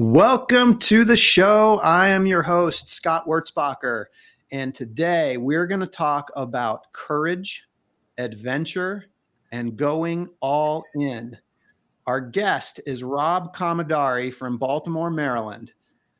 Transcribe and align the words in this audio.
Welcome 0.00 0.78
to 0.78 1.04
the 1.04 1.16
show. 1.16 1.80
I 1.82 2.06
am 2.06 2.24
your 2.24 2.44
host, 2.44 2.88
Scott 2.88 3.26
Wurzbacher. 3.26 4.04
And 4.52 4.72
today 4.72 5.38
we're 5.38 5.66
going 5.66 5.80
to 5.80 5.88
talk 5.88 6.30
about 6.36 6.92
courage, 6.92 7.64
adventure, 8.16 9.06
and 9.50 9.76
going 9.76 10.28
all 10.38 10.84
in. 10.94 11.36
Our 12.06 12.20
guest 12.20 12.80
is 12.86 13.02
Rob 13.02 13.52
Commodari 13.56 14.32
from 14.32 14.56
Baltimore, 14.56 15.10
Maryland. 15.10 15.72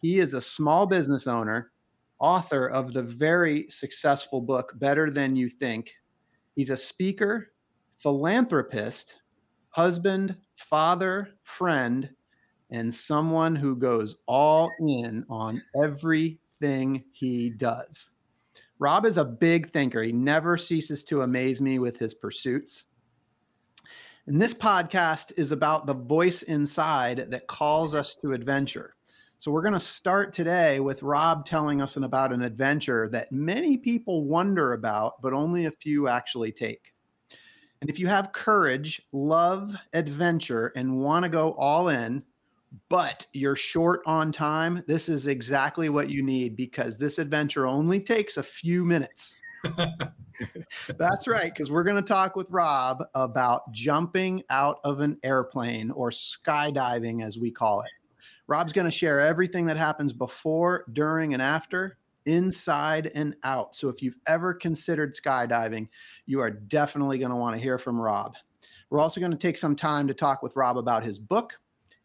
He 0.02 0.19
is 0.19 0.35
a 0.35 0.41
small 0.41 0.85
business 0.85 1.29
owner, 1.29 1.71
author 2.19 2.66
of 2.66 2.93
the 2.93 3.05
very 3.05 3.66
successful 3.71 4.41
book, 4.41 4.73
Better 4.80 5.09
Than 5.09 5.37
You 5.37 5.49
Think. 5.49 5.95
He's 6.57 6.71
a 6.71 6.77
speaker, 6.77 7.52
philanthropist, 7.99 9.21
husband, 9.71 10.37
father, 10.57 11.29
friend, 11.45 12.10
and 12.71 12.95
someone 12.95 13.57
who 13.57 13.77
goes 13.77 14.17
all 14.27 14.71
in 14.81 15.25
on 15.29 15.63
everything 15.83 17.05
he 17.13 17.51
does. 17.51 18.11
Rob 18.79 19.07
is 19.07 19.17
a 19.17 19.25
big 19.25 19.73
thinker. 19.73 20.02
He 20.02 20.13
never 20.13 20.57
ceases 20.57 21.02
to 21.05 21.23
amaze 21.23 21.60
me 21.60 21.79
with 21.79 21.99
his 21.99 22.15
pursuits. 22.15 22.85
And 24.27 24.41
this 24.41 24.55
podcast 24.55 25.33
is 25.37 25.52
about 25.52 25.87
the 25.87 25.95
voice 25.95 26.43
inside 26.43 27.30
that 27.30 27.47
calls 27.47 27.95
us 27.95 28.15
to 28.16 28.33
adventure. 28.33 28.95
So 29.41 29.51
we're 29.51 29.63
going 29.63 29.73
to 29.73 29.80
start 29.80 30.32
today 30.32 30.80
with 30.80 31.03
Rob 31.03 31.47
telling 31.47 31.80
us 31.80 31.97
about 31.97 32.32
an 32.32 32.43
adventure 32.43 33.09
that 33.10 33.32
many 33.32 33.77
people 33.77 34.25
wonder 34.25 34.75
about, 34.75 35.23
but 35.23 35.32
only 35.32 35.66
a 35.66 35.71
few 35.71 36.09
actually 36.09 36.53
take. 36.53 36.93
And 37.80 37.88
if 37.88 37.99
you 37.99 38.09
have 38.09 38.32
courage, 38.32 39.01
love 39.13 39.77
adventure, 39.93 40.73
and 40.75 40.99
want 40.99 41.23
to 41.23 41.29
go 41.29 41.53
all 41.53 41.88
in, 41.88 42.25
but 42.88 43.27
you're 43.33 43.57
short 43.57 44.01
on 44.07 44.33
time, 44.33 44.83
this 44.87 45.09
is 45.09 45.27
exactly 45.27 45.88
what 45.88 46.11
you 46.11 46.23
need 46.23 46.57
because 46.57 46.97
this 46.97 47.19
adventure 47.19 47.66
only 47.66 48.01
takes 48.01 48.37
a 48.37 48.43
few 48.43 48.85
minutes. 48.85 49.41
That's 50.99 51.27
right, 51.27 51.52
because 51.52 51.71
we're 51.71 51.85
going 51.85 52.02
to 52.02 52.09
talk 52.09 52.37
with 52.37 52.51
Rob 52.51 53.02
about 53.15 53.73
jumping 53.73 54.43
out 54.51 54.79
of 54.85 55.01
an 55.01 55.19
airplane 55.23 55.91
or 55.91 56.10
skydiving, 56.10 57.25
as 57.25 57.38
we 57.38 57.51
call 57.51 57.80
it. 57.83 57.91
Rob's 58.47 58.73
going 58.73 58.87
to 58.87 58.91
share 58.91 59.21
everything 59.21 59.66
that 59.66 59.77
happens 59.77 60.13
before, 60.13 60.85
during, 60.93 61.35
and 61.35 61.43
after, 61.43 61.99
inside 62.27 63.10
and 63.15 63.35
out. 63.43 63.75
So 63.75 63.88
if 63.88 64.03
you've 64.03 64.16
ever 64.27 64.55
considered 64.55 65.15
skydiving, 65.15 65.88
you 66.27 66.41
are 66.41 66.50
definitely 66.50 67.19
going 67.19 67.31
to 67.31 67.37
want 67.37 67.56
to 67.56 67.62
hear 67.62 67.78
from 67.78 68.00
Rob. 68.00 68.37
We're 68.91 69.00
also 69.00 69.21
going 69.21 69.32
to 69.32 69.38
take 69.38 69.59
some 69.59 69.77
time 69.77 70.06
to 70.09 70.15
talk 70.15 70.43
with 70.43 70.56
Rob 70.56 70.78
about 70.78 71.05
his 71.05 71.19
book, 71.19 71.59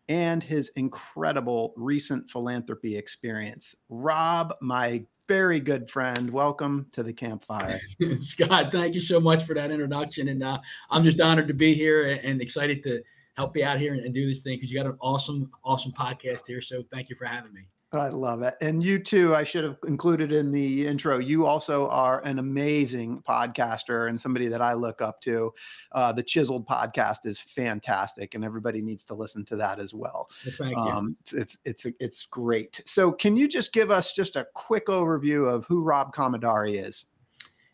and 0.09 0.43
his 0.43 0.69
incredible 0.75 1.73
recent 1.77 2.29
philanthropy 2.29 2.97
experience. 2.97 3.75
Rob, 3.89 4.53
my 4.61 5.05
very 5.27 5.59
good 5.59 5.89
friend, 5.89 6.29
welcome 6.29 6.87
to 6.91 7.03
the 7.03 7.13
campfire. 7.13 7.79
Scott, 8.19 8.71
thank 8.71 8.93
you 8.93 9.01
so 9.01 9.19
much 9.19 9.45
for 9.45 9.53
that 9.53 9.71
introduction. 9.71 10.27
And 10.27 10.43
uh, 10.43 10.59
I'm 10.89 11.03
just 11.03 11.21
honored 11.21 11.47
to 11.47 11.53
be 11.53 11.73
here 11.73 12.19
and 12.23 12.41
excited 12.41 12.83
to 12.83 13.01
help 13.35 13.55
you 13.55 13.65
out 13.65 13.79
here 13.79 13.93
and, 13.93 14.13
do 14.13 14.27
this 14.27 14.43
thing 14.43 14.57
because 14.57 14.69
you 14.69 14.77
got 14.77 14.85
an 14.85 14.97
awesome, 14.99 15.49
awesome 15.63 15.91
podcast 15.93 16.41
here. 16.47 16.61
So 16.61 16.83
thank 16.91 17.09
you 17.09 17.15
for 17.15 17.25
having 17.25 17.53
me. 17.53 17.72
I 17.93 18.09
love 18.09 18.41
it. 18.41 18.55
And 18.61 18.83
you 18.83 18.99
too, 18.99 19.35
I 19.35 19.43
should 19.43 19.63
have 19.63 19.77
included 19.87 20.31
in 20.31 20.51
the 20.51 20.87
intro. 20.87 21.19
You 21.19 21.45
also 21.45 21.87
are 21.89 22.21
an 22.21 22.39
amazing 22.39 23.21
podcaster 23.21 24.09
and 24.09 24.19
somebody 24.19 24.47
that 24.47 24.61
I 24.61 24.73
look 24.73 25.01
up 25.01 25.21
to. 25.21 25.53
Uh, 25.91 26.11
the 26.11 26.23
Chiseled 26.23 26.67
podcast 26.67 27.25
is 27.25 27.39
fantastic, 27.39 28.35
and 28.35 28.43
everybody 28.43 28.81
needs 28.81 29.05
to 29.05 29.13
listen 29.13 29.45
to 29.45 29.55
that 29.57 29.79
as 29.79 29.93
well. 29.93 30.29
thank 30.57 30.75
you. 30.75 30.77
Um, 30.77 31.17
it's, 31.21 31.33
it's 31.33 31.59
it's 31.65 31.85
it's 31.99 32.25
great. 32.25 32.81
So, 32.85 33.11
can 33.11 33.35
you 33.35 33.47
just 33.47 33.73
give 33.73 33.91
us 33.91 34.13
just 34.13 34.35
a 34.35 34.47
quick 34.53 34.87
overview 34.87 35.47
of 35.47 35.65
who 35.65 35.83
Rob 35.83 36.13
Commodari 36.13 36.85
is? 36.85 37.05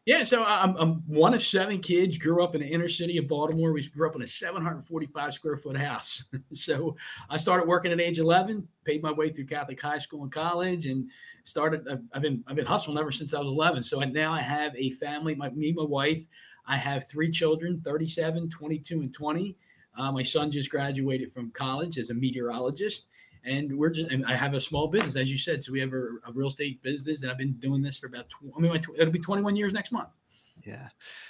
Yeah, 0.10 0.24
so 0.24 0.44
I'm, 0.44 0.76
I'm, 0.78 1.04
one 1.06 1.36
of 1.36 1.44
seven 1.44 1.82
kids. 1.82 2.18
Grew 2.18 2.44
up 2.44 2.56
in 2.56 2.62
the 2.62 2.68
inner 2.68 2.90
city 2.90 3.20
of 3.20 3.28
Baltimore. 3.28 3.72
We 3.72 3.88
grew 3.90 4.10
up 4.10 4.16
in 4.16 4.24
a 4.24 4.26
745 4.26 5.34
square 5.36 5.56
foot 5.56 5.78
house. 5.78 6.24
so 6.52 6.96
I 7.30 7.38
started 7.38 7.68
working 7.68 7.92
at 7.92 8.02
age 8.02 8.18
11. 8.18 8.68
Paid 8.86 9.04
my 9.04 9.12
way 9.12 9.30
through 9.30 9.46
Catholic 9.46 9.80
high 9.80 10.00
school 10.00 10.24
and 10.24 10.32
college, 10.32 10.88
and 10.88 11.12
started. 11.44 11.88
I've 12.12 12.24
been 12.24 12.44
I've 12.48 12.56
been 12.56 12.66
hustling 12.66 12.98
ever 12.98 13.12
since 13.12 13.36
I 13.36 13.38
was 13.38 13.50
11. 13.50 13.84
So 13.84 14.00
now 14.00 14.34
I 14.34 14.42
have 14.42 14.76
a 14.76 14.90
family. 14.94 15.36
My 15.36 15.52
me, 15.52 15.74
my 15.74 15.84
wife. 15.84 16.26
I 16.66 16.76
have 16.76 17.08
three 17.08 17.30
children: 17.30 17.80
37, 17.86 18.50
22, 18.50 19.02
and 19.02 19.14
20. 19.14 19.58
Uh, 19.96 20.12
my 20.12 20.24
son 20.24 20.50
just 20.50 20.72
graduated 20.72 21.32
from 21.32 21.52
college 21.52 22.00
as 22.00 22.10
a 22.10 22.16
meteorologist 22.16 23.06
and 23.44 23.78
we're 23.78 23.90
just 23.90 24.12
and 24.12 24.26
i 24.26 24.36
have 24.36 24.54
a 24.54 24.60
small 24.60 24.88
business 24.88 25.16
as 25.16 25.32
you 25.32 25.38
said. 25.38 25.64
So 25.64 25.72
we 25.72 25.80
have 25.80 25.94
a, 25.94 26.04
a 26.28 26.32
real 26.34 26.48
estate 26.48 26.82
business 26.82 27.22
and 27.22 27.32
i've 27.32 27.38
been 27.38 27.54
doing 27.54 27.82
this 27.82 27.98
for 27.98 28.08
about 28.08 28.30
tw- 28.30 28.54
i 28.58 28.60
mean 28.60 28.72
my, 28.72 28.82
it'll 28.98 29.12
be 29.12 29.20
21 29.20 29.56
years 29.56 29.74
next 29.74 29.92
month 29.92 30.10
yeah. 30.70 30.90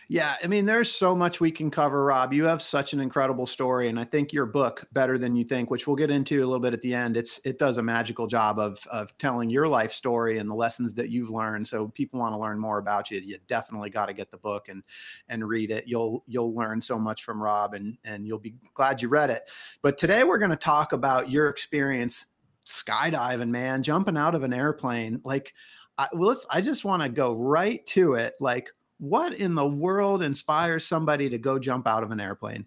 Yeah. 0.09 0.35
I 0.43 0.47
mean, 0.47 0.65
there's 0.65 0.91
so 0.91 1.15
much 1.15 1.39
we 1.39 1.51
can 1.51 1.71
cover, 1.71 2.03
Rob. 2.05 2.33
You 2.33 2.43
have 2.45 2.61
such 2.61 2.93
an 2.93 2.99
incredible 2.99 3.47
story. 3.47 3.87
And 3.87 3.99
I 3.99 4.03
think 4.03 4.33
your 4.33 4.45
book, 4.45 4.85
Better 4.91 5.17
Than 5.17 5.35
You 5.35 5.45
Think, 5.45 5.69
which 5.69 5.87
we'll 5.87 5.95
get 5.95 6.09
into 6.09 6.39
a 6.39 6.45
little 6.45 6.59
bit 6.59 6.73
at 6.73 6.81
the 6.81 6.93
end, 6.93 7.15
it's 7.15 7.39
it 7.45 7.57
does 7.57 7.77
a 7.77 7.83
magical 7.83 8.27
job 8.27 8.59
of 8.59 8.85
of 8.87 9.17
telling 9.17 9.49
your 9.49 9.67
life 9.67 9.93
story 9.93 10.39
and 10.39 10.49
the 10.49 10.55
lessons 10.55 10.93
that 10.95 11.09
you've 11.09 11.29
learned. 11.29 11.67
So 11.67 11.87
people 11.89 12.19
want 12.19 12.33
to 12.33 12.39
learn 12.39 12.59
more 12.59 12.79
about 12.79 13.11
you. 13.11 13.19
You 13.19 13.37
definitely 13.47 13.91
got 13.91 14.07
to 14.07 14.13
get 14.13 14.29
the 14.29 14.37
book 14.37 14.67
and 14.67 14.83
and 15.29 15.47
read 15.47 15.71
it. 15.71 15.87
You'll 15.87 16.23
you'll 16.27 16.53
learn 16.53 16.81
so 16.81 16.99
much 16.99 17.23
from 17.23 17.41
Rob 17.41 17.73
and 17.73 17.97
and 18.03 18.27
you'll 18.27 18.39
be 18.39 18.55
glad 18.73 19.01
you 19.01 19.07
read 19.07 19.29
it. 19.29 19.43
But 19.81 19.97
today 19.97 20.23
we're 20.23 20.39
going 20.39 20.49
to 20.49 20.57
talk 20.57 20.91
about 20.91 21.29
your 21.29 21.47
experience 21.47 22.25
skydiving, 22.65 23.49
man, 23.49 23.83
jumping 23.83 24.17
out 24.17 24.35
of 24.35 24.43
an 24.43 24.53
airplane. 24.53 25.21
Like 25.23 25.53
I, 25.99 26.07
well, 26.13 26.35
I 26.49 26.61
just 26.61 26.85
want 26.85 27.03
to 27.03 27.09
go 27.09 27.35
right 27.35 27.85
to 27.87 28.13
it. 28.13 28.35
Like, 28.39 28.71
what 28.99 29.33
in 29.33 29.55
the 29.55 29.67
world 29.67 30.23
inspires 30.23 30.85
somebody 30.85 31.29
to 31.29 31.37
go 31.37 31.57
jump 31.57 31.87
out 31.87 32.03
of 32.03 32.11
an 32.11 32.19
airplane? 32.19 32.65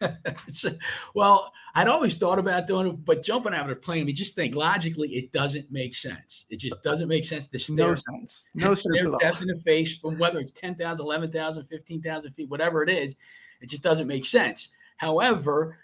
well, 1.14 1.52
I'd 1.74 1.88
always 1.88 2.16
thought 2.16 2.38
about 2.38 2.66
doing 2.66 2.88
it, 2.88 3.04
but 3.04 3.22
jumping 3.22 3.54
out 3.54 3.70
of 3.70 3.76
a 3.76 3.80
plane, 3.80 4.02
I 4.02 4.04
mean, 4.04 4.14
just 4.14 4.34
think 4.34 4.54
logically, 4.54 5.08
it 5.10 5.32
doesn't 5.32 5.70
make 5.70 5.94
sense. 5.94 6.46
It 6.50 6.56
just 6.56 6.82
doesn't 6.82 7.08
make 7.08 7.24
sense 7.24 7.48
to 7.48 7.58
stare, 7.58 7.88
no 7.88 7.96
sense. 7.96 8.46
No 8.54 8.74
stare 8.74 9.06
death 9.18 9.40
in 9.40 9.48
the 9.48 9.60
face 9.64 9.98
from 9.98 10.18
whether 10.18 10.38
it's 10.38 10.52
10,000, 10.52 11.04
11,000, 11.04 11.64
15,000 11.64 12.32
feet, 12.32 12.48
whatever 12.48 12.82
it 12.82 12.90
is. 12.90 13.16
It 13.60 13.68
just 13.68 13.82
doesn't 13.82 14.06
make 14.06 14.26
sense. 14.26 14.70
However, 14.96 15.78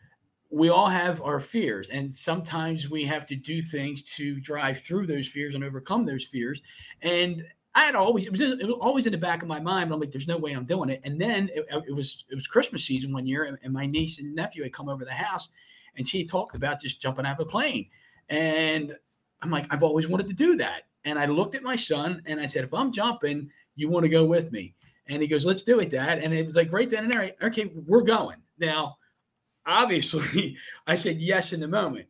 we 0.50 0.69
all 0.69 0.89
have 0.89 1.21
our 1.22 1.41
fears, 1.41 1.89
and 1.89 2.15
sometimes 2.15 2.89
we 2.89 3.05
have 3.05 3.27
to 3.27 3.37
do 3.37 3.61
things 3.61 4.03
to 4.03 4.41
drive 4.41 4.81
through 4.81 5.06
those 5.06 5.28
fears 5.28 5.55
and 5.55 5.65
overcome 5.65 6.06
those 6.06 6.25
fears. 6.25 6.62
And 7.03 7.45
I 7.77 7.81
had 7.81 7.95
always 7.95 8.27
it 8.27 8.33
was, 8.33 8.41
it 8.41 8.67
was 8.67 8.79
always 8.81 9.05
in 9.05 9.13
the 9.13 9.19
back 9.19 9.43
of 9.43 9.49
my 9.49 9.61
mind. 9.61 9.91
But 9.91 9.97
I'm 9.97 10.01
like, 10.01 10.11
there's 10.11 10.27
no 10.27 10.39
way 10.39 10.53
I'm 10.53 10.65
doing 10.65 10.89
it. 10.89 11.03
And 11.05 11.21
then 11.21 11.51
it, 11.55 11.67
it 11.87 11.95
was 11.95 12.25
it 12.31 12.35
was 12.35 12.47
Christmas 12.47 12.83
season 12.83 13.13
one 13.13 13.27
year, 13.27 13.45
and, 13.45 13.59
and, 13.63 13.73
my 13.73 13.85
niece 13.85 14.19
and 14.19 14.35
nephew 14.35 14.63
had 14.63 14.73
come 14.73 14.89
over 14.89 15.05
the 15.05 15.13
house, 15.13 15.51
and 15.97 16.09
she 16.09 16.25
talked 16.25 16.57
about 16.57 16.81
just 16.81 17.03
jumping 17.03 17.27
out 17.27 17.39
of 17.39 17.47
a 17.47 17.51
plane. 17.51 17.87
And 18.31 18.97
I'm 19.43 19.51
like, 19.51 19.67
I've 19.71 19.83
always 19.83 20.09
wanted 20.09 20.27
to 20.29 20.35
do 20.35 20.57
that. 20.57 20.85
And 21.05 21.19
I 21.19 21.27
looked 21.27 21.55
at 21.55 21.63
my 21.63 21.77
son 21.77 22.23
and 22.27 22.41
I 22.41 22.47
said, 22.47 22.65
if 22.65 22.75
I'm 22.75 22.91
jumping, 22.91 23.51
you 23.77 23.89
want 23.89 24.05
to 24.05 24.09
go 24.09 24.25
with 24.25 24.51
me? 24.51 24.75
And 25.07 25.22
he 25.22 25.29
goes, 25.29 25.47
let's 25.47 25.63
do 25.63 25.79
it, 25.79 25.91
Dad. 25.91 26.19
And 26.19 26.34
it 26.34 26.45
was 26.45 26.57
like 26.57 26.72
right 26.72 26.91
then 26.91 27.05
and 27.05 27.13
there, 27.13 27.33
okay, 27.43 27.71
we're 27.87 28.03
going. 28.03 28.39
Now, 28.59 28.97
obviously, 29.65 30.57
I 30.87 30.97
said 30.97 31.19
yes 31.19 31.53
in 31.53 31.61
the 31.61 31.69
moment 31.69 32.09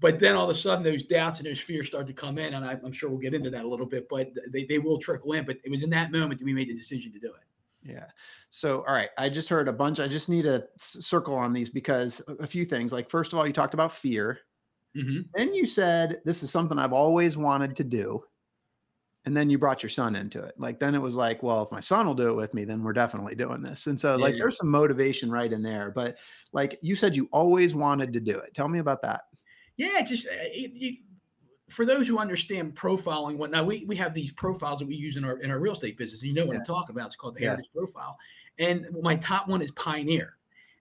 but 0.00 0.18
then 0.18 0.34
all 0.34 0.44
of 0.44 0.50
a 0.50 0.54
sudden 0.58 0.82
those 0.82 1.04
doubts 1.04 1.38
and 1.38 1.46
those 1.46 1.60
fears 1.60 1.86
start 1.86 2.06
to 2.06 2.12
come 2.12 2.38
in 2.38 2.54
and 2.54 2.64
I, 2.64 2.72
am 2.72 2.92
sure 2.92 3.10
we'll 3.10 3.18
get 3.18 3.34
into 3.34 3.50
that 3.50 3.64
a 3.64 3.68
little 3.68 3.86
bit 3.86 4.08
but 4.08 4.30
they, 4.50 4.64
they 4.64 4.78
will 4.78 4.98
trickle 4.98 5.32
in 5.34 5.44
but 5.44 5.58
it 5.62 5.70
was 5.70 5.82
in 5.82 5.90
that 5.90 6.10
moment 6.10 6.40
that 6.40 6.44
we 6.44 6.54
made 6.54 6.68
the 6.68 6.76
decision 6.76 7.12
to 7.12 7.18
do 7.18 7.28
it. 7.28 7.42
Yeah. 7.82 8.06
So 8.50 8.84
all 8.86 8.94
right 8.94 9.10
i 9.16 9.28
just 9.28 9.48
heard 9.48 9.68
a 9.68 9.72
bunch 9.72 10.00
i 10.00 10.08
just 10.08 10.28
need 10.28 10.42
to 10.42 10.66
circle 10.76 11.34
on 11.34 11.52
these 11.52 11.70
because 11.70 12.20
a 12.40 12.46
few 12.46 12.64
things 12.64 12.92
like 12.92 13.10
first 13.10 13.32
of 13.32 13.38
all 13.38 13.46
you 13.46 13.52
talked 13.52 13.74
about 13.74 13.92
fear. 13.92 14.40
Mm-hmm. 14.96 15.20
then 15.34 15.54
you 15.54 15.66
said 15.66 16.20
this 16.24 16.42
is 16.42 16.50
something 16.50 16.76
i've 16.76 16.92
always 16.92 17.36
wanted 17.36 17.76
to 17.76 17.84
do. 17.84 18.24
And 19.26 19.36
then 19.36 19.50
you 19.50 19.58
brought 19.58 19.82
your 19.82 19.90
son 19.90 20.16
into 20.16 20.42
it. 20.42 20.54
Like 20.56 20.80
then 20.80 20.94
it 20.94 20.98
was 20.98 21.14
like 21.14 21.42
well 21.42 21.62
if 21.62 21.70
my 21.70 21.80
son 21.80 22.06
will 22.06 22.14
do 22.14 22.30
it 22.30 22.36
with 22.36 22.54
me 22.54 22.64
then 22.64 22.82
we're 22.82 22.94
definitely 22.94 23.34
doing 23.34 23.62
this. 23.62 23.86
And 23.86 24.00
so 24.00 24.16
yeah, 24.16 24.22
like 24.22 24.34
yeah. 24.34 24.40
there's 24.40 24.56
some 24.58 24.70
motivation 24.70 25.30
right 25.30 25.52
in 25.52 25.62
there 25.62 25.92
but 25.94 26.16
like 26.52 26.78
you 26.82 26.96
said 26.96 27.14
you 27.14 27.28
always 27.30 27.74
wanted 27.74 28.12
to 28.14 28.20
do 28.20 28.38
it. 28.38 28.52
Tell 28.54 28.68
me 28.68 28.78
about 28.78 29.02
that 29.02 29.22
yeah, 29.80 30.02
just 30.02 30.26
uh, 30.26 30.30
it, 30.32 30.72
it, 30.74 30.98
for 31.70 31.86
those 31.86 32.06
who 32.06 32.18
understand 32.18 32.74
profiling, 32.74 33.36
what 33.36 33.50
now 33.50 33.62
we, 33.64 33.84
we 33.86 33.96
have 33.96 34.12
these 34.12 34.32
profiles 34.32 34.78
that 34.80 34.88
we 34.88 34.94
use 34.94 35.16
in 35.16 35.24
our 35.24 35.38
in 35.40 35.50
our 35.50 35.58
real 35.58 35.72
estate 35.72 35.96
business. 35.96 36.20
And 36.22 36.28
you 36.28 36.34
know 36.34 36.44
what 36.44 36.54
Yeah. 36.54 36.60
I'm 36.60 36.66
talking 36.66 36.94
about. 36.94 37.06
It's 37.06 37.16
called 37.16 37.36
the 37.36 37.42
Yeah. 37.42 37.50
Heritage 37.50 37.70
Profile. 37.74 38.18
And 38.58 38.86
my 39.00 39.16
top 39.16 39.48
one 39.48 39.62
is 39.62 39.70
Pioneer. 39.72 40.36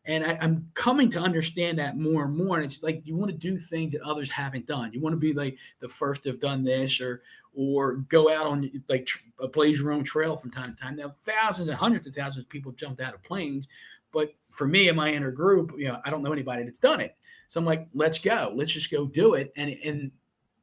And 0.06 0.26
I, 0.26 0.38
I'm 0.42 0.70
coming 0.74 1.10
to 1.12 1.20
understand 1.20 1.78
that 1.80 1.98
more 1.98 2.26
and 2.26 2.36
more. 2.36 2.58
And 2.58 2.66
it's 2.66 2.82
like 2.84 3.06
you 3.06 3.16
want 3.16 3.32
to 3.32 3.38
do 3.38 3.58
things 3.58 3.94
that 3.94 4.02
others 4.02 4.30
haven't 4.30 4.66
done. 4.66 4.92
You 4.92 5.00
want 5.00 5.14
to 5.14 5.18
be 5.18 5.34
like 5.34 5.58
the 5.80 5.90
first 5.90 6.24
to 6.24 6.30
have 6.30 6.40
done 6.40 6.64
this, 6.64 7.00
or 7.00 7.22
or 7.54 7.98
go 8.10 8.34
out 8.34 8.48
on 8.48 8.70
like 8.90 9.06
tr- 9.06 9.24
blaze 9.54 9.80
your 9.80 9.92
own 9.92 10.04
trail 10.04 10.36
from 10.36 10.52
time 10.52 10.76
to 10.76 10.82
time. 10.82 10.96
Now, 10.96 11.16
thousands 11.26 11.70
and 11.70 11.78
hundreds 11.78 12.08
of 12.08 12.16
thousands 12.16 12.46
of 12.46 12.50
people 12.50 12.72
jumped 12.72 13.02
out 13.02 13.14
of 13.14 13.22
planes, 13.24 13.68
but 14.12 14.34
for 14.50 14.68
me 14.68 14.88
and 14.88 14.98
my 14.98 15.12
inner 15.12 15.32
group, 15.32 15.74
you 15.78 15.88
know, 15.88 16.00
I 16.04 16.10
don't 16.10 16.24
know 16.24 16.34
anybody 16.34 16.64
that's 16.64 16.80
done 16.80 17.02
it. 17.02 17.16
So 17.50 17.60
I'm 17.60 17.66
like, 17.66 17.88
let's 17.94 18.20
go, 18.20 18.54
let's 18.56 18.72
just 18.72 18.92
go 18.92 19.06
do 19.06 19.34
it. 19.34 19.52
And 19.58 19.72
and 19.84 20.12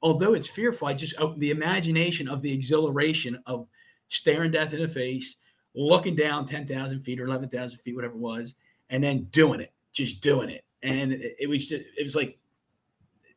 although 0.02 0.34
it's 0.34 0.48
fearful, 0.48 0.88
I 0.88 0.94
just 0.94 1.14
oh, 1.18 1.34
the 1.36 1.50
imagination 1.50 2.28
of 2.28 2.42
the 2.42 2.52
exhilaration 2.52 3.42
of 3.46 3.68
staring 4.08 4.52
death 4.52 4.72
in 4.72 4.80
the 4.80 4.88
face, 4.88 5.36
looking 5.74 6.16
down 6.16 6.46
ten 6.46 6.66
thousand 6.66 7.02
feet 7.02 7.20
or 7.20 7.26
eleven 7.26 7.48
thousand 7.48 7.80
feet, 7.80 7.94
whatever 7.94 8.14
it 8.14 8.20
was, 8.20 8.54
and 8.88 9.02
then 9.02 9.24
doing 9.32 9.60
it, 9.60 9.72
just 9.92 10.20
doing 10.20 10.48
it. 10.48 10.64
And 10.82 11.12
it, 11.12 11.36
it 11.40 11.48
was 11.48 11.68
just, 11.68 11.84
it 11.98 12.02
was 12.02 12.14
like 12.14 12.38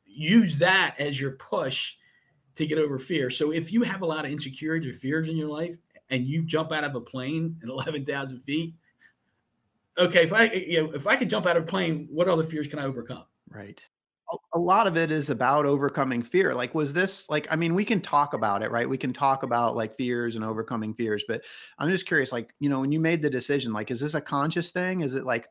use 0.06 0.60
that 0.60 0.96
as 1.00 1.20
your 1.20 1.32
push 1.32 1.94
to 2.56 2.68
get 2.68 2.78
over 2.78 3.00
fear. 3.00 3.30
So 3.30 3.52
if 3.52 3.72
you 3.72 3.84
have 3.84 4.02
a 4.02 4.06
lot 4.06 4.26
of 4.26 4.32
insecurities 4.32 4.94
or 4.94 4.98
fears 4.98 5.30
in 5.30 5.38
your 5.38 5.48
life 5.48 5.76
and 6.10 6.28
you 6.28 6.44
jump 6.44 6.72
out 6.72 6.84
of 6.84 6.94
a 6.94 7.02
plane 7.02 7.58
at 7.64 7.70
11,000 7.70 8.42
feet, 8.42 8.76
okay, 9.98 10.24
if 10.24 10.34
I, 10.34 10.46
you 10.52 10.84
know, 10.84 10.92
if 10.94 11.08
I 11.08 11.16
could 11.16 11.30
jump 11.30 11.46
out 11.46 11.58
of 11.58 11.64
a 11.64 11.66
plane, 11.66 12.08
what 12.12 12.28
other 12.28 12.44
fears 12.44 12.68
can 12.68 12.80
I 12.80 12.84
overcome? 12.84 13.24
Right. 13.50 13.82
A, 14.32 14.58
a 14.58 14.60
lot 14.60 14.88
of 14.88 14.96
it 14.98 15.12
is 15.12 15.30
about 15.30 15.66
overcoming 15.66 16.22
fear. 16.22 16.54
Like, 16.54 16.76
was 16.76 16.94
this 16.94 17.28
like, 17.30 17.48
I 17.50 17.56
mean, 17.56 17.74
we 17.74 17.84
can 17.84 18.00
talk 18.00 18.34
about 18.34 18.62
it, 18.62 18.72
right? 18.72 18.88
We 18.88 18.98
can 18.98 19.12
talk 19.14 19.44
about 19.44 19.76
like 19.76 19.98
fears 19.98 20.36
and 20.36 20.46
overcoming 20.46 20.94
fears, 20.94 21.24
but 21.28 21.44
I'm 21.80 21.90
just 21.90 22.06
curious, 22.06 22.32
like, 22.32 22.54
you 22.60 22.70
know, 22.70 22.80
when 22.82 22.92
you 22.92 23.00
made 23.00 23.22
the 23.22 23.30
decision, 23.30 23.74
like, 23.74 23.90
is 23.92 24.00
this 24.00 24.14
a 24.14 24.22
conscious 24.22 24.72
thing? 24.72 25.02
Is 25.02 25.16
it 25.16 25.26
like, 25.26 25.48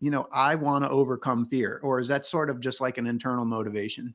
you 0.00 0.10
know, 0.10 0.26
I 0.32 0.54
want 0.54 0.84
to 0.84 0.90
overcome 0.90 1.46
fear? 1.46 1.80
Or 1.82 2.00
is 2.00 2.08
that 2.08 2.26
sort 2.26 2.50
of 2.50 2.60
just 2.60 2.80
like 2.80 2.98
an 2.98 3.06
internal 3.06 3.44
motivation? 3.44 4.14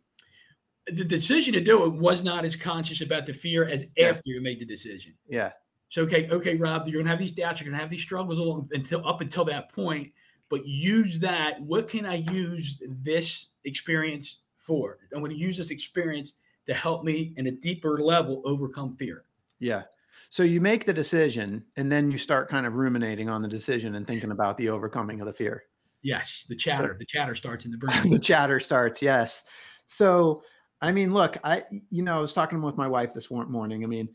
The 0.87 1.03
decision 1.03 1.53
to 1.53 1.61
do 1.61 1.85
it 1.85 1.93
was 1.93 2.23
not 2.23 2.45
as 2.45 2.55
conscious 2.55 3.01
about 3.01 3.25
the 3.25 3.33
fear 3.33 3.67
as 3.67 3.85
Yeah. 3.95 4.07
after 4.09 4.23
you 4.25 4.41
made 4.41 4.59
the 4.59 4.65
decision. 4.65 5.13
Yeah. 5.27 5.51
So 5.89 6.01
okay, 6.03 6.27
okay, 6.29 6.55
Rob, 6.55 6.87
you're 6.87 7.01
gonna 7.01 7.09
have 7.09 7.19
these 7.19 7.31
doubts, 7.31 7.61
you're 7.61 7.69
gonna 7.69 7.81
have 7.81 7.89
these 7.89 8.01
struggles 8.01 8.39
along 8.39 8.69
until 8.71 9.05
up 9.07 9.21
until 9.21 9.45
that 9.45 9.71
point, 9.71 10.11
but 10.49 10.65
use 10.65 11.19
that. 11.19 11.61
What 11.61 11.87
can 11.87 12.05
I 12.05 12.15
use 12.31 12.81
this 13.03 13.47
experience 13.65 14.39
for? 14.57 14.97
I'm 15.13 15.21
gonna 15.21 15.33
use 15.33 15.57
this 15.57 15.71
experience 15.71 16.35
to 16.65 16.73
help 16.73 17.03
me 17.03 17.33
in 17.37 17.47
a 17.47 17.51
deeper 17.51 17.99
level 18.01 18.41
overcome 18.45 18.95
fear. 18.95 19.23
Yeah. 19.59 19.83
So 20.29 20.43
you 20.43 20.59
make 20.59 20.85
the 20.85 20.93
decision 20.93 21.63
and 21.77 21.91
then 21.91 22.11
you 22.11 22.17
start 22.17 22.49
kind 22.49 22.65
of 22.65 22.73
ruminating 22.73 23.29
on 23.29 23.41
the 23.41 23.47
decision 23.47 23.95
and 23.95 24.05
thinking 24.05 24.31
about 24.31 24.57
the 24.57 24.69
overcoming 24.69 25.21
of 25.21 25.27
the 25.27 25.33
fear. 25.33 25.63
Yes, 26.01 26.45
the 26.47 26.55
chatter, 26.55 26.95
the 26.99 27.05
chatter 27.05 27.33
starts 27.33 27.65
in 27.65 27.71
the 27.71 27.77
brain. 27.79 28.11
the 28.11 28.19
chatter 28.19 28.59
starts. 28.59 29.01
Yes. 29.01 29.43
So, 29.85 30.43
I 30.81 30.91
mean, 30.91 31.13
look, 31.13 31.37
I, 31.43 31.63
you 31.89 32.03
know, 32.03 32.17
I 32.17 32.21
was 32.21 32.33
talking 32.33 32.61
with 32.61 32.77
my 32.77 32.87
wife 32.87 33.13
this 33.13 33.31
morning. 33.31 33.83
I 33.83 33.87
mean, 33.87 34.09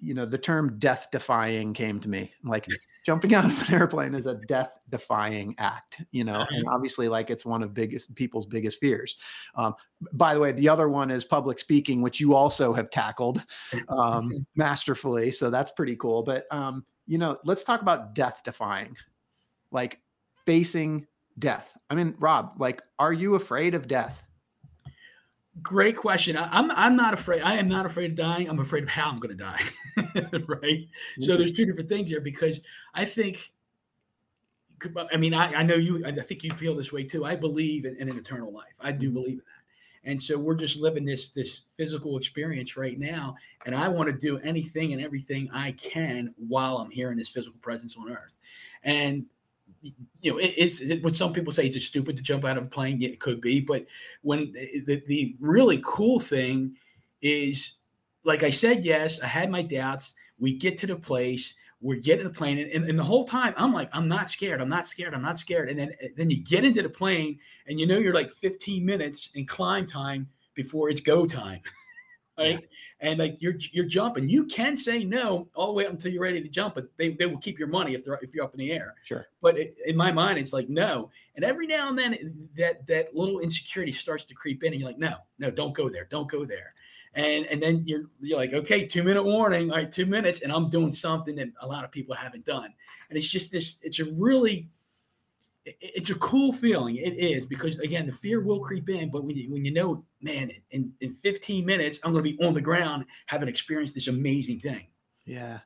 you 0.00 0.14
know, 0.14 0.24
the 0.24 0.38
term 0.38 0.78
death 0.78 1.08
defying 1.12 1.74
came 1.74 2.00
to 2.00 2.08
me. 2.08 2.32
Like 2.44 2.66
jumping 3.04 3.34
out 3.34 3.44
of 3.44 3.68
an 3.68 3.74
airplane 3.74 4.14
is 4.14 4.26
a 4.26 4.34
death 4.46 4.76
defying 4.88 5.54
act, 5.58 6.02
you 6.10 6.24
know, 6.24 6.44
and 6.50 6.64
obviously, 6.68 7.08
like 7.08 7.30
it's 7.30 7.44
one 7.44 7.62
of 7.62 7.74
biggest 7.74 8.14
people's 8.14 8.46
biggest 8.46 8.80
fears. 8.80 9.16
Um, 9.54 9.74
by 10.12 10.34
the 10.34 10.40
way, 10.40 10.52
the 10.52 10.68
other 10.68 10.88
one 10.88 11.10
is 11.10 11.24
public 11.24 11.58
speaking, 11.58 12.02
which 12.02 12.20
you 12.20 12.34
also 12.34 12.72
have 12.72 12.90
tackled 12.90 13.42
um, 13.88 14.30
masterfully. 14.56 15.30
So 15.30 15.50
that's 15.50 15.70
pretty 15.70 15.96
cool. 15.96 16.22
But, 16.22 16.44
um, 16.50 16.84
you 17.06 17.18
know, 17.18 17.38
let's 17.44 17.64
talk 17.64 17.82
about 17.82 18.14
death 18.14 18.42
defying, 18.44 18.96
like 19.70 20.00
facing 20.44 21.06
death. 21.38 21.76
I 21.90 21.94
mean, 21.94 22.14
Rob, 22.18 22.54
like, 22.58 22.82
are 22.98 23.12
you 23.12 23.34
afraid 23.34 23.74
of 23.74 23.86
death? 23.86 24.25
Great 25.62 25.96
question. 25.96 26.36
I, 26.36 26.48
I'm 26.50 26.70
I'm 26.72 26.96
not 26.96 27.14
afraid. 27.14 27.42
I 27.42 27.54
am 27.54 27.68
not 27.68 27.86
afraid 27.86 28.10
of 28.10 28.16
dying. 28.16 28.48
I'm 28.48 28.58
afraid 28.58 28.82
of 28.82 28.90
how 28.90 29.08
I'm 29.08 29.18
going 29.18 29.36
to 29.36 29.42
die. 29.42 29.60
right. 30.46 30.86
So 31.20 31.36
there's 31.36 31.52
two 31.52 31.64
different 31.64 31.88
things 31.88 32.10
here 32.10 32.20
because 32.20 32.60
I 32.94 33.04
think. 33.04 33.52
I 35.10 35.16
mean, 35.16 35.32
I, 35.32 35.54
I 35.54 35.62
know 35.62 35.76
you. 35.76 36.04
I 36.04 36.12
think 36.12 36.44
you 36.44 36.50
feel 36.50 36.74
this 36.76 36.92
way 36.92 37.02
too. 37.02 37.24
I 37.24 37.34
believe 37.34 37.86
in, 37.86 37.96
in 37.96 38.10
an 38.10 38.18
eternal 38.18 38.52
life. 38.52 38.74
I 38.78 38.92
do 38.92 39.06
mm-hmm. 39.06 39.14
believe 39.14 39.32
in 39.32 39.36
that. 39.38 40.10
And 40.10 40.22
so 40.22 40.38
we're 40.38 40.54
just 40.54 40.78
living 40.78 41.04
this 41.04 41.30
this 41.30 41.62
physical 41.76 42.18
experience 42.18 42.76
right 42.76 42.98
now, 42.98 43.36
and 43.64 43.74
I 43.74 43.88
want 43.88 44.08
to 44.08 44.12
do 44.12 44.38
anything 44.38 44.92
and 44.92 45.02
everything 45.02 45.50
I 45.52 45.72
can 45.72 46.34
while 46.36 46.78
I'm 46.78 46.90
here 46.90 47.10
in 47.10 47.16
this 47.16 47.30
physical 47.30 47.58
presence 47.60 47.96
on 47.96 48.10
Earth. 48.10 48.36
And 48.84 49.26
you 50.22 50.32
know, 50.32 50.38
is, 50.38 50.80
is 50.80 50.90
it, 50.90 51.02
when 51.02 51.12
some 51.12 51.32
people 51.32 51.52
say 51.52 51.66
it's 51.66 51.84
stupid 51.84 52.16
to 52.16 52.22
jump 52.22 52.44
out 52.44 52.56
of 52.56 52.64
a 52.64 52.68
plane, 52.68 53.00
yeah, 53.00 53.10
it 53.10 53.20
could 53.20 53.40
be. 53.40 53.60
But 53.60 53.86
when 54.22 54.52
the, 54.52 55.02
the 55.06 55.36
really 55.40 55.80
cool 55.84 56.20
thing 56.20 56.76
is, 57.22 57.72
like 58.24 58.42
I 58.42 58.50
said, 58.50 58.84
yes, 58.84 59.20
I 59.20 59.26
had 59.26 59.50
my 59.50 59.62
doubts. 59.62 60.14
We 60.38 60.56
get 60.56 60.78
to 60.78 60.86
the 60.86 60.96
place, 60.96 61.54
we're 61.80 62.00
getting 62.00 62.24
the 62.24 62.32
plane, 62.32 62.58
and, 62.58 62.70
and, 62.70 62.84
and 62.88 62.98
the 62.98 63.04
whole 63.04 63.24
time 63.24 63.54
I'm 63.56 63.72
like, 63.72 63.88
I'm 63.92 64.08
not 64.08 64.30
scared, 64.30 64.60
I'm 64.60 64.68
not 64.68 64.86
scared, 64.86 65.14
I'm 65.14 65.22
not 65.22 65.38
scared. 65.38 65.68
And 65.68 65.78
then 65.78 65.92
then 66.16 66.30
you 66.30 66.42
get 66.42 66.64
into 66.64 66.82
the 66.82 66.88
plane, 66.88 67.38
and 67.66 67.78
you 67.78 67.86
know 67.86 67.98
you're 67.98 68.14
like 68.14 68.30
15 68.30 68.84
minutes 68.84 69.30
in 69.34 69.46
climb 69.46 69.86
time 69.86 70.28
before 70.54 70.90
it's 70.90 71.00
go 71.00 71.26
time. 71.26 71.60
right? 72.38 72.60
Yeah. 72.60 73.10
And 73.10 73.18
like 73.18 73.36
you're 73.40 73.54
you're 73.72 73.84
jumping, 73.84 74.28
you 74.28 74.44
can 74.46 74.76
say 74.76 75.04
no 75.04 75.48
all 75.54 75.68
the 75.68 75.72
way 75.72 75.86
up 75.86 75.92
until 75.92 76.12
you're 76.12 76.22
ready 76.22 76.42
to 76.42 76.48
jump, 76.48 76.74
but 76.74 76.86
they, 76.96 77.10
they 77.10 77.26
will 77.26 77.38
keep 77.38 77.58
your 77.58 77.68
money 77.68 77.94
if 77.94 78.04
they're 78.04 78.18
if 78.22 78.34
you're 78.34 78.44
up 78.44 78.54
in 78.54 78.58
the 78.58 78.72
air. 78.72 78.94
Sure. 79.04 79.26
But 79.42 79.58
it, 79.58 79.70
in 79.86 79.96
my 79.96 80.12
mind, 80.12 80.38
it's 80.38 80.52
like 80.52 80.68
no. 80.68 81.10
And 81.34 81.44
every 81.44 81.66
now 81.66 81.88
and 81.88 81.98
then, 81.98 82.48
that 82.56 82.86
that 82.86 83.14
little 83.14 83.40
insecurity 83.40 83.92
starts 83.92 84.24
to 84.24 84.34
creep 84.34 84.62
in, 84.64 84.72
and 84.72 84.80
you're 84.80 84.88
like, 84.88 84.98
no, 84.98 85.16
no, 85.38 85.50
don't 85.50 85.74
go 85.74 85.88
there, 85.88 86.06
don't 86.10 86.30
go 86.30 86.44
there. 86.44 86.74
And 87.14 87.46
and 87.46 87.62
then 87.62 87.82
you're 87.86 88.04
you're 88.20 88.38
like, 88.38 88.52
okay, 88.52 88.86
two 88.86 89.02
minute 89.02 89.24
warning, 89.24 89.70
all 89.70 89.78
right, 89.78 89.90
two 89.90 90.06
minutes, 90.06 90.42
and 90.42 90.52
I'm 90.52 90.70
doing 90.70 90.92
something 90.92 91.34
that 91.36 91.48
a 91.60 91.66
lot 91.66 91.84
of 91.84 91.90
people 91.90 92.14
haven't 92.14 92.44
done. 92.44 92.72
And 93.08 93.16
it's 93.16 93.28
just 93.28 93.52
this, 93.52 93.78
it's 93.82 94.00
a 94.00 94.04
really 94.14 94.68
it's 95.66 96.10
a 96.10 96.14
cool 96.16 96.52
feeling. 96.52 96.96
It 96.96 97.14
is 97.14 97.44
because 97.44 97.78
again, 97.80 98.06
the 98.06 98.12
fear 98.12 98.40
will 98.40 98.60
creep 98.60 98.88
in, 98.88 99.10
but 99.10 99.24
when 99.24 99.36
you 99.36 99.50
when 99.50 99.64
you 99.64 99.72
know, 99.72 100.04
man, 100.20 100.50
in, 100.70 100.92
in 101.00 101.12
15 101.12 101.64
minutes, 101.64 101.98
I'm 102.04 102.12
going 102.12 102.24
to 102.24 102.30
be 102.30 102.44
on 102.44 102.54
the 102.54 102.60
ground 102.60 103.04
having 103.26 103.48
experienced 103.48 103.94
this 103.94 104.08
amazing 104.08 104.60
thing. 104.60 104.86
Yeah. 105.24 105.58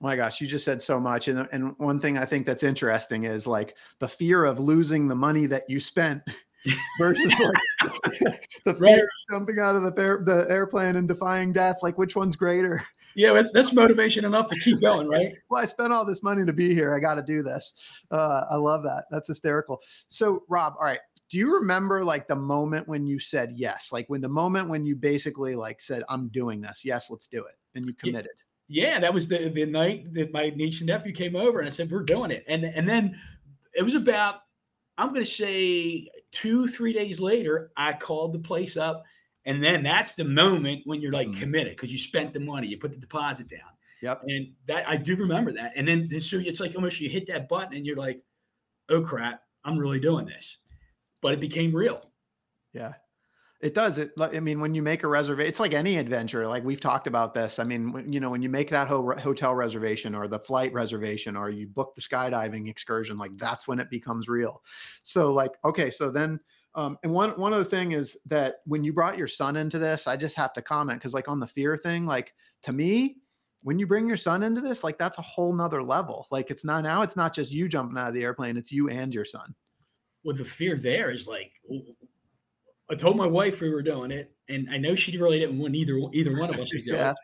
My 0.00 0.16
gosh, 0.16 0.40
you 0.40 0.46
just 0.46 0.64
said 0.64 0.80
so 0.80 0.98
much. 0.98 1.28
And 1.28 1.46
and 1.52 1.74
one 1.78 2.00
thing 2.00 2.16
I 2.16 2.24
think 2.24 2.46
that's 2.46 2.62
interesting 2.62 3.24
is 3.24 3.46
like 3.46 3.74
the 3.98 4.08
fear 4.08 4.44
of 4.44 4.58
losing 4.58 5.08
the 5.08 5.14
money 5.14 5.46
that 5.46 5.68
you 5.68 5.80
spent 5.80 6.22
versus 6.98 7.34
like 7.38 8.48
the 8.64 8.74
fear 8.74 8.80
right. 8.80 8.98
of 8.98 9.08
jumping 9.30 9.58
out 9.58 9.76
of 9.76 9.82
the 9.82 10.00
air, 10.00 10.22
the 10.24 10.46
airplane 10.48 10.96
and 10.96 11.08
defying 11.08 11.52
death. 11.52 11.78
Like 11.82 11.98
which 11.98 12.16
one's 12.16 12.36
greater? 12.36 12.82
Yeah, 13.18 13.32
that's 13.32 13.50
that's 13.50 13.72
motivation 13.72 14.24
enough 14.24 14.48
to 14.48 14.54
keep 14.54 14.80
going, 14.80 15.08
right? 15.08 15.32
well, 15.50 15.60
I 15.60 15.64
spent 15.64 15.92
all 15.92 16.06
this 16.06 16.22
money 16.22 16.46
to 16.46 16.52
be 16.52 16.72
here. 16.72 16.94
I 16.94 17.00
got 17.00 17.16
to 17.16 17.22
do 17.22 17.42
this. 17.42 17.74
Uh, 18.12 18.44
I 18.48 18.54
love 18.54 18.84
that. 18.84 19.06
That's 19.10 19.26
hysterical. 19.26 19.80
So, 20.06 20.44
Rob, 20.48 20.74
all 20.78 20.86
right. 20.86 21.00
Do 21.28 21.36
you 21.36 21.52
remember 21.52 22.04
like 22.04 22.28
the 22.28 22.36
moment 22.36 22.86
when 22.86 23.06
you 23.06 23.18
said 23.18 23.50
yes? 23.54 23.90
Like 23.92 24.08
when 24.08 24.20
the 24.20 24.28
moment 24.28 24.70
when 24.70 24.86
you 24.86 24.94
basically 24.94 25.56
like 25.56 25.82
said, 25.82 26.04
"I'm 26.08 26.28
doing 26.28 26.60
this. 26.60 26.82
Yes, 26.84 27.10
let's 27.10 27.26
do 27.26 27.44
it," 27.44 27.56
and 27.74 27.84
you 27.84 27.92
committed. 27.92 28.30
Yeah, 28.68 29.00
that 29.00 29.12
was 29.12 29.26
the 29.26 29.48
the 29.48 29.66
night 29.66 30.12
that 30.14 30.32
my 30.32 30.50
niece 30.50 30.80
and 30.80 30.86
nephew 30.86 31.12
came 31.12 31.34
over, 31.34 31.58
and 31.58 31.68
I 31.68 31.72
said, 31.72 31.90
"We're 31.90 32.04
doing 32.04 32.30
it." 32.30 32.44
And 32.46 32.64
and 32.64 32.88
then 32.88 33.18
it 33.74 33.82
was 33.82 33.96
about 33.96 34.36
I'm 34.96 35.08
going 35.08 35.24
to 35.24 35.30
say 35.30 36.08
two 36.30 36.68
three 36.68 36.92
days 36.92 37.20
later, 37.20 37.72
I 37.76 37.94
called 37.94 38.32
the 38.32 38.38
place 38.38 38.76
up. 38.76 39.02
And 39.48 39.64
then 39.64 39.82
that's 39.82 40.12
the 40.12 40.26
moment 40.26 40.82
when 40.84 41.00
you're 41.00 41.10
like 41.10 41.28
mm-hmm. 41.28 41.40
committed 41.40 41.72
because 41.72 41.90
you 41.90 41.98
spent 41.98 42.34
the 42.34 42.40
money, 42.40 42.66
you 42.66 42.76
put 42.76 42.92
the 42.92 42.98
deposit 42.98 43.48
down. 43.48 43.70
Yep. 44.02 44.20
And 44.26 44.52
that 44.66 44.86
I 44.86 44.98
do 44.98 45.16
remember 45.16 45.54
that. 45.54 45.72
And 45.74 45.88
then 45.88 46.04
so 46.04 46.36
it's 46.38 46.60
like 46.60 46.76
almost 46.76 47.00
you 47.00 47.08
hit 47.08 47.26
that 47.28 47.48
button 47.48 47.74
and 47.74 47.86
you're 47.86 47.96
like, 47.96 48.20
oh 48.90 49.00
crap, 49.00 49.42
I'm 49.64 49.78
really 49.78 50.00
doing 50.00 50.26
this. 50.26 50.58
But 51.22 51.32
it 51.32 51.40
became 51.40 51.74
real. 51.74 52.02
Yeah. 52.74 52.92
It 53.62 53.74
does. 53.74 53.96
It. 53.96 54.10
I 54.20 54.38
mean, 54.38 54.60
when 54.60 54.74
you 54.74 54.82
make 54.82 55.02
a 55.02 55.08
reservation, 55.08 55.48
it's 55.48 55.60
like 55.60 55.72
any 55.72 55.96
adventure. 55.96 56.46
Like 56.46 56.62
we've 56.62 56.78
talked 56.78 57.06
about 57.06 57.32
this. 57.32 57.58
I 57.58 57.64
mean, 57.64 57.90
when, 57.90 58.12
you 58.12 58.20
know, 58.20 58.28
when 58.28 58.42
you 58.42 58.50
make 58.50 58.68
that 58.68 58.86
ho- 58.86 59.16
hotel 59.18 59.54
reservation 59.54 60.14
or 60.14 60.28
the 60.28 60.38
flight 60.38 60.74
reservation 60.74 61.36
or 61.36 61.48
you 61.48 61.68
book 61.68 61.94
the 61.94 62.02
skydiving 62.02 62.68
excursion, 62.68 63.16
like 63.16 63.36
that's 63.38 63.66
when 63.66 63.80
it 63.80 63.88
becomes 63.90 64.28
real. 64.28 64.62
So, 65.04 65.32
like, 65.32 65.52
okay, 65.64 65.90
so 65.90 66.12
then 66.12 66.38
um, 66.78 66.96
and 67.02 67.12
one 67.12 67.30
one 67.30 67.52
other 67.52 67.64
thing 67.64 67.90
is 67.90 68.16
that 68.26 68.56
when 68.64 68.84
you 68.84 68.92
brought 68.92 69.18
your 69.18 69.26
son 69.26 69.56
into 69.56 69.80
this, 69.80 70.06
I 70.06 70.16
just 70.16 70.36
have 70.36 70.52
to 70.52 70.62
comment 70.62 71.00
because 71.00 71.12
like 71.12 71.28
on 71.28 71.40
the 71.40 71.46
fear 71.46 71.76
thing, 71.76 72.06
like 72.06 72.32
to 72.62 72.72
me, 72.72 73.16
when 73.64 73.80
you 73.80 73.86
bring 73.86 74.06
your 74.06 74.16
son 74.16 74.44
into 74.44 74.60
this, 74.60 74.84
like 74.84 74.96
that's 74.96 75.18
a 75.18 75.22
whole 75.22 75.52
nother 75.52 75.82
level. 75.82 76.28
Like 76.30 76.52
it's 76.52 76.64
not 76.64 76.84
now, 76.84 77.02
it's 77.02 77.16
not 77.16 77.34
just 77.34 77.50
you 77.50 77.68
jumping 77.68 77.98
out 77.98 78.06
of 78.06 78.14
the 78.14 78.22
airplane, 78.22 78.56
it's 78.56 78.70
you 78.70 78.88
and 78.90 79.12
your 79.12 79.24
son. 79.24 79.56
Well, 80.22 80.36
the 80.36 80.44
fear 80.44 80.76
there 80.76 81.10
is 81.10 81.26
like 81.26 81.52
I 82.88 82.94
told 82.94 83.16
my 83.16 83.26
wife 83.26 83.60
we 83.60 83.70
were 83.70 83.82
doing 83.82 84.12
it, 84.12 84.30
and 84.48 84.68
I 84.70 84.78
know 84.78 84.94
she 84.94 85.18
really 85.18 85.40
didn't 85.40 85.58
want 85.58 85.74
either 85.74 85.98
either 86.12 86.38
one 86.38 86.48
of 86.48 86.60
us 86.60 86.68
to 86.68 86.80
do 86.80 86.92
Yeah. 86.94 87.10
it. 87.10 87.16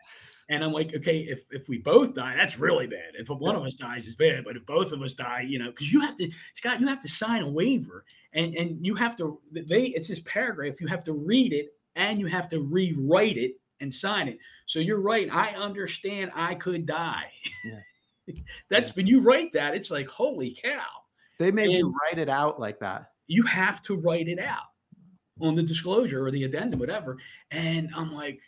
And 0.47 0.63
I'm 0.63 0.71
like, 0.73 0.93
okay, 0.93 1.19
if 1.19 1.41
if 1.49 1.67
we 1.67 1.79
both 1.79 2.13
die, 2.13 2.35
that's 2.35 2.59
really 2.59 2.85
bad. 2.87 3.13
If 3.15 3.29
one 3.29 3.55
of 3.55 3.63
us 3.63 3.73
dies, 3.75 4.05
it's 4.05 4.15
bad. 4.15 4.43
But 4.45 4.55
if 4.55 4.65
both 4.65 4.91
of 4.91 5.01
us 5.01 5.13
die, 5.13 5.41
you 5.41 5.57
know, 5.57 5.71
because 5.71 5.91
you 5.91 6.01
have 6.01 6.15
to, 6.17 6.29
Scott, 6.53 6.79
you 6.79 6.87
have 6.87 6.99
to 6.99 7.07
sign 7.09 7.41
a 7.41 7.49
waiver, 7.49 8.05
and 8.33 8.53
and 8.55 8.85
you 8.85 8.93
have 8.95 9.15
to. 9.17 9.39
They 9.51 9.85
it's 9.85 10.07
this 10.07 10.21
paragraph. 10.21 10.79
You 10.79 10.87
have 10.87 11.03
to 11.05 11.13
read 11.13 11.51
it, 11.51 11.69
and 11.95 12.19
you 12.19 12.27
have 12.27 12.47
to 12.49 12.61
rewrite 12.61 13.37
it 13.37 13.53
and 13.81 13.93
sign 13.93 14.27
it. 14.27 14.37
So 14.67 14.79
you're 14.79 15.01
right. 15.01 15.27
I 15.33 15.55
understand. 15.55 16.31
I 16.35 16.55
could 16.55 16.85
die. 16.85 17.31
Yeah. 17.65 18.33
That's 18.69 18.95
when 18.95 19.07
you 19.07 19.21
write 19.21 19.51
that. 19.53 19.75
It's 19.75 19.89
like 19.89 20.07
holy 20.07 20.57
cow. 20.63 20.85
They 21.39 21.51
made 21.51 21.71
you 21.71 21.93
write 22.03 22.19
it 22.19 22.29
out 22.29 22.59
like 22.59 22.79
that. 22.79 23.11
you 23.27 23.43
have 23.43 23.81
to 23.83 23.95
write 23.95 24.27
it 24.27 24.39
out 24.39 24.69
on 25.41 25.55
the 25.55 25.63
disclosure 25.63 26.25
or 26.25 26.31
the 26.31 26.43
addendum, 26.43 26.79
whatever. 26.79 27.17
And 27.51 27.89
I'm 27.95 28.13
like, 28.13 28.39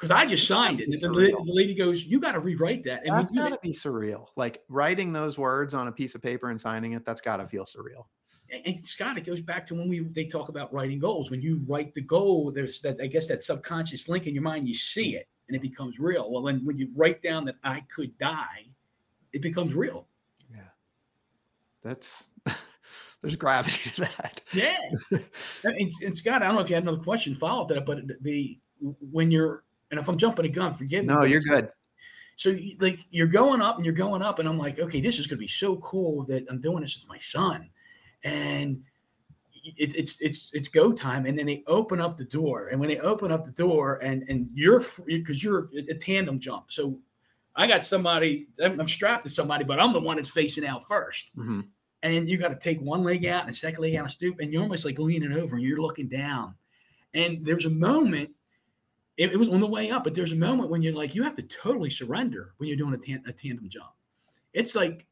because 0.00 0.10
I 0.10 0.24
just 0.24 0.48
signed 0.48 0.80
it. 0.80 0.88
And 0.88 1.14
the, 1.14 1.30
the 1.30 1.52
lady 1.52 1.74
goes, 1.74 2.04
"You 2.04 2.20
got 2.20 2.32
to 2.32 2.40
rewrite 2.40 2.84
that." 2.84 3.04
And 3.04 3.14
That's 3.14 3.30
got 3.30 3.50
to 3.50 3.58
be 3.62 3.72
surreal. 3.72 4.28
Like 4.34 4.62
writing 4.70 5.12
those 5.12 5.36
words 5.36 5.74
on 5.74 5.88
a 5.88 5.92
piece 5.92 6.14
of 6.14 6.22
paper 6.22 6.48
and 6.50 6.58
signing 6.58 6.92
it, 6.92 7.04
that's 7.04 7.20
got 7.20 7.36
to 7.36 7.46
feel 7.46 7.64
surreal. 7.64 8.06
And- 8.50 8.66
and 8.66 8.80
Scott, 8.80 9.18
it 9.18 9.26
goes 9.26 9.42
back 9.42 9.66
to 9.66 9.74
when 9.74 9.88
we 9.88 10.00
they 10.00 10.24
talk 10.24 10.48
about 10.48 10.72
writing 10.72 10.98
goals. 10.98 11.30
When 11.30 11.42
you 11.42 11.62
write 11.68 11.92
the 11.92 12.00
goal, 12.00 12.50
there's 12.50 12.80
that 12.80 12.96
I 13.02 13.08
guess 13.08 13.28
that 13.28 13.42
subconscious 13.42 14.08
link 14.08 14.26
in 14.26 14.34
your 14.34 14.42
mind. 14.42 14.66
You 14.68 14.74
see 14.74 15.16
it, 15.16 15.28
and 15.48 15.54
it 15.56 15.60
becomes 15.60 15.98
real. 15.98 16.30
Well, 16.30 16.42
then 16.44 16.64
when 16.64 16.78
you 16.78 16.88
write 16.96 17.22
down 17.22 17.44
that 17.44 17.56
I 17.62 17.82
could 17.94 18.16
die, 18.16 18.64
it 19.34 19.42
becomes 19.42 19.74
real. 19.74 20.06
Yeah, 20.50 20.60
that's 21.82 22.30
there's 23.20 23.36
gravity 23.36 23.90
to 23.90 24.00
that. 24.00 24.40
Yeah. 24.54 24.78
and, 25.10 25.90
and- 26.02 26.16
Scott, 26.16 26.42
I 26.42 26.46
don't 26.46 26.54
know 26.54 26.62
if 26.62 26.70
you 26.70 26.74
had 26.74 26.84
another 26.84 27.02
question 27.02 27.34
follow 27.34 27.62
up 27.64 27.68
that, 27.68 27.84
but 27.84 27.98
the 28.22 28.58
when 29.12 29.30
you're 29.30 29.62
and 29.90 29.98
if 30.00 30.08
I'm 30.08 30.16
jumping 30.16 30.44
a 30.46 30.48
gun, 30.48 30.74
forgive 30.74 31.04
me. 31.04 31.14
No, 31.14 31.22
you're 31.24 31.40
good. 31.40 31.70
So 32.36 32.56
like 32.78 33.00
you're 33.10 33.26
going 33.26 33.60
up 33.60 33.76
and 33.76 33.84
you're 33.84 33.94
going 33.94 34.22
up, 34.22 34.38
and 34.38 34.48
I'm 34.48 34.58
like, 34.58 34.78
okay, 34.78 35.00
this 35.00 35.18
is 35.18 35.26
gonna 35.26 35.38
be 35.38 35.48
so 35.48 35.76
cool 35.76 36.24
that 36.24 36.46
I'm 36.48 36.60
doing 36.60 36.82
this 36.82 36.96
with 36.98 37.08
my 37.08 37.18
son, 37.18 37.68
and 38.24 38.82
it's 39.76 39.94
it's 39.94 40.20
it's 40.22 40.50
it's 40.54 40.68
go 40.68 40.92
time. 40.92 41.26
And 41.26 41.38
then 41.38 41.46
they 41.46 41.62
open 41.66 42.00
up 42.00 42.16
the 42.16 42.24
door, 42.24 42.68
and 42.68 42.80
when 42.80 42.88
they 42.88 42.98
open 42.98 43.30
up 43.30 43.44
the 43.44 43.50
door, 43.52 43.98
and 44.02 44.22
and 44.28 44.48
you're 44.54 44.82
because 45.06 45.44
you're 45.44 45.68
a 45.76 45.94
tandem 45.94 46.40
jump, 46.40 46.70
so 46.72 46.98
I 47.56 47.66
got 47.66 47.84
somebody, 47.84 48.46
I'm 48.62 48.86
strapped 48.86 49.24
to 49.24 49.30
somebody, 49.30 49.64
but 49.64 49.78
I'm 49.80 49.92
the 49.92 50.00
one 50.00 50.16
that's 50.16 50.30
facing 50.30 50.64
out 50.64 50.86
first, 50.86 51.36
Mhm. 51.36 51.66
and 52.02 52.28
you 52.28 52.38
got 52.38 52.48
to 52.48 52.54
take 52.56 52.80
one 52.80 53.02
leg 53.02 53.26
out 53.26 53.40
and 53.40 53.50
the 53.50 53.52
second 53.54 53.82
leg 53.82 53.96
out 53.96 54.04
and 54.04 54.10
stoop, 54.12 54.38
and 54.38 54.50
you're 54.52 54.62
almost 54.62 54.84
like 54.86 54.98
leaning 54.98 55.32
over, 55.32 55.56
and 55.56 55.64
you're 55.64 55.80
looking 55.82 56.08
down, 56.08 56.54
and 57.12 57.44
there's 57.44 57.66
a 57.66 57.70
moment 57.70 58.30
it, 59.20 59.34
it 59.34 59.36
was 59.36 59.50
on 59.50 59.60
the 59.60 59.66
way 59.66 59.90
up, 59.90 60.02
but 60.02 60.14
there's 60.14 60.32
a 60.32 60.36
moment 60.36 60.70
when 60.70 60.80
you're 60.80 60.94
like, 60.94 61.14
you 61.14 61.22
have 61.22 61.34
to 61.34 61.42
totally 61.42 61.90
surrender 61.90 62.54
when 62.56 62.68
you're 62.68 62.76
doing 62.78 62.94
a, 62.94 62.98
tan- 62.98 63.22
a 63.26 63.32
tandem 63.32 63.68
jump. 63.68 63.90
It's 64.54 64.74
like, 64.74 65.06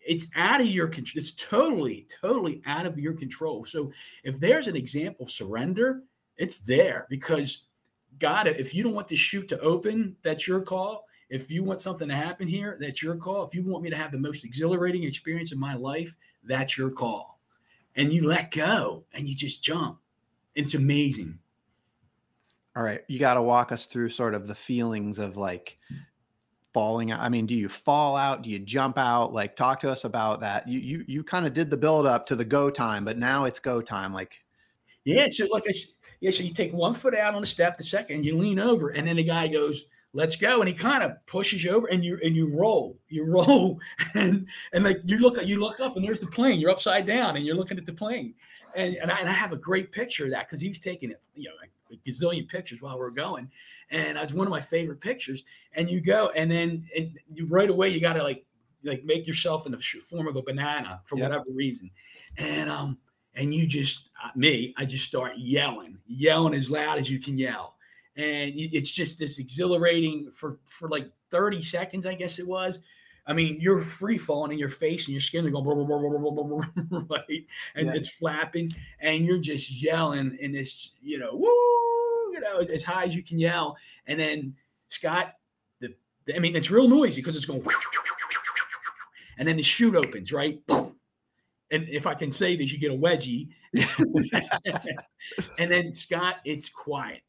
it's 0.00 0.26
out 0.34 0.60
of 0.60 0.66
your 0.66 0.88
control. 0.88 1.20
It's 1.22 1.30
totally, 1.32 2.08
totally 2.20 2.62
out 2.66 2.84
of 2.84 2.98
your 2.98 3.12
control. 3.12 3.64
So 3.64 3.92
if 4.24 4.40
there's 4.40 4.66
an 4.66 4.74
example 4.74 5.26
of 5.26 5.30
surrender, 5.30 6.02
it's 6.36 6.62
there 6.62 7.06
because 7.08 7.66
God, 8.18 8.48
if 8.48 8.74
you 8.74 8.82
don't 8.82 8.92
want 8.92 9.06
the 9.06 9.14
chute 9.14 9.46
to 9.50 9.60
open, 9.60 10.16
that's 10.24 10.48
your 10.48 10.60
call. 10.60 11.04
If 11.30 11.48
you 11.48 11.62
want 11.62 11.78
something 11.78 12.08
to 12.08 12.16
happen 12.16 12.48
here, 12.48 12.76
that's 12.80 13.04
your 13.04 13.14
call. 13.14 13.46
If 13.46 13.54
you 13.54 13.62
want 13.62 13.84
me 13.84 13.90
to 13.90 13.96
have 13.96 14.10
the 14.10 14.18
most 14.18 14.44
exhilarating 14.44 15.04
experience 15.04 15.52
in 15.52 15.60
my 15.60 15.74
life, 15.74 16.16
that's 16.42 16.76
your 16.76 16.90
call. 16.90 17.38
And 17.94 18.12
you 18.12 18.26
let 18.26 18.50
go 18.50 19.04
and 19.14 19.28
you 19.28 19.36
just 19.36 19.62
jump. 19.62 20.00
It's 20.56 20.74
amazing. 20.74 21.38
All 22.76 22.82
right, 22.82 23.02
you 23.08 23.18
got 23.18 23.34
to 23.34 23.42
walk 23.42 23.70
us 23.72 23.86
through 23.86 24.08
sort 24.10 24.34
of 24.34 24.46
the 24.46 24.54
feelings 24.54 25.18
of 25.18 25.36
like 25.36 25.78
falling 26.72 27.12
out. 27.12 27.20
I 27.20 27.28
mean, 27.28 27.46
do 27.46 27.54
you 27.54 27.68
fall 27.68 28.16
out? 28.16 28.42
Do 28.42 28.50
you 28.50 28.58
jump 28.58 28.98
out? 28.98 29.32
Like, 29.32 29.56
talk 29.56 29.80
to 29.80 29.90
us 29.90 30.04
about 30.04 30.40
that. 30.40 30.66
You 30.68 30.80
you 30.80 31.04
you 31.06 31.24
kind 31.24 31.46
of 31.46 31.52
did 31.52 31.70
the 31.70 31.76
build 31.76 32.06
up 32.06 32.26
to 32.26 32.36
the 32.36 32.44
go 32.44 32.70
time, 32.70 33.04
but 33.04 33.18
now 33.18 33.44
it's 33.44 33.60
go 33.60 33.80
time. 33.80 34.12
Like, 34.12 34.40
Yeah, 35.04 35.28
so 35.28 35.46
like 35.52 35.64
yeah, 36.20 36.30
so 36.30 36.42
you 36.42 36.52
take 36.52 36.72
one 36.72 36.94
foot 36.94 37.14
out 37.14 37.34
on 37.34 37.42
the 37.42 37.46
step, 37.46 37.76
the 37.78 37.84
second 37.84 38.24
you 38.24 38.36
lean 38.38 38.58
over, 38.58 38.90
and 38.90 39.06
then 39.06 39.16
the 39.16 39.24
guy 39.24 39.48
goes, 39.48 39.86
"Let's 40.14 40.36
go," 40.36 40.60
and 40.60 40.68
he 40.68 40.74
kind 40.74 41.02
of 41.02 41.12
pushes 41.26 41.64
you 41.64 41.72
over, 41.72 41.86
and 41.88 42.04
you 42.04 42.18
and 42.24 42.34
you 42.36 42.56
roll, 42.56 42.98
you 43.08 43.24
roll, 43.28 43.78
and 44.14 44.48
and 44.72 44.84
like 44.84 44.98
you 45.04 45.18
look 45.18 45.44
you 45.46 45.60
look 45.60 45.80
up, 45.80 45.96
and 45.96 46.04
there's 46.04 46.20
the 46.20 46.26
plane. 46.26 46.60
You're 46.60 46.70
upside 46.70 47.06
down, 47.06 47.36
and 47.36 47.44
you're 47.46 47.56
looking 47.56 47.78
at 47.78 47.86
the 47.86 47.92
plane, 47.92 48.34
and 48.76 48.96
and 48.96 49.10
I, 49.12 49.18
and 49.20 49.28
I 49.28 49.32
have 49.32 49.52
a 49.52 49.56
great 49.58 49.92
picture 49.92 50.24
of 50.24 50.30
that 50.30 50.48
because 50.48 50.60
he 50.60 50.68
was 50.68 50.80
taking 50.80 51.10
it, 51.10 51.22
you 51.34 51.48
know, 51.50 51.56
like 51.60 51.70
a 51.94 52.08
gazillion 52.10 52.48
pictures 52.48 52.80
while 52.82 52.98
we 52.98 53.04
are 53.04 53.10
going, 53.10 53.50
and 53.90 54.18
it's 54.18 54.32
one 54.32 54.46
of 54.46 54.50
my 54.50 54.60
favorite 54.60 55.00
pictures. 55.00 55.44
And 55.72 55.90
you 55.90 56.00
go, 56.00 56.30
and 56.36 56.50
then 56.50 56.84
and 56.96 57.18
you 57.32 57.46
right 57.46 57.70
away 57.70 57.88
you 57.90 58.00
got 58.00 58.14
to 58.14 58.22
like 58.22 58.44
like 58.82 59.04
make 59.04 59.26
yourself 59.26 59.66
in 59.66 59.72
the 59.72 59.78
form 59.78 60.26
of 60.28 60.36
a 60.36 60.42
banana 60.42 61.00
for 61.04 61.16
Yep. 61.16 61.30
whatever 61.30 61.50
reason, 61.50 61.90
and 62.36 62.68
um 62.70 62.98
and 63.34 63.52
you 63.52 63.66
just 63.66 64.10
uh, 64.22 64.30
me 64.36 64.74
i 64.76 64.84
just 64.84 65.04
start 65.04 65.32
yelling 65.36 65.98
yelling 66.06 66.54
as 66.54 66.70
loud 66.70 66.98
as 66.98 67.10
you 67.10 67.18
can 67.18 67.36
yell 67.36 67.76
and 68.16 68.52
it's 68.54 68.92
just 68.92 69.18
this 69.18 69.38
exhilarating 69.38 70.30
for 70.30 70.60
for 70.66 70.88
like 70.88 71.10
30 71.30 71.62
seconds 71.62 72.06
i 72.06 72.14
guess 72.14 72.38
it 72.38 72.46
was 72.46 72.80
I 73.26 73.32
mean, 73.32 73.58
you're 73.58 73.80
free 73.80 74.18
falling 74.18 74.52
in 74.52 74.58
your 74.58 74.68
face 74.68 75.06
and 75.06 75.12
your 75.14 75.20
skin 75.20 75.46
is 75.46 75.52
going, 75.52 75.64
blah, 75.64 75.74
blah, 75.74 75.84
blah, 75.84 75.98
blah, 75.98 76.30
blah, 76.30 76.42
blah, 76.42 77.00
blah, 77.00 77.16
right? 77.16 77.46
And 77.74 77.86
yeah. 77.86 77.94
it's 77.94 78.10
flapping 78.10 78.72
and 79.00 79.24
you're 79.24 79.38
just 79.38 79.70
yelling 79.70 80.36
and 80.40 80.54
it's, 80.54 80.92
you 81.02 81.18
know, 81.18 81.30
woo, 81.32 82.32
you 82.32 82.40
know, 82.40 82.58
as 82.60 82.84
high 82.84 83.04
as 83.04 83.14
you 83.14 83.22
can 83.22 83.38
yell. 83.38 83.76
And 84.06 84.20
then 84.20 84.54
Scott, 84.88 85.34
the, 85.80 85.94
the 86.26 86.36
I 86.36 86.38
mean, 86.38 86.54
it's 86.54 86.70
real 86.70 86.88
noisy 86.88 87.22
because 87.22 87.36
it's 87.36 87.46
going, 87.46 87.64
and 89.38 89.48
then 89.48 89.56
the 89.56 89.62
chute 89.62 89.96
opens, 89.96 90.32
right? 90.32 90.64
Boom. 90.66 90.96
And 91.70 91.88
if 91.88 92.06
I 92.06 92.14
can 92.14 92.30
say 92.30 92.56
this, 92.56 92.72
you 92.72 92.78
get 92.78 92.92
a 92.92 92.94
wedgie. 92.94 93.48
and 95.58 95.70
then 95.70 95.92
Scott, 95.92 96.36
it's 96.44 96.68
quiet. 96.68 97.22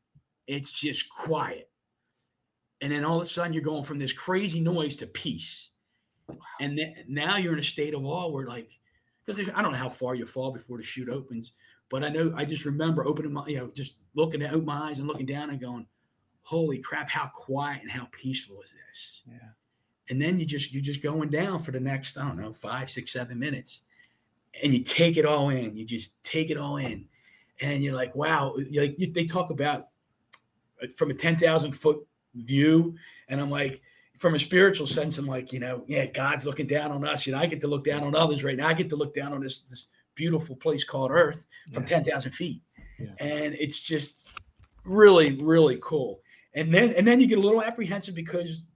It's 0.46 0.72
just 0.72 1.10
quiet. 1.10 1.70
And 2.82 2.92
then 2.92 3.06
all 3.06 3.18
of 3.18 3.24
a 3.24 3.26
sudden, 3.26 3.54
you're 3.54 3.64
going 3.64 3.84
from 3.84 3.98
this 3.98 4.14
crazy 4.14 4.60
noise 4.60 4.98
to 4.98 5.08
peace. 5.08 5.72
And 6.60 6.78
then 6.78 6.96
now 7.08 7.38
you're 7.38 7.54
in 7.54 7.60
a 7.60 7.64
state 7.64 7.94
of 7.94 8.06
awe 8.06 8.30
where, 8.30 8.48
like, 8.48 8.70
because 9.26 9.40
I 9.54 9.62
don't 9.62 9.72
know 9.72 9.78
how 9.78 9.90
far 9.90 10.16
you 10.16 10.26
fall 10.26 10.52
before 10.52 10.78
the 10.78 10.84
chute 10.84 11.10
opens, 11.10 11.54
but 11.90 12.04
I 12.04 12.10
know 12.10 12.34
I 12.36 12.46
just 12.46 12.66
remember 12.66 13.06
opening 13.06 13.34
my, 13.34 13.48
you 13.48 13.58
know, 13.58 13.72
just 13.76 13.98
looking 14.16 14.42
at 14.42 14.54
out 14.54 14.64
my 14.64 14.90
eyes 14.90 15.00
and 15.00 15.08
looking 15.08 15.26
down 15.26 15.50
and 15.50 15.60
going, 15.60 15.88
"Holy 16.44 16.80
crap! 16.80 17.10
How 17.10 17.28
quiet 17.34 17.82
and 17.82 17.92
how 17.92 18.08
peaceful 18.12 18.62
is 18.62 18.74
this?" 18.74 19.22
yeah, 19.28 19.50
and 20.10 20.22
then 20.22 20.40
you 20.40 20.46
just 20.46 20.72
you're 20.72 20.82
just 20.82 21.02
going 21.02 21.30
down 21.30 21.60
for 21.60 21.72
the 21.72 21.80
next 21.80 22.18
I 22.18 22.28
don't 22.28 22.38
know 22.38 22.54
five 22.54 22.90
six 22.90 23.12
seven 23.12 23.40
minutes, 23.40 23.82
and 24.64 24.74
you 24.74 24.84
take 24.84 25.18
it 25.18 25.26
all 25.26 25.50
in. 25.50 25.76
You 25.76 25.86
just 25.86 26.12
take 26.24 26.50
it 26.50 26.58
all 26.58 26.78
in, 26.78 27.06
and 27.62 27.84
you're 27.84 27.96
like, 27.96 28.16
wow. 28.16 28.54
You're 28.70 28.86
Like 28.86 28.96
you, 29.00 29.12
they 29.12 29.26
talk 29.26 29.50
about 29.50 29.90
from 30.96 31.12
a 31.12 31.14
ten 31.14 31.36
thousand 31.38 31.72
foot 31.72 32.06
view, 32.36 32.96
and 33.30 33.40
I'm 33.40 33.50
like, 33.50 33.82
from 34.18 34.36
a 34.36 34.40
spiritual 34.40 34.88
sense, 34.88 35.18
I'm 35.18 35.26
like, 35.28 35.52
you 35.52 35.60
know, 35.60 35.84
yeah, 35.88 36.06
God's 36.06 36.46
looking 36.46 36.68
down 36.68 36.92
on 36.92 37.06
us. 37.06 37.26
You 37.26 37.34
know, 37.34 37.40
I 37.40 37.46
get 37.46 37.62
to 37.62 37.68
look 37.68 37.84
down 37.84 38.04
on 38.04 38.16
others 38.16 38.44
right 38.44 38.58
now. 38.58 38.68
I 38.68 38.74
get 38.74 38.90
to 38.90 38.96
look 38.96 39.14
down 39.14 39.34
on 39.34 39.42
this 39.42 39.62
this 39.62 39.88
beautiful 40.16 40.56
place 40.56 40.84
called 40.84 41.12
Earth 41.12 41.46
from 41.74 41.84
Yeah. 41.84 41.90
ten 41.90 42.04
thousand 42.04 42.32
feet, 42.32 42.62
Yeah. 43.00 43.08
and 43.20 43.56
it's 43.56 43.82
just 43.82 44.30
really 44.86 45.42
really 45.42 45.78
cool. 45.82 46.22
And 46.54 46.74
then 46.74 46.92
and 46.94 47.06
then 47.08 47.20
you 47.20 47.28
get 47.28 47.38
a 47.38 47.42
little 47.42 47.62
apprehensive 47.62 48.16
because 48.16 48.70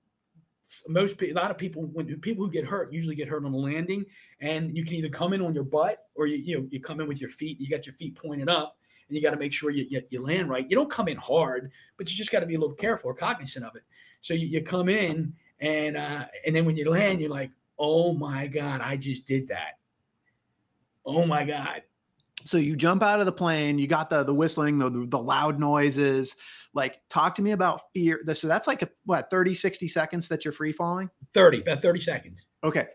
most 0.87 1.19
a 1.21 1.33
lot 1.33 1.49
of 1.49 1.57
people 1.57 1.83
when 1.93 2.05
people 2.19 2.45
who 2.45 2.51
get 2.51 2.65
hurt 2.65 2.93
usually 2.93 3.15
get 3.15 3.27
hurt 3.27 3.43
on 3.45 3.51
the 3.51 3.57
landing 3.57 4.05
and 4.39 4.75
you 4.75 4.83
can 4.83 4.93
either 4.93 5.09
come 5.09 5.33
in 5.33 5.41
on 5.41 5.53
your 5.53 5.63
butt 5.63 6.05
or 6.15 6.27
you 6.27 6.37
you, 6.37 6.59
know, 6.59 6.67
you 6.69 6.79
come 6.79 6.99
in 6.99 7.07
with 7.07 7.19
your 7.19 7.29
feet 7.29 7.59
you 7.59 7.67
got 7.67 7.87
your 7.87 7.93
feet 7.93 8.15
pointed 8.15 8.49
up 8.49 8.77
and 9.07 9.15
you 9.15 9.21
got 9.23 9.31
to 9.31 9.37
make 9.37 9.51
sure 9.51 9.71
you, 9.71 9.87
you, 9.89 9.99
you 10.09 10.21
land 10.21 10.47
right 10.47 10.69
you 10.69 10.75
don't 10.75 10.91
come 10.91 11.07
in 11.07 11.17
hard 11.17 11.71
but 11.97 12.11
you 12.11 12.15
just 12.15 12.31
got 12.31 12.41
to 12.41 12.45
be 12.45 12.53
a 12.53 12.59
little 12.59 12.75
careful 12.75 13.09
or 13.09 13.15
cognizant 13.15 13.65
of 13.65 13.75
it 13.75 13.81
so 14.21 14.33
you, 14.33 14.47
you 14.47 14.63
come 14.63 14.89
in 14.89 15.33
and 15.59 15.97
uh 15.97 16.25
and 16.45 16.55
then 16.55 16.65
when 16.65 16.75
you 16.75 16.89
land 16.89 17.21
you're 17.21 17.29
like 17.29 17.51
oh 17.77 18.13
my 18.13 18.47
god 18.47 18.81
i 18.81 18.95
just 18.95 19.27
did 19.27 19.47
that 19.47 19.77
oh 21.05 21.25
my 21.25 21.45
god 21.45 21.81
so 22.45 22.57
you 22.57 22.75
jump 22.75 23.03
out 23.03 23.19
of 23.19 23.25
the 23.25 23.31
plane. 23.31 23.79
You 23.79 23.87
got 23.87 24.09
the 24.09 24.23
the 24.23 24.33
whistling, 24.33 24.79
the 24.79 24.89
the, 24.89 25.05
the 25.07 25.19
loud 25.19 25.59
noises. 25.59 26.35
Like, 26.73 27.01
talk 27.09 27.35
to 27.35 27.41
me 27.41 27.51
about 27.51 27.81
fear. 27.93 28.21
So 28.33 28.47
that's 28.47 28.67
like 28.67 28.83
a, 28.83 28.89
what 29.05 29.31
30, 29.31 29.55
60 29.55 29.87
seconds 29.87 30.27
that 30.27 30.45
you're 30.45 30.51
free 30.51 30.71
falling. 30.71 31.09
30 31.33 31.61
about 31.61 31.81
30 31.81 31.99
seconds 31.99 32.47
Okay. 32.63 32.87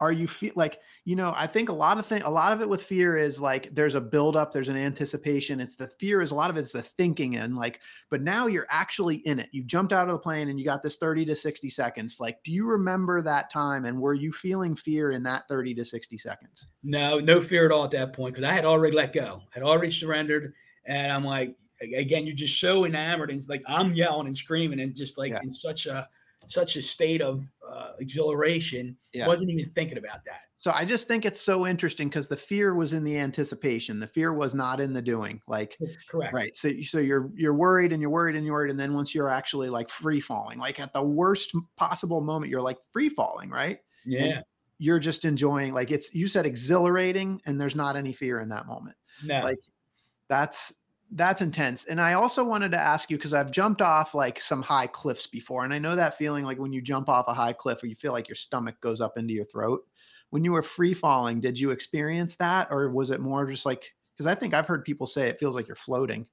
Are 0.00 0.12
you 0.12 0.26
feel 0.26 0.52
like 0.56 0.80
you 1.04 1.14
know? 1.16 1.32
I 1.36 1.46
think 1.46 1.68
a 1.68 1.72
lot 1.72 1.98
of 1.98 2.06
thing, 2.06 2.22
a 2.22 2.30
lot 2.30 2.52
of 2.52 2.60
it 2.60 2.68
with 2.68 2.82
fear 2.82 3.16
is 3.16 3.40
like 3.40 3.74
there's 3.74 3.94
a 3.94 4.00
buildup, 4.00 4.52
there's 4.52 4.68
an 4.68 4.76
anticipation. 4.76 5.60
It's 5.60 5.76
the 5.76 5.88
fear 5.88 6.20
is 6.20 6.30
a 6.32 6.34
lot 6.34 6.50
of 6.50 6.56
it's 6.56 6.72
the 6.72 6.82
thinking 6.82 7.36
and 7.36 7.56
like, 7.56 7.80
but 8.10 8.20
now 8.20 8.46
you're 8.46 8.66
actually 8.70 9.16
in 9.18 9.38
it. 9.38 9.48
You 9.52 9.62
jumped 9.64 9.92
out 9.92 10.08
of 10.08 10.12
the 10.12 10.18
plane 10.18 10.48
and 10.48 10.58
you 10.58 10.64
got 10.64 10.82
this 10.82 10.96
30 10.96 11.24
to 11.26 11.36
60 11.36 11.70
seconds. 11.70 12.18
Like, 12.20 12.42
do 12.42 12.52
you 12.52 12.66
remember 12.68 13.22
that 13.22 13.50
time? 13.50 13.84
And 13.84 14.00
were 14.00 14.14
you 14.14 14.32
feeling 14.32 14.74
fear 14.76 15.10
in 15.12 15.22
that 15.24 15.44
30 15.48 15.74
to 15.76 15.84
60 15.84 16.18
seconds? 16.18 16.66
No, 16.82 17.18
no 17.18 17.40
fear 17.40 17.64
at 17.64 17.72
all 17.72 17.84
at 17.84 17.90
that 17.92 18.12
point 18.12 18.34
because 18.34 18.48
I 18.48 18.52
had 18.52 18.64
already 18.64 18.94
let 18.94 19.12
go, 19.12 19.42
had 19.52 19.62
already 19.62 19.90
surrendered, 19.90 20.54
and 20.84 21.10
I'm 21.12 21.24
like, 21.24 21.56
again, 21.80 22.26
you're 22.26 22.36
just 22.36 22.60
so 22.60 22.84
enamored 22.84 23.30
and 23.30 23.38
it's 23.38 23.48
like 23.48 23.62
I'm 23.66 23.94
yelling 23.94 24.26
and 24.26 24.36
screaming 24.36 24.80
and 24.80 24.94
just 24.94 25.16
like 25.18 25.32
Yeah. 25.32 25.40
in 25.40 25.50
such 25.50 25.86
a 25.86 26.08
such 26.46 26.76
a 26.76 26.82
state 26.82 27.22
of 27.22 27.44
uh, 27.68 27.92
exhilaration. 27.98 28.96
Yeah. 29.12 29.26
Wasn't 29.26 29.50
even 29.50 29.70
thinking 29.70 29.98
about 29.98 30.24
that. 30.26 30.40
So 30.56 30.72
I 30.74 30.86
just 30.86 31.08
think 31.08 31.26
it's 31.26 31.40
so 31.40 31.66
interesting 31.66 32.08
because 32.08 32.26
the 32.26 32.36
fear 32.36 32.74
was 32.74 32.94
in 32.94 33.04
the 33.04 33.18
anticipation. 33.18 34.00
The 34.00 34.06
fear 34.06 34.32
was 34.32 34.54
not 34.54 34.80
in 34.80 34.94
the 34.94 35.02
doing. 35.02 35.40
Like 35.46 35.76
Correct. 36.08 36.32
right. 36.32 36.56
So 36.56 36.70
so 36.82 36.98
you're 36.98 37.30
you're 37.34 37.54
worried 37.54 37.92
and 37.92 38.00
you're 38.00 38.10
worried 38.10 38.34
and 38.34 38.46
you're 38.46 38.54
worried, 38.54 38.70
and 38.70 38.80
then 38.80 38.94
once 38.94 39.14
you're 39.14 39.28
actually 39.28 39.68
like 39.68 39.90
free 39.90 40.20
falling, 40.20 40.58
like 40.58 40.80
at 40.80 40.92
the 40.94 41.02
worst 41.02 41.52
possible 41.76 42.22
moment, 42.22 42.50
you're 42.50 42.62
like 42.62 42.78
free 42.92 43.10
falling, 43.10 43.50
right? 43.50 43.78
Yeah. 44.06 44.40
You're 44.78 44.98
just 44.98 45.26
enjoying 45.26 45.74
like 45.74 45.90
it's 45.90 46.14
you 46.14 46.26
said 46.26 46.46
exhilarating, 46.46 47.42
and 47.44 47.60
there's 47.60 47.76
not 47.76 47.94
any 47.96 48.14
fear 48.14 48.40
in 48.40 48.48
that 48.48 48.66
moment. 48.66 48.96
no. 49.22 49.42
like 49.42 49.58
that's 50.28 50.72
that's 51.12 51.42
intense 51.42 51.84
and 51.84 52.00
i 52.00 52.14
also 52.14 52.42
wanted 52.42 52.72
to 52.72 52.78
ask 52.78 53.10
you 53.10 53.16
because 53.16 53.32
i've 53.32 53.50
jumped 53.50 53.82
off 53.82 54.14
like 54.14 54.40
some 54.40 54.62
high 54.62 54.86
cliffs 54.86 55.26
before 55.26 55.64
and 55.64 55.72
i 55.72 55.78
know 55.78 55.94
that 55.94 56.18
feeling 56.18 56.44
like 56.44 56.58
when 56.58 56.72
you 56.72 56.80
jump 56.80 57.08
off 57.08 57.28
a 57.28 57.34
high 57.34 57.52
cliff 57.52 57.82
or 57.82 57.86
you 57.86 57.94
feel 57.94 58.12
like 58.12 58.28
your 58.28 58.34
stomach 58.34 58.74
goes 58.80 59.00
up 59.00 59.16
into 59.16 59.34
your 59.34 59.44
throat 59.44 59.86
when 60.30 60.42
you 60.42 60.50
were 60.52 60.62
free 60.62 60.94
falling 60.94 61.40
did 61.40 61.58
you 61.60 61.70
experience 61.70 62.36
that 62.36 62.66
or 62.70 62.90
was 62.90 63.10
it 63.10 63.20
more 63.20 63.46
just 63.46 63.66
like 63.66 63.92
because 64.16 64.26
i 64.26 64.34
think 64.34 64.54
i've 64.54 64.66
heard 64.66 64.84
people 64.84 65.06
say 65.06 65.28
it 65.28 65.38
feels 65.38 65.54
like 65.54 65.68
you're 65.68 65.76
floating 65.76 66.26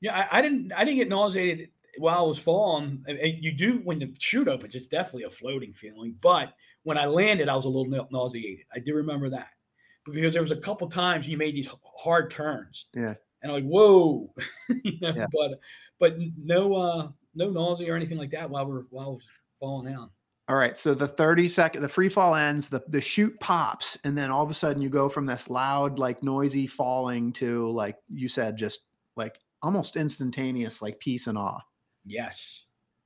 Yeah, 0.00 0.26
I, 0.32 0.38
I 0.38 0.42
didn't. 0.42 0.72
I 0.72 0.84
didn't 0.84 0.98
get 0.98 1.08
nauseated 1.08 1.68
while 1.98 2.18
I 2.18 2.26
was 2.26 2.38
falling. 2.38 3.04
You 3.06 3.52
do 3.52 3.82
when 3.84 4.00
the 4.00 4.12
chute 4.18 4.48
opens. 4.48 4.74
It's 4.74 4.88
definitely 4.88 5.24
a 5.24 5.30
floating 5.30 5.72
feeling. 5.74 6.16
But 6.20 6.54
when 6.82 6.98
I 6.98 7.06
landed, 7.06 7.48
I 7.48 7.54
was 7.54 7.66
a 7.66 7.68
little 7.68 7.86
nau- 7.86 8.08
nauseated. 8.10 8.66
I 8.74 8.80
do 8.80 8.94
remember 8.94 9.30
that 9.30 9.50
because 10.04 10.32
there 10.32 10.42
was 10.42 10.50
a 10.50 10.56
couple 10.56 10.88
times 10.88 11.28
you 11.28 11.36
made 11.36 11.54
these 11.54 11.70
hard 11.96 12.32
turns. 12.32 12.86
Yeah. 12.94 13.14
And 13.42 13.50
I'm 13.50 13.56
like, 13.56 13.64
whoa, 13.64 14.32
you 14.84 14.98
know. 15.00 15.12
Yeah. 15.14 15.26
But 15.32 15.60
but 15.98 16.16
no 16.36 16.74
uh 16.74 17.08
no 17.34 17.50
nausea 17.50 17.92
or 17.92 17.96
anything 17.96 18.18
like 18.18 18.30
that 18.30 18.48
while 18.48 18.66
we're 18.66 18.82
while 18.90 19.14
was 19.14 19.26
falling 19.58 19.92
down. 19.92 20.10
all 20.48 20.56
right 20.56 20.76
so 20.76 20.92
the 20.92 21.06
30 21.06 21.48
second 21.48 21.80
the 21.82 21.88
free 21.88 22.08
fall 22.08 22.34
ends 22.34 22.68
the 22.68 22.82
the 22.88 23.00
chute 23.00 23.38
pops 23.38 23.96
and 24.04 24.18
then 24.18 24.28
all 24.30 24.42
of 24.42 24.50
a 24.50 24.54
sudden 24.54 24.82
you 24.82 24.88
go 24.88 25.08
from 25.08 25.24
this 25.24 25.48
loud 25.48 25.98
like 26.00 26.22
noisy 26.22 26.66
falling 26.66 27.32
to 27.32 27.68
like 27.70 27.96
you 28.12 28.28
said 28.28 28.56
just 28.56 28.80
like 29.16 29.38
almost 29.62 29.96
instantaneous 29.96 30.82
like 30.82 30.98
peace 30.98 31.28
and 31.28 31.38
awe 31.38 31.60
Yes, 32.04 32.64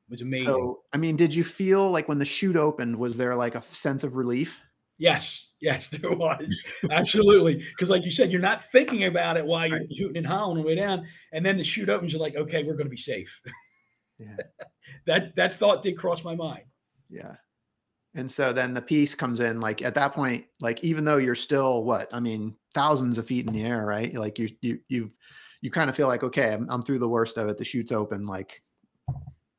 it 0.08 0.10
was 0.10 0.22
amazing. 0.22 0.46
So, 0.46 0.80
I 0.92 0.96
mean, 0.96 1.16
did 1.16 1.34
you 1.34 1.44
feel 1.44 1.90
like 1.90 2.08
when 2.08 2.18
the 2.18 2.24
chute 2.24 2.56
opened, 2.56 2.96
was 2.96 3.16
there 3.16 3.36
like 3.36 3.54
a 3.54 3.62
sense 3.62 4.04
of 4.04 4.16
relief? 4.16 4.60
Yes, 4.98 5.52
yes, 5.60 5.88
there 5.90 6.12
was 6.12 6.64
absolutely 6.90 7.56
because, 7.56 7.90
like 7.90 8.04
you 8.04 8.10
said, 8.10 8.30
you're 8.32 8.40
not 8.40 8.64
thinking 8.70 9.04
about 9.04 9.36
it 9.36 9.44
while 9.46 9.66
you're 9.66 9.78
Right. 9.80 9.94
shooting 9.94 10.16
and 10.18 10.26
howling 10.26 10.56
on 10.58 10.62
the 10.62 10.62
way 10.62 10.74
down, 10.74 11.06
and 11.32 11.44
then 11.44 11.56
the 11.56 11.64
chute 11.64 11.88
opens. 11.88 12.12
You're 12.12 12.20
like, 12.22 12.36
okay, 12.36 12.64
we're 12.64 12.74
going 12.74 12.86
to 12.86 12.90
be 12.90 12.96
safe. 12.96 13.40
Yeah. 14.18 14.36
that 15.06 15.36
that 15.36 15.54
thought 15.54 15.82
did 15.82 15.96
cross 15.98 16.24
my 16.24 16.34
mind. 16.34 16.64
Yeah. 17.10 17.34
And 18.14 18.30
so 18.32 18.50
then 18.52 18.72
the 18.72 18.80
peace 18.80 19.14
comes 19.14 19.40
in. 19.40 19.60
Like 19.60 19.82
at 19.82 19.94
that 19.94 20.14
point, 20.14 20.46
like 20.60 20.82
even 20.82 21.04
though 21.04 21.18
you're 21.18 21.34
still 21.34 21.84
what 21.84 22.08
I 22.12 22.20
mean, 22.20 22.56
thousands 22.74 23.18
of 23.18 23.26
feet 23.26 23.46
in 23.46 23.52
the 23.52 23.64
air, 23.64 23.84
right? 23.84 24.14
Like 24.14 24.38
you 24.38 24.48
you 24.62 24.78
you 24.88 25.12
you 25.60 25.70
kind 25.70 25.90
of 25.90 25.96
feel 25.96 26.06
like 26.06 26.22
okay, 26.22 26.52
I'm, 26.54 26.66
I'm 26.70 26.82
through 26.82 27.00
the 27.00 27.08
worst 27.08 27.36
of 27.36 27.48
it. 27.48 27.58
The 27.58 27.64
chute's 27.64 27.92
open. 27.92 28.26
Like 28.26 28.62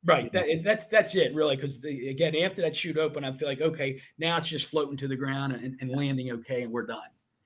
Right. 0.08 0.32
That, 0.32 0.46
that's 0.64 0.86
that's 0.86 1.14
it, 1.14 1.34
really. 1.34 1.56
Because 1.56 1.84
again, 1.84 2.34
after 2.36 2.62
that 2.62 2.74
chute 2.74 2.96
open, 2.96 3.24
I 3.24 3.32
feel 3.32 3.48
like 3.48 3.60
okay, 3.60 4.00
now 4.18 4.38
it's 4.38 4.48
just 4.48 4.66
floating 4.66 4.96
to 4.96 5.08
the 5.08 5.16
ground 5.16 5.52
and, 5.52 5.76
and 5.80 5.90
landing 5.90 6.30
okay, 6.32 6.62
and 6.62 6.72
we're 6.72 6.86
done. 6.86 7.00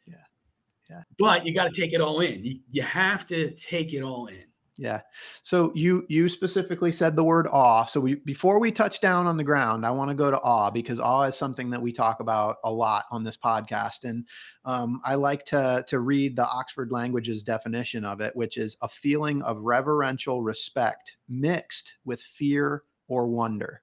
Yeah. 0.06 0.14
Yeah. 0.88 1.02
But 1.18 1.44
you 1.44 1.54
got 1.54 1.72
to 1.72 1.80
take 1.80 1.92
it 1.92 2.00
all 2.00 2.20
in. 2.20 2.44
You, 2.44 2.60
you 2.70 2.82
have 2.82 3.26
to 3.26 3.50
take 3.52 3.92
it 3.94 4.02
all 4.02 4.26
in. 4.26 4.44
Yeah. 4.82 5.00
So 5.42 5.70
you 5.76 6.04
you 6.08 6.28
specifically 6.28 6.90
said 6.90 7.14
the 7.14 7.22
word 7.22 7.46
awe. 7.52 7.84
So 7.84 8.00
we 8.00 8.16
before 8.16 8.58
we 8.58 8.72
touch 8.72 9.00
down 9.00 9.28
on 9.28 9.36
the 9.36 9.44
ground, 9.44 9.86
I 9.86 9.92
want 9.92 10.08
to 10.08 10.14
go 10.14 10.28
to 10.28 10.40
awe 10.40 10.72
because 10.72 10.98
awe 10.98 11.22
is 11.22 11.36
something 11.36 11.70
that 11.70 11.80
we 11.80 11.92
talk 11.92 12.18
about 12.18 12.56
a 12.64 12.72
lot 12.72 13.04
on 13.12 13.22
this 13.22 13.36
podcast, 13.36 14.02
and 14.02 14.26
um, 14.64 15.00
I 15.04 15.14
like 15.14 15.44
to 15.46 15.84
to 15.86 16.00
read 16.00 16.34
the 16.34 16.48
Oxford 16.48 16.90
Languages 16.90 17.44
definition 17.44 18.04
of 18.04 18.20
it, 18.20 18.34
which 18.34 18.56
is 18.56 18.76
a 18.82 18.88
feeling 18.88 19.40
of 19.42 19.58
reverential 19.60 20.42
respect 20.42 21.12
mixed 21.28 21.94
with 22.04 22.20
fear 22.20 22.82
or 23.06 23.28
wonder. 23.28 23.82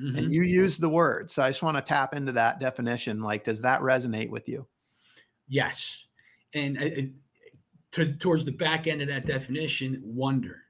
Mhm. 0.00 0.16
And 0.16 0.32
you 0.32 0.42
use 0.42 0.78
the 0.78 0.88
word, 0.88 1.30
so 1.30 1.42
I 1.42 1.50
just 1.50 1.62
want 1.62 1.76
to 1.76 1.82
tap 1.82 2.14
into 2.14 2.32
that 2.32 2.58
definition. 2.58 3.20
Like, 3.20 3.44
does 3.44 3.60
that 3.60 3.82
resonate 3.82 4.30
with 4.30 4.48
you? 4.48 4.66
Yes. 5.46 6.06
And 6.54 6.78
uh, 6.78 6.84
uh, 6.84 7.02
to, 7.92 8.12
towards 8.12 8.44
the 8.44 8.52
back 8.52 8.86
end 8.86 9.02
of 9.02 9.08
that 9.08 9.26
definition, 9.26 10.00
wonder, 10.04 10.62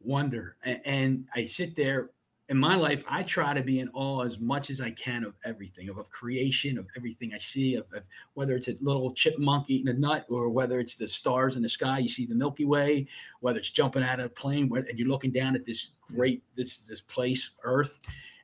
wonder. 0.00 0.56
And, 0.64 0.80
and 0.84 1.28
I 1.34 1.44
sit 1.44 1.76
there 1.76 2.10
in 2.48 2.58
my 2.58 2.74
life, 2.74 3.02
I 3.08 3.22
try 3.22 3.54
to 3.54 3.62
be 3.62 3.80
in 3.80 3.88
awe 3.94 4.24
as 4.24 4.38
much 4.38 4.68
as 4.68 4.80
I 4.80 4.90
can 4.90 5.24
of 5.24 5.34
everything, 5.44 5.88
of, 5.88 5.96
of 5.96 6.10
creation, 6.10 6.76
of 6.76 6.86
everything 6.96 7.32
I 7.32 7.38
see, 7.38 7.76
of, 7.76 7.86
of 7.94 8.02
whether 8.34 8.54
it's 8.54 8.68
a 8.68 8.76
little 8.80 9.14
chipmunk 9.14 9.70
eating 9.70 9.88
a 9.88 9.98
nut 9.98 10.26
or 10.28 10.50
whether 10.50 10.78
it's 10.78 10.96
the 10.96 11.06
stars 11.06 11.56
in 11.56 11.62
the 11.62 11.68
sky, 11.68 12.00
you 12.00 12.08
see 12.08 12.26
the 12.26 12.34
Milky 12.34 12.66
Way, 12.66 13.06
whether 13.40 13.58
it's 13.58 13.70
jumping 13.70 14.02
out 14.02 14.20
of 14.20 14.26
a 14.26 14.28
plane 14.28 14.68
where, 14.68 14.82
and 14.82 14.98
you're 14.98 15.08
looking 15.08 15.30
down 15.30 15.54
at 15.54 15.64
this 15.64 15.92
great, 16.08 16.42
this, 16.54 16.86
this 16.86 17.00
place, 17.00 17.52
Earth, 17.62 18.00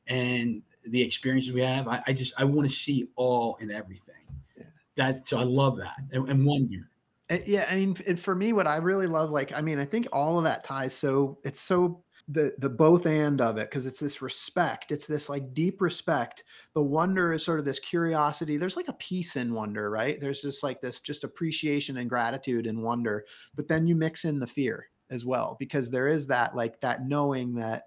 and 0.07 0.63
the 0.87 1.01
experiences 1.01 1.51
we 1.51 1.61
have. 1.61 1.87
I, 1.87 2.01
I 2.07 2.13
just, 2.13 2.33
I 2.37 2.45
want 2.45 2.67
to 2.67 2.73
see 2.73 3.09
all 3.15 3.57
in 3.57 3.69
everything. 3.69 4.15
Yeah. 4.57 4.63
That's, 4.95 5.29
so 5.29 5.37
I 5.37 5.43
love 5.43 5.77
that. 5.77 5.97
And, 6.11 6.27
and 6.29 6.45
wonder. 6.45 6.89
Uh, 7.29 7.37
yeah 7.45 7.67
i 7.69 7.75
mean 7.75 7.95
and 8.07 8.19
for 8.19 8.33
me 8.33 8.53
what 8.53 8.65
i 8.67 8.77
really 8.77 9.05
love 9.05 9.29
like 9.29 9.55
i 9.55 9.61
mean 9.61 9.77
i 9.77 9.85
think 9.85 10.07
all 10.11 10.37
of 10.39 10.43
that 10.43 10.63
ties 10.63 10.93
so 10.93 11.37
it's 11.43 11.59
so 11.59 12.03
the 12.27 12.53
the 12.59 12.69
both 12.69 13.05
and 13.05 13.39
of 13.41 13.57
it 13.57 13.69
because 13.69 13.85
it's 13.85 13.99
this 13.99 14.21
respect 14.21 14.91
it's 14.91 15.07
this 15.07 15.29
like 15.29 15.51
deep 15.53 15.81
respect. 15.81 16.43
The 16.75 16.83
wonder 16.83 17.33
is 17.33 17.43
sort 17.43 17.57
of 17.59 17.65
this 17.65 17.79
curiosity. 17.79 18.55
There's 18.55 18.75
like 18.77 18.87
a 18.87 18.93
peace 18.93 19.35
in 19.35 19.51
wonder 19.55 19.89
right? 19.89 20.21
There's 20.21 20.41
just 20.41 20.61
like 20.61 20.79
this 20.79 21.01
just 21.01 21.23
appreciation 21.23 21.97
and 21.97 22.07
gratitude 22.09 22.67
and 22.67 22.83
wonder 22.83 23.25
but 23.55 23.67
then 23.67 23.87
you 23.87 23.95
mix 23.95 24.25
in 24.25 24.39
the 24.39 24.47
fear 24.47 24.87
as 25.09 25.25
well 25.25 25.55
because 25.59 25.89
there 25.89 26.07
is 26.07 26.27
that 26.27 26.55
like 26.55 26.79
that 26.81 27.07
knowing 27.07 27.55
that 27.55 27.85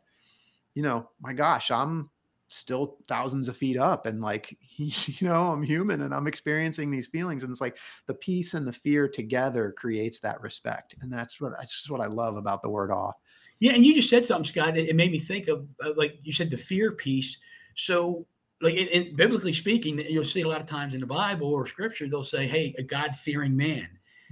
you 0.75 0.83
know 0.83 1.09
my 1.21 1.33
gosh 1.33 1.71
i'm 1.71 2.11
still 2.53 2.99
thousands 3.09 3.49
of 3.49 3.57
feet 3.57 3.79
up 3.79 4.07
and 4.07 4.21
like 4.21 4.57
you 4.77 5.27
know 5.27 5.53
i'm 5.53 5.62
human 5.62 6.03
and 6.03 6.15
i'm 6.15 6.27
experiencing 6.27 6.91
these 6.91 7.07
feelings 7.07 7.43
and 7.43 7.51
it's 7.51 7.61
like 7.61 7.77
the 8.07 8.15
peace 8.15 8.55
and 8.55 8.67
the 8.67 8.73
fear 8.73 9.09
together 9.09 9.75
creates 9.77 10.21
that 10.21 10.41
respect 10.41 10.95
and 11.01 11.12
that's 11.12 11.41
what 11.41 11.53
that's 11.59 11.75
just 11.75 11.91
what 11.91 12.01
i 12.01 12.07
love 12.07 12.37
about 12.37 12.62
the 12.62 12.69
word 12.69 12.91
awe 12.91 13.12
Yeah, 13.61 13.75
and 13.75 13.85
you 13.87 13.95
just 13.95 14.11
said 14.11 14.27
something, 14.27 14.45
Scott. 14.45 14.77
It, 14.77 14.97
made 14.97 15.12
me 15.12 15.21
think 15.21 15.47
of 15.47 15.69
uh, 15.85 15.93
like 15.97 16.19
you 16.25 16.33
said 16.33 16.51
the 16.51 16.57
fear 16.57 16.91
piece. 16.91 17.38
So, 17.77 18.27
like 18.61 18.75
in, 18.75 18.88
in, 18.88 19.15
biblically 19.15 19.53
speaking, 19.53 20.01
you'll 20.01 20.25
see 20.25 20.41
a 20.41 20.49
lot 20.49 20.61
of 20.61 20.67
times 20.67 20.95
in 20.95 21.01
the 21.01 21.07
Bible 21.07 21.47
or 21.47 21.65
Scripture, 21.67 22.09
they'll 22.09 22.25
say, 22.25 22.49
"Hey, 22.49 22.75
a 22.77 22.83
God 22.83 23.15
fearing 23.15 23.57
man." 23.57 23.88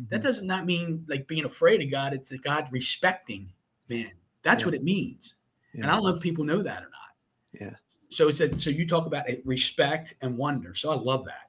That 0.09 0.23
does 0.23 0.43
not 0.43 0.67
mean 0.67 1.05
like 1.09 1.29
being 1.29 1.45
afraid 1.45 1.81
of 1.81 1.91
God. 1.91 2.13
It's 2.13 2.33
a 2.33 2.39
God 2.39 2.69
respecting 2.73 3.53
man. 3.89 4.11
That's 4.43 4.63
Yeah. 4.63 4.67
what 4.67 4.75
it 4.75 4.83
means. 4.83 5.37
And 5.75 5.87
I 5.87 5.91
don't 5.95 6.03
know 6.03 6.15
if 6.15 6.21
people 6.21 6.45
know 6.45 6.63
that 6.63 6.83
or 6.83 6.91
not. 6.91 7.13
Yeah. 7.53 7.77
So 8.11 8.29
it's 8.29 8.41
a, 8.41 8.57
so 8.59 8.71
you 8.71 8.87
talk 8.87 9.07
about 9.07 9.29
it, 9.29 9.43
respect 9.45 10.15
and 10.21 10.37
wonder. 10.37 10.75
So 10.75 10.91
I 10.91 10.97
love 10.97 11.25
that. 11.27 11.49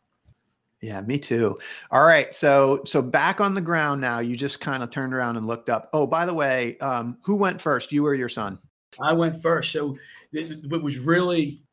yeah 0.81 1.01
me 1.01 1.19
too 1.19 1.57
all 1.91 2.03
right 2.03 2.33
so 2.33 2.81
so 2.85 3.01
back 3.03 3.39
on 3.39 3.53
the 3.53 3.61
ground 3.61 4.01
now 4.01 4.19
you 4.19 4.35
just 4.35 4.59
kind 4.59 4.81
of 4.81 4.89
turned 4.89 5.13
around 5.13 5.37
and 5.37 5.45
looked 5.45 5.69
up 5.69 5.89
oh 5.93 6.07
by 6.07 6.25
the 6.25 6.33
way 6.33 6.75
um 6.79 7.17
who 7.23 7.35
went 7.35 7.61
first 7.61 7.91
you 7.91 8.03
or 8.05 8.15
your 8.15 8.29
son 8.29 8.57
I 8.99 9.13
went 9.13 9.41
first. 9.41 9.71
So 9.71 9.97
th- 10.33 10.49
th- 10.49 10.65
what 10.65 10.83
was 10.83 10.97
really 10.97 11.63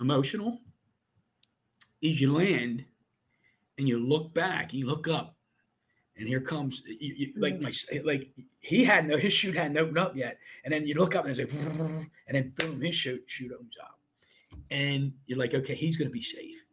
emotional 0.00 0.60
is 2.02 2.20
you 2.20 2.32
land 2.32 2.84
and 3.78 3.88
you 3.88 3.98
look 3.98 4.34
back, 4.34 4.74
you 4.74 4.86
look 4.86 5.08
up, 5.08 5.36
and 6.18 6.28
here 6.28 6.40
comes 6.40 6.82
you, 6.86 7.14
you, 7.16 7.32
like 7.36 7.60
my 7.60 7.72
like 8.04 8.30
he 8.60 8.84
had 8.84 9.06
no 9.06 9.16
his 9.16 9.32
chute 9.32 9.54
hadn't 9.56 9.78
opened 9.78 9.98
up 9.98 10.16
yet, 10.16 10.38
and 10.64 10.72
then 10.72 10.86
you 10.86 10.94
look 10.94 11.14
up 11.14 11.24
and 11.26 11.38
it's 11.38 11.52
like, 11.52 11.62
and 12.26 12.34
then 12.34 12.52
boom, 12.56 12.80
his 12.80 12.94
chute 12.94 13.24
chute 13.26 13.52
opens 13.52 13.76
up, 13.82 13.95
and 14.70 15.12
you're 15.26 15.38
like, 15.38 15.54
okay, 15.54 15.74
he's 15.74 15.96
gonna 15.96 16.10
be 16.10 16.22
safe, 16.22 16.64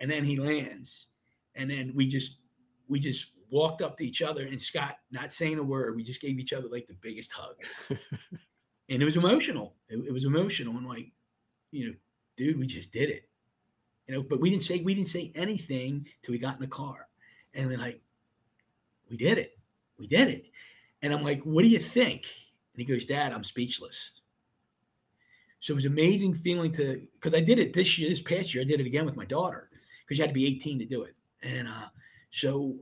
and 0.00 0.10
then 0.10 0.24
he 0.24 0.36
lands, 0.36 1.06
and 1.54 1.70
then 1.70 1.92
we 1.94 2.06
just 2.06 2.40
we 2.88 2.98
just 2.98 3.32
walked 3.50 3.82
up 3.82 3.96
to 3.96 4.06
each 4.06 4.22
other, 4.22 4.46
and 4.46 4.60
Scott 4.60 4.96
not 5.10 5.32
saying 5.32 5.58
a 5.58 5.62
word, 5.62 5.96
we 5.96 6.02
just 6.02 6.20
gave 6.20 6.38
each 6.38 6.52
other 6.52 6.68
like 6.68 6.86
the 6.86 6.96
biggest 7.00 7.32
hug 7.32 7.56
and 8.88 9.02
it 9.02 9.04
was 9.04 9.16
emotional. 9.16 9.74
It, 9.88 10.06
it 10.08 10.12
was 10.12 10.24
emotional, 10.24 10.76
and 10.76 10.86
like, 10.86 11.12
you 11.70 11.86
know, 11.86 11.94
dude, 12.36 12.58
we 12.58 12.66
just 12.66 12.92
did 12.92 13.10
it, 13.10 13.28
you 14.06 14.14
know. 14.14 14.22
But 14.22 14.40
we 14.40 14.50
didn't 14.50 14.62
say 14.62 14.80
we 14.82 14.94
didn't 14.94 15.08
say 15.08 15.32
anything 15.34 16.06
till 16.22 16.32
we 16.32 16.38
got 16.38 16.56
in 16.56 16.60
the 16.60 16.68
car, 16.68 17.08
and 17.54 17.70
then 17.70 17.80
like, 17.80 18.00
we 19.10 19.16
did 19.16 19.38
it, 19.38 19.58
we 19.98 20.06
did 20.06 20.28
it, 20.28 20.46
and 21.02 21.12
I'm 21.12 21.22
like, 21.22 21.42
what 21.42 21.62
do 21.62 21.68
you 21.68 21.78
think? 21.78 22.24
And 22.74 22.80
he 22.80 22.84
goes, 22.84 23.04
Dad, 23.04 23.32
I'm 23.32 23.44
speechless. 23.44 24.12
So 25.60 25.72
it 25.72 25.76
was 25.76 25.86
amazing 25.86 26.34
feeling 26.34 26.70
to 26.72 27.06
because 27.14 27.34
I 27.34 27.40
did 27.40 27.58
it 27.58 27.72
this 27.74 27.98
year, 27.98 28.08
this 28.08 28.22
past 28.22 28.54
year, 28.54 28.62
I 28.62 28.66
did 28.66 28.80
it 28.80 28.86
again 28.86 29.04
with 29.06 29.16
my 29.16 29.24
daughter 29.24 29.70
because 30.00 30.18
you 30.18 30.22
had 30.22 30.30
to 30.30 30.34
be 30.34 30.46
18 30.46 30.78
to 30.78 30.84
do 30.86 31.02
it, 31.02 31.16
and 31.42 31.68
uh, 31.68 31.88
so 32.30 32.76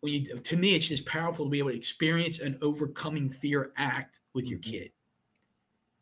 when 0.00 0.12
you 0.12 0.24
to 0.38 0.56
me 0.56 0.74
it's 0.76 0.88
just 0.88 1.06
powerful 1.06 1.46
to 1.46 1.50
be 1.50 1.58
able 1.58 1.70
to 1.70 1.76
experience 1.76 2.38
an 2.40 2.58
overcoming 2.62 3.30
fear 3.30 3.72
act 3.76 4.20
with 4.34 4.48
your 4.48 4.58
Mhm. 4.58 4.62
kid 4.62 4.92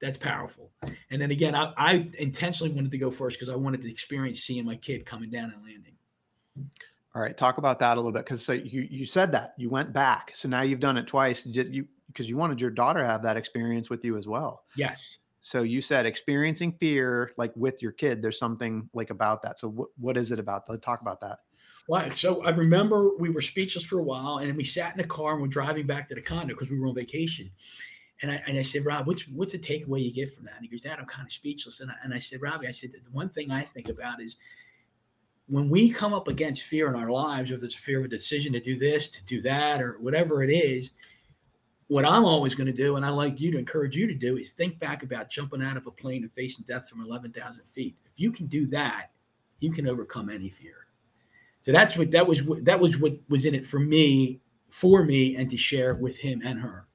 that's 0.00 0.18
powerful 0.18 0.72
and 1.10 1.22
then 1.22 1.30
again 1.30 1.54
i, 1.54 1.72
I 1.76 2.10
intentionally 2.18 2.72
wanted 2.72 2.90
to 2.90 2.98
go 2.98 3.10
first 3.10 3.38
because 3.38 3.48
i 3.48 3.56
wanted 3.56 3.82
to 3.82 3.90
experience 3.90 4.40
seeing 4.40 4.64
my 4.64 4.76
kid 4.76 5.06
coming 5.06 5.30
down 5.30 5.52
and 5.52 5.62
landing 5.64 5.96
All 7.14 7.20
right, 7.20 7.36
talk 7.36 7.58
about 7.58 7.78
that 7.80 7.94
a 7.94 8.00
little 8.00 8.12
bit 8.12 8.24
because 8.24 8.42
so 8.44 8.52
you 8.52 8.82
you 8.90 9.04
said 9.04 9.32
that 9.32 9.52
you 9.58 9.68
went 9.68 9.92
back, 9.92 10.34
so 10.34 10.48
now 10.48 10.62
you've 10.62 10.80
done 10.80 10.96
it 10.96 11.06
twice. 11.06 11.42
Did 11.44 11.74
you 11.74 11.86
because 12.06 12.26
you 12.28 12.38
wanted 12.38 12.58
your 12.60 12.70
daughter 12.70 13.00
to 13.00 13.06
have 13.06 13.22
that 13.22 13.36
experience 13.36 13.90
with 13.90 14.02
you 14.04 14.16
as 14.16 14.26
well? 14.26 14.64
yes 14.74 15.18
So 15.44 15.64
you 15.64 15.82
said 15.82 16.06
experiencing 16.06 16.72
fear 16.80 17.32
like 17.36 17.52
with 17.56 17.82
your 17.82 17.90
kid. 17.90 18.22
There's 18.22 18.38
something 18.38 18.88
like 18.94 19.10
about 19.10 19.42
that. 19.42 19.58
So 19.58 19.68
what 19.68 19.88
what 19.98 20.16
is 20.16 20.30
it 20.30 20.38
about? 20.38 20.62
Let's 20.68 20.84
talk 20.84 21.00
about 21.00 21.20
that. 21.20 21.40
Well, 21.88 22.12
so 22.12 22.44
I 22.44 22.50
remember 22.50 23.16
we 23.18 23.28
were 23.28 23.40
speechless 23.40 23.84
for 23.84 23.98
a 23.98 24.04
while, 24.04 24.38
and 24.38 24.56
we 24.56 24.62
sat 24.62 24.92
in 24.92 24.98
the 24.98 25.08
car 25.08 25.32
and 25.32 25.42
we're 25.42 25.48
driving 25.48 25.84
back 25.84 26.08
to 26.08 26.14
the 26.14 26.22
condo 26.22 26.54
because 26.54 26.70
we 26.70 26.78
were 26.78 26.86
on 26.86 26.94
vacation. 26.94 27.50
And 28.22 28.30
I, 28.30 28.40
and 28.46 28.56
I 28.56 28.62
said, 28.62 28.84
Rob, 28.86 29.08
what's 29.08 29.26
what's 29.28 29.50
the 29.50 29.58
takeaway 29.58 30.04
you 30.04 30.12
get 30.12 30.32
from 30.32 30.44
that? 30.44 30.54
And 30.54 30.62
he 30.64 30.68
goes, 30.68 30.82
Dad, 30.82 31.00
I'm 31.00 31.06
kind 31.06 31.26
of 31.26 31.32
speechless. 31.32 31.80
And 31.80 31.90
I, 31.90 31.94
and 32.04 32.14
I 32.14 32.20
said, 32.20 32.40
Robbie, 32.40 32.68
I 32.68 32.70
said, 32.70 32.90
the 32.92 33.10
one 33.10 33.28
thing 33.30 33.50
I 33.50 33.62
think 33.62 33.88
about 33.88 34.22
is 34.22 34.36
when 35.48 35.68
we 35.68 35.90
come 35.90 36.14
up 36.14 36.28
against 36.28 36.62
fear 36.62 36.88
in 36.88 36.94
our 36.94 37.10
lives, 37.10 37.50
whether 37.50 37.64
it's 37.64 37.74
fear 37.74 37.98
of 37.98 38.04
a 38.04 38.08
decision 38.08 38.52
to 38.52 38.60
do 38.60 38.78
this, 38.78 39.08
to 39.08 39.24
do 39.24 39.42
that, 39.42 39.82
or 39.82 39.98
whatever 39.98 40.44
it 40.44 40.50
is, 40.50 40.92
what 41.92 42.06
I'm 42.06 42.24
always 42.24 42.54
going 42.54 42.68
to 42.68 42.72
do, 42.72 42.96
and 42.96 43.04
I 43.04 43.10
like 43.10 43.38
you 43.38 43.50
to 43.50 43.58
encourage 43.58 43.94
you 43.94 44.06
to 44.06 44.14
do, 44.14 44.38
is 44.38 44.52
think 44.52 44.78
back 44.78 45.02
about 45.02 45.28
jumping 45.28 45.62
out 45.62 45.76
of 45.76 45.86
a 45.86 45.90
plane 45.90 46.22
and 46.22 46.32
facing 46.32 46.64
death 46.66 46.88
from 46.88 47.02
11,000 47.02 47.62
feet. 47.66 47.94
If 48.06 48.12
you 48.16 48.32
can 48.32 48.46
do 48.46 48.66
that, 48.68 49.10
you 49.60 49.70
can 49.70 49.86
overcome 49.86 50.30
any 50.30 50.48
fear. 50.48 50.86
So 51.60 51.70
that's 51.70 51.98
what 51.98 52.10
that 52.12 52.26
was. 52.26 52.44
That 52.62 52.80
was 52.80 52.98
what 52.98 53.12
was 53.28 53.44
in 53.44 53.54
it 53.54 53.66
for 53.66 53.78
me, 53.78 54.40
for 54.68 55.04
me, 55.04 55.36
and 55.36 55.50
to 55.50 55.56
share 55.58 55.94
with 55.94 56.16
him 56.18 56.40
and 56.42 56.58
her. 56.58 56.86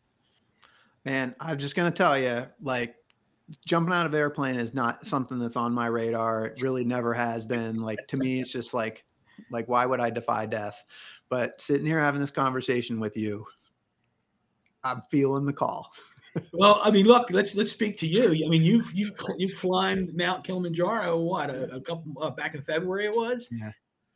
Man, 1.06 1.36
I'm 1.40 1.60
just 1.60 1.76
gonna 1.76 1.92
tell 1.92 2.18
you, 2.18 2.48
like 2.60 2.96
jumping 3.68 3.94
out 3.94 4.08
of 4.08 4.16
airplane 4.16 4.56
is 4.56 4.74
not 4.74 5.06
something 5.06 5.38
that's 5.38 5.56
on 5.56 5.74
my 5.74 5.86
radar. 5.86 6.48
It 6.48 6.62
really 6.64 6.84
never 6.84 7.14
has 7.14 7.46
been. 7.46 7.76
Like 7.76 8.00
to 8.08 8.18
me, 8.18 8.42
it's 8.42 8.52
just 8.52 8.74
like, 8.74 9.06
like 9.52 9.70
why 9.70 9.86
would 9.86 10.00
I 10.00 10.10
defy 10.10 10.48
death? 10.48 10.84
But 11.30 11.62
sitting 11.62 11.86
here 11.86 12.00
having 12.00 12.20
this 12.20 12.32
conversation 12.32 13.00
with 13.00 13.16
you, 13.16 13.46
I'm 14.88 15.04
feeling 15.10 15.46
the 15.46 15.54
call. 15.54 15.92
Well, 16.54 16.80
I 16.84 16.92
mean, 16.92 17.06
look, 17.06 17.32
let's 17.32 17.56
let's 17.56 17.72
speak 17.72 17.98
to 17.98 18.08
you. 18.08 18.46
I 18.46 18.50
mean, 18.50 18.62
you've 18.62 18.92
you've 18.94 19.14
you've 19.38 19.58
climbed 19.58 20.16
Mount 20.16 20.44
Kilimanjaro. 20.44 21.20
What 21.20 21.50
a, 21.50 21.76
a 21.76 21.82
couple 21.82 22.14
uh, 22.22 22.30
back 22.30 22.54
in 22.54 22.62
February 22.62 23.08
it 23.08 23.16
was. 23.16 23.48
Yeah. 23.52 23.72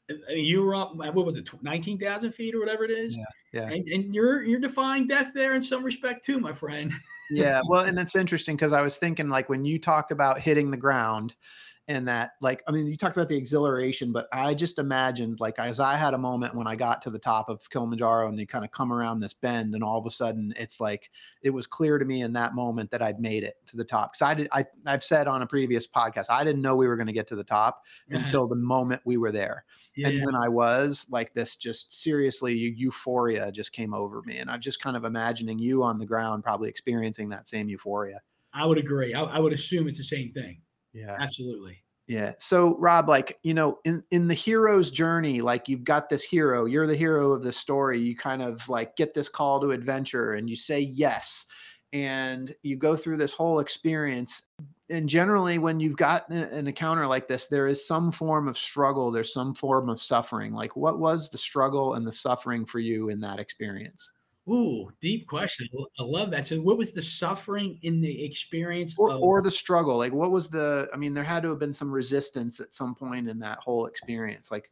I 0.09 0.33
mean, 0.35 0.45
you 0.45 0.61
were 0.61 0.75
up. 0.75 0.95
What 0.95 1.25
was 1.25 1.37
it? 1.37 1.49
Nineteen 1.63 1.97
thousand 1.97 2.33
feet 2.33 2.53
or 2.53 2.59
whatever 2.59 2.83
it 2.83 2.91
is. 2.91 3.17
Yeah, 3.17 3.23
yeah. 3.53 3.69
And, 3.69 3.87
and 3.87 4.13
you're 4.13 4.43
you're 4.43 4.59
defying 4.59 5.07
death 5.07 5.31
there 5.33 5.55
in 5.55 5.61
some 5.61 5.83
respect 5.83 6.23
too, 6.23 6.39
my 6.39 6.53
friend. 6.53 6.91
yeah 7.31 7.61
well 7.69 7.85
and 7.85 7.97
it's 7.97 8.15
interesting 8.15 8.55
because 8.55 8.73
i 8.73 8.81
was 8.81 8.97
thinking 8.97 9.29
like 9.29 9.47
when 9.47 9.63
you 9.63 9.79
talked 9.79 10.11
about 10.11 10.39
hitting 10.39 10.69
the 10.69 10.77
ground 10.77 11.33
and 11.87 12.07
that 12.07 12.31
like 12.41 12.63
i 12.67 12.71
mean 12.71 12.87
you 12.87 12.95
talked 12.95 13.15
about 13.17 13.27
the 13.27 13.35
exhilaration 13.35 14.11
but 14.11 14.27
i 14.31 14.53
just 14.53 14.79
imagined 14.79 15.39
like 15.39 15.57
as 15.57 15.79
i 15.79 15.95
had 15.95 16.13
a 16.13 16.17
moment 16.17 16.55
when 16.55 16.67
i 16.67 16.75
got 16.75 17.01
to 17.01 17.09
the 17.09 17.19
top 17.19 17.49
of 17.49 17.67
kilimanjaro 17.69 18.27
and 18.27 18.39
you 18.39 18.45
kind 18.45 18.63
of 18.63 18.71
come 18.71 18.93
around 18.93 19.19
this 19.19 19.33
bend 19.33 19.73
and 19.73 19.83
all 19.83 19.99
of 19.99 20.05
a 20.05 20.11
sudden 20.11 20.53
it's 20.57 20.79
like 20.79 21.09
it 21.41 21.49
was 21.49 21.65
clear 21.65 21.97
to 21.97 22.05
me 22.05 22.21
in 22.21 22.33
that 22.33 22.53
moment 22.53 22.89
that 22.91 23.01
i'd 23.01 23.19
made 23.19 23.43
it 23.43 23.55
to 23.65 23.77
the 23.77 23.83
top 23.83 24.13
because 24.13 24.21
i 24.21 24.33
did 24.33 24.47
I, 24.51 24.65
i've 24.85 25.03
said 25.03 25.27
on 25.27 25.41
a 25.41 25.47
previous 25.47 25.87
podcast 25.87 26.25
i 26.29 26.43
didn't 26.43 26.61
know 26.61 26.75
we 26.75 26.87
were 26.87 26.97
going 26.97 27.07
to 27.07 27.13
get 27.13 27.27
to 27.29 27.35
the 27.35 27.43
top 27.43 27.83
until 28.09 28.47
the 28.47 28.55
moment 28.55 29.01
we 29.05 29.17
were 29.17 29.31
there 29.31 29.65
yeah. 29.95 30.07
and 30.07 30.25
when 30.25 30.35
I 30.35 30.47
was 30.47 31.05
like 31.09 31.33
this, 31.33 31.55
just 31.55 32.01
seriously 32.01 32.53
euphoria 32.53 33.51
just 33.51 33.71
came 33.71 33.93
over 33.93 34.21
me. 34.23 34.37
And 34.37 34.49
I'm 34.49 34.61
just 34.61 34.81
kind 34.81 34.95
of 34.95 35.03
imagining 35.03 35.59
you 35.59 35.83
on 35.83 35.99
the 35.99 36.05
ground, 36.05 36.43
probably 36.43 36.69
experiencing 36.69 37.29
that 37.29 37.49
same 37.49 37.69
euphoria. 37.69 38.21
I 38.53 38.65
would 38.65 38.77
agree. 38.77 39.13
I, 39.13 39.23
I 39.23 39.39
would 39.39 39.53
assume 39.53 39.87
it's 39.87 39.97
the 39.97 40.03
same 40.03 40.31
thing. 40.31 40.61
Yeah. 40.93 41.15
Absolutely. 41.19 41.83
Yeah. 42.07 42.33
So 42.39 42.75
Rob, 42.77 43.07
like, 43.07 43.39
you 43.43 43.53
know, 43.53 43.79
in, 43.85 44.03
in 44.11 44.27
the 44.27 44.33
hero's 44.33 44.91
journey, 44.91 45.39
like 45.39 45.69
you've 45.69 45.85
got 45.85 46.09
this 46.09 46.23
hero, 46.23 46.65
you're 46.65 46.87
the 46.87 46.95
hero 46.95 47.31
of 47.31 47.43
the 47.43 47.53
story. 47.53 47.99
You 47.99 48.17
kind 48.17 48.41
of 48.41 48.67
like 48.67 48.97
get 48.97 49.13
this 49.13 49.29
call 49.29 49.61
to 49.61 49.71
adventure 49.71 50.33
and 50.33 50.49
you 50.49 50.55
say 50.55 50.79
yes. 50.79 51.45
And 51.93 52.53
you 52.63 52.77
go 52.77 52.95
through 52.95 53.17
this 53.17 53.33
whole 53.33 53.59
experience. 53.59 54.43
And 54.89 55.07
generally, 55.07 55.57
when 55.57 55.79
you've 55.79 55.97
got 55.97 56.27
an, 56.29 56.37
an 56.39 56.67
encounter 56.67 57.05
like 57.07 57.27
this, 57.27 57.47
there 57.47 57.67
is 57.67 57.85
some 57.85 58.11
form 58.11 58.47
of 58.47 58.57
struggle, 58.57 59.11
there's 59.11 59.33
some 59.33 59.53
form 59.53 59.89
of 59.89 60.01
suffering. 60.01 60.53
Like, 60.53 60.75
what 60.75 60.99
was 60.99 61.29
the 61.29 61.37
struggle 61.37 61.93
and 61.93 62.05
the 62.05 62.11
suffering 62.11 62.65
for 62.65 62.79
you 62.79 63.09
in 63.09 63.19
that 63.21 63.39
experience? 63.39 64.11
Ooh, 64.51 64.91
deep 64.99 65.27
question. 65.27 65.67
I 65.99 66.03
love 66.03 66.31
that. 66.31 66.45
So, 66.45 66.57
what 66.57 66.77
was 66.77 66.93
the 66.93 67.01
suffering 67.01 67.79
in 67.83 68.01
the 68.01 68.25
experience? 68.25 68.95
Or, 68.97 69.11
of, 69.11 69.21
or 69.21 69.41
the 69.41 69.51
struggle? 69.51 69.97
Like, 69.97 70.11
what 70.13 70.31
was 70.31 70.49
the, 70.49 70.89
I 70.93 70.97
mean, 70.97 71.13
there 71.13 71.23
had 71.23 71.43
to 71.43 71.49
have 71.49 71.59
been 71.59 71.73
some 71.73 71.91
resistance 71.91 72.59
at 72.59 72.75
some 72.75 72.93
point 72.95 73.29
in 73.29 73.39
that 73.39 73.59
whole 73.59 73.85
experience. 73.85 74.51
Like, 74.51 74.69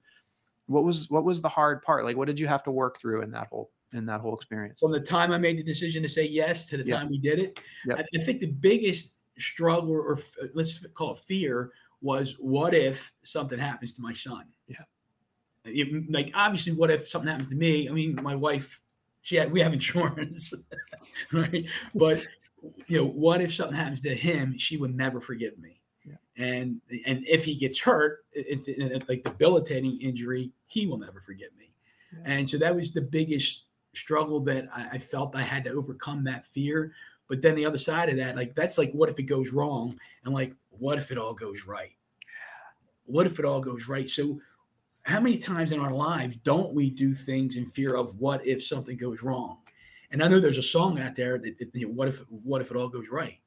what 0.69 0.83
was 0.83 1.09
what 1.09 1.23
was 1.23 1.41
the 1.41 1.49
hard 1.49 1.81
part 1.81 2.05
like 2.05 2.15
what 2.15 2.27
did 2.27 2.39
you 2.39 2.45
have 2.47 2.63
to 2.63 2.69
work 2.69 2.99
through 2.99 3.23
in 3.23 3.31
that 3.31 3.47
whole 3.47 3.71
in 3.93 4.05
that 4.05 4.21
whole 4.21 4.35
experience 4.35 4.79
from 4.79 4.91
the 4.91 4.99
time 4.99 5.31
I 5.31 5.39
made 5.39 5.57
the 5.57 5.63
decision 5.63 6.03
to 6.03 6.09
say 6.09 6.27
yes 6.27 6.67
to 6.67 6.77
the 6.77 6.85
Yeah. 6.85 6.97
time 6.97 7.09
we 7.09 7.17
did 7.17 7.39
it. 7.39 7.59
Yep. 7.87 7.97
I, 7.97 8.03
I 8.19 8.23
think 8.23 8.39
the 8.39 8.51
biggest 8.51 9.15
struggle 9.39 9.91
or 9.93 10.13
f- 10.17 10.35
uh, 10.41 10.47
let's 10.53 10.85
call 10.89 11.13
it 11.13 11.19
fear 11.19 11.71
was 12.01 12.35
what 12.39 12.75
if 12.75 13.11
something 13.23 13.57
happens 13.57 13.93
to 13.93 14.01
my 14.03 14.13
son? 14.13 14.45
Yeah. 14.67 14.83
You- 15.65 16.05
like 16.09 16.31
obviously, 16.35 16.73
what 16.73 16.91
if 16.91 17.07
something 17.07 17.29
happens 17.29 17.49
to 17.49 17.55
me? 17.55 17.89
I 17.89 17.91
mean, 17.91 18.19
my 18.21 18.35
wife, 18.35 18.79
she 19.29 19.35
had 19.35 19.51
we 19.51 19.59
have 19.59 19.73
insurance, 19.73 20.55
right? 21.31 21.63
But 21.93 22.25
you 22.87 22.97
know, 22.97 23.05
what 23.05 23.41
if 23.41 23.53
something 23.53 23.77
happens 23.77 24.01
to 24.01 24.15
him? 24.15 24.57
She 24.57 24.75
would 24.75 24.95
never 24.95 25.21
forgive 25.21 25.59
me. 25.59 25.79
Yeah. 26.03 26.15
And 26.35 26.81
and 27.05 27.23
if 27.27 27.45
he 27.45 27.53
gets 27.53 27.79
hurt, 27.79 28.25
it- 28.33 28.47
it's 28.49 28.67
it's 28.67 29.07
like 29.07 29.23
debilitating 29.23 30.01
injury. 30.01 30.51
He 30.65 30.87
will 30.87 30.97
never 30.97 31.21
forgive 31.21 31.55
me. 31.59 31.71
And 32.25 32.49
so 32.49 32.57
that 32.57 32.75
was 32.75 32.91
the 32.91 33.03
biggest 33.03 33.65
struggle 33.93 34.39
that 34.39 34.67
I, 34.75 34.89
I 34.93 34.97
felt 34.97 35.35
I 35.35 35.43
had 35.43 35.63
to 35.65 35.71
overcome 35.73 36.23
that 36.23 36.43
fear. 36.43 36.91
But 37.27 37.43
then 37.43 37.53
the 37.53 37.67
other 37.67 37.77
side 37.77 38.09
of 38.09 38.17
that, 38.17 38.35
like 38.35 38.55
that's 38.55 38.79
like, 38.79 38.91
what 38.93 39.09
if 39.09 39.19
it 39.19 39.23
goes 39.23 39.53
wrong? 39.53 39.95
And 40.25 40.33
like, 40.33 40.55
what 40.71 40.97
if 40.97 41.11
it 41.11 41.19
all 41.19 41.35
goes 41.35 41.67
right? 41.67 41.91
What 43.05 43.27
if 43.27 43.37
it 43.37 43.45
all 43.45 43.61
goes 43.61 43.87
right? 43.87 44.09
So, 44.09 44.41
how 45.09 45.19
many 45.19 45.37
times 45.37 45.71
in 45.71 45.79
our 45.79 45.93
lives 45.93 46.37
don't 46.37 46.73
we 46.73 46.89
do 46.89 47.13
things 47.13 47.57
in 47.57 47.65
fear 47.65 47.95
of 47.95 48.19
what 48.19 48.45
if 48.45 48.63
something 48.63 48.97
goes 48.97 49.21
wrong? 49.23 49.57
And 50.11 50.23
I 50.23 50.27
know 50.27 50.39
there's 50.39 50.57
a 50.57 50.63
song 50.63 50.99
out 50.99 51.15
there 51.15 51.37
that, 51.37 51.57
that, 51.59 51.69
you 51.73 51.87
know, 51.87 51.93
what 51.93 52.07
if 52.07 52.19
what 52.29 52.61
if 52.61 52.71
it 52.71 52.77
all 52.77 52.89
goes 52.89 53.09
right? 53.09 53.39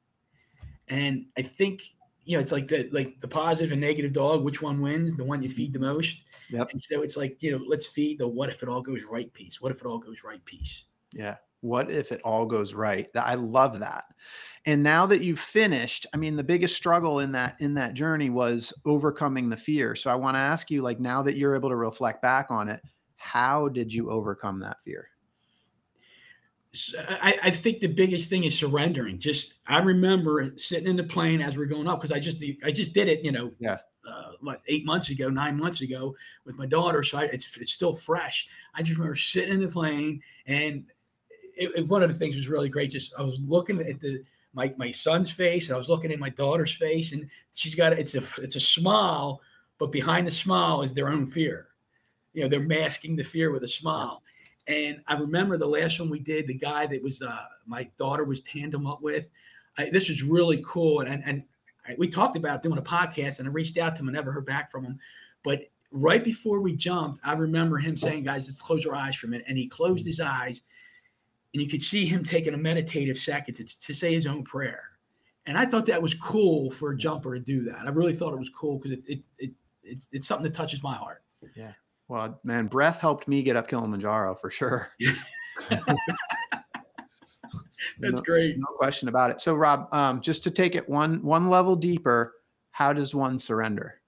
And 0.87 1.25
I 1.37 1.41
think 1.41 1.81
you 2.25 2.37
know 2.37 2.41
it's 2.41 2.51
like 2.51 2.67
the, 2.67 2.89
like 2.91 3.19
the 3.19 3.27
positive 3.27 3.71
and 3.71 3.81
negative 3.81 4.13
dog. 4.13 4.43
Which 4.43 4.61
one 4.61 4.81
wins? 4.81 5.13
The 5.13 5.25
one 5.25 5.41
you 5.41 5.49
feed 5.49 5.73
the 5.73 5.79
most. 5.79 6.23
Yep. 6.49 6.69
And 6.71 6.79
so 6.79 7.01
it's 7.01 7.17
like 7.17 7.41
you 7.41 7.51
know, 7.51 7.63
let's 7.67 7.87
feed 7.87 8.19
the 8.19 8.27
what 8.27 8.49
if 8.49 8.63
it 8.63 8.69
all 8.69 8.81
goes 8.81 9.03
right 9.03 9.31
piece. 9.33 9.61
What 9.61 9.71
if 9.71 9.81
it 9.81 9.87
all 9.87 9.99
goes 9.99 10.23
right 10.23 10.43
piece? 10.45 10.85
yeah 11.13 11.35
what 11.63 11.89
if 11.89 12.11
it 12.11 12.21
all 12.23 12.45
goes 12.45 12.73
right 12.73 13.07
i 13.15 13.35
love 13.35 13.79
that 13.79 14.03
and 14.65 14.83
now 14.83 15.05
that 15.05 15.21
you've 15.21 15.39
finished 15.39 16.05
i 16.13 16.17
mean 16.17 16.35
the 16.35 16.43
biggest 16.43 16.75
struggle 16.75 17.19
in 17.21 17.31
that 17.31 17.55
in 17.59 17.73
that 17.73 17.93
journey 17.93 18.29
was 18.29 18.73
overcoming 18.85 19.49
the 19.49 19.57
fear 19.57 19.95
so 19.95 20.09
i 20.09 20.15
want 20.15 20.35
to 20.35 20.39
ask 20.39 20.69
you 20.69 20.81
like 20.81 20.99
now 20.99 21.21
that 21.23 21.37
you're 21.37 21.55
able 21.55 21.69
to 21.69 21.75
reflect 21.75 22.21
back 22.21 22.47
on 22.49 22.67
it 22.67 22.81
how 23.15 23.69
did 23.69 23.93
you 23.93 24.11
overcome 24.11 24.59
that 24.59 24.81
fear 24.83 25.07
I 27.21 27.51
think 27.51 27.81
the 27.81 27.87
biggest 27.87 28.29
thing 28.29 28.45
is 28.45 28.57
surrendering. 28.57 29.19
Just 29.19 29.55
I 29.67 29.77
remember 29.79 30.53
sitting 30.55 30.87
in 30.87 30.95
the 30.95 31.03
plane 31.03 31.39
as 31.39 31.55
we're 31.55 31.67
going 31.67 31.87
up 31.87 31.99
because 31.99 32.11
I 32.11 32.19
just 32.19 32.43
I 32.65 32.71
just 32.71 32.93
did 32.93 33.07
it, 33.07 33.23
you 33.23 33.31
know, 33.31 33.51
Yeah. 33.59 33.77
uh, 34.09 34.31
what 34.41 34.61
eight 34.67 34.83
months 34.83 35.09
ago, 35.11 35.29
nine 35.29 35.55
months 35.57 35.81
ago 35.81 36.15
with 36.45 36.57
my 36.57 36.65
daughter, 36.65 37.03
so 37.03 37.19
I, 37.19 37.23
it's 37.25 37.57
it's 37.57 37.71
still 37.71 37.93
fresh. 37.93 38.47
I 38.73 38.81
just 38.81 38.97
remember 38.97 39.15
sitting 39.15 39.53
in 39.53 39.59
the 39.59 39.67
plane, 39.67 40.23
and 40.47 40.91
it, 41.55 41.71
it- 41.75 41.87
one 41.87 42.03
of 42.03 42.09
the 42.09 42.15
things 42.15 42.35
was 42.35 42.47
really 42.47 42.69
great. 42.69 42.91
Just 42.91 43.13
I 43.17 43.21
was 43.23 43.39
looking 43.41 43.79
at 43.81 43.99
the 43.99 44.23
my 44.53 44.73
my 44.77 44.91
son's 44.91 45.31
face, 45.31 45.67
and 45.67 45.75
I 45.75 45.77
was 45.77 45.89
looking 45.89 46.11
at 46.11 46.19
my 46.19 46.29
daughter's 46.29 46.73
face, 46.73 47.11
and 47.11 47.29
she's 47.53 47.75
got 47.75 47.93
it's 47.93 48.15
a 48.15 48.23
it's 48.41 48.55
a 48.55 48.59
smile, 48.59 49.41
but 49.79 49.91
behind 49.91 50.27
the 50.27 50.31
smile 50.31 50.81
is 50.81 50.93
their 50.93 51.09
own 51.09 51.25
fear. 51.27 51.67
You 52.33 52.43
know, 52.43 52.49
they're 52.49 52.59
masking 52.59 53.15
the 53.15 53.23
fear 53.23 53.51
with 53.51 53.63
a 53.63 53.67
smile. 53.67 54.21
And 54.67 55.01
I 55.07 55.15
remember 55.15 55.57
the 55.57 55.67
last 55.67 55.99
one 55.99 56.09
we 56.09 56.19
did, 56.19 56.47
the 56.47 56.53
guy 56.53 56.87
that 56.87 57.03
was 57.03 57.21
uh, 57.21 57.45
my 57.67 57.89
daughter 57.97 58.23
was 58.23 58.41
tandem 58.41 58.87
up 58.87 59.01
with. 59.01 59.27
I, 59.77 59.89
this 59.89 60.07
was 60.09 60.23
really 60.23 60.63
cool, 60.65 61.01
and 61.01 61.23
and, 61.25 61.43
I, 61.87 61.95
we 61.97 62.07
talked 62.07 62.37
about 62.37 62.63
doing 62.63 62.77
a 62.77 62.81
podcast, 62.81 63.39
and 63.39 63.47
I 63.47 63.51
reached 63.51 63.77
out 63.77 63.95
to 63.95 64.01
him 64.01 64.07
and 64.07 64.15
never 64.15 64.31
heard 64.31 64.45
back 64.45 64.71
from 64.71 64.85
him. 64.85 64.99
But 65.43 65.63
right 65.91 66.23
before 66.23 66.61
we 66.61 66.75
jumped, 66.75 67.19
I 67.25 67.33
remember 67.33 67.77
him 67.77 67.97
saying, 67.97 68.23
"Guys, 68.23 68.47
let's 68.47 68.61
close 68.61 68.85
our 68.85 68.95
eyes 68.95 69.15
for 69.15 69.27
a 69.27 69.29
minute." 69.29 69.45
And 69.49 69.57
he 69.57 69.67
closed 69.67 70.05
his 70.05 70.19
eyes, 70.21 70.61
and 71.53 71.61
you 71.61 71.69
could 71.69 71.81
see 71.81 72.05
him 72.05 72.23
taking 72.23 72.53
a 72.53 72.57
meditative 72.57 73.17
second 73.17 73.55
to, 73.55 73.79
to 73.79 73.93
say 73.93 74.13
his 74.13 74.25
own 74.25 74.43
prayer. 74.43 74.81
And 75.45 75.57
I 75.57 75.65
thought 75.65 75.85
that 75.87 76.01
was 76.01 76.13
cool 76.13 76.71
for 76.71 76.91
a 76.91 76.97
jumper 76.97 77.33
to 77.33 77.39
do 77.39 77.63
that. 77.63 77.85
I 77.85 77.89
really 77.89 78.13
thought 78.13 78.33
it 78.33 78.39
was 78.39 78.49
cool 78.49 78.77
because 78.77 78.91
it, 78.91 79.03
it, 79.05 79.19
it, 79.37 79.51
it's, 79.83 80.07
it's 80.11 80.27
something 80.27 80.45
that 80.45 80.53
touches 80.53 80.81
my 80.81 80.95
heart. 80.95 81.23
Yeah. 81.55 81.73
Well, 82.07 82.39
man, 82.43 82.67
breath 82.67 82.99
helped 82.99 83.27
me 83.27 83.43
get 83.43 83.55
up 83.55 83.67
Kilimanjaro 83.67 84.35
for 84.35 84.49
sure. 84.49 84.89
That's 87.99 88.19
no, 88.19 88.21
great. 88.21 88.57
No 88.57 88.67
question 88.77 89.07
about 89.07 89.31
it. 89.31 89.41
So, 89.41 89.55
Rob, 89.55 89.87
um, 89.91 90.21
just 90.21 90.43
to 90.43 90.51
take 90.51 90.75
it 90.75 90.87
one 90.87 91.21
one 91.21 91.49
level 91.49 91.75
deeper, 91.75 92.33
how 92.71 92.93
does 92.93 93.13
one 93.13 93.37
surrender? 93.37 94.01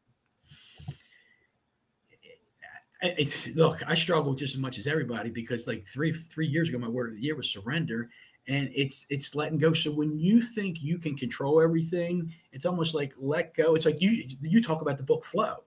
It's, 3.17 3.47
look, 3.55 3.81
I 3.87 3.95
struggle 3.95 4.33
just 4.33 4.55
as 4.55 4.59
much 4.59 4.77
as 4.77 4.87
everybody 4.87 5.29
because, 5.29 5.67
like 5.67 5.83
three 5.83 6.13
three 6.13 6.47
years 6.47 6.69
ago, 6.69 6.77
my 6.77 6.87
word 6.87 7.09
of 7.09 7.15
the 7.15 7.21
year 7.21 7.35
was 7.35 7.49
surrender, 7.49 8.09
and 8.47 8.69
it's 8.73 9.05
it's 9.09 9.35
letting 9.35 9.57
go. 9.57 9.73
So 9.73 9.91
when 9.91 10.17
you 10.19 10.41
think 10.41 10.81
you 10.81 10.97
can 10.97 11.15
control 11.15 11.61
everything, 11.61 12.33
it's 12.51 12.65
almost 12.65 12.93
like 12.93 13.13
let 13.17 13.53
go. 13.53 13.75
It's 13.75 13.85
like 13.85 14.01
you 14.01 14.25
you 14.41 14.61
talk 14.61 14.81
about 14.81 14.97
the 14.97 15.03
book 15.03 15.23
flow, 15.23 15.63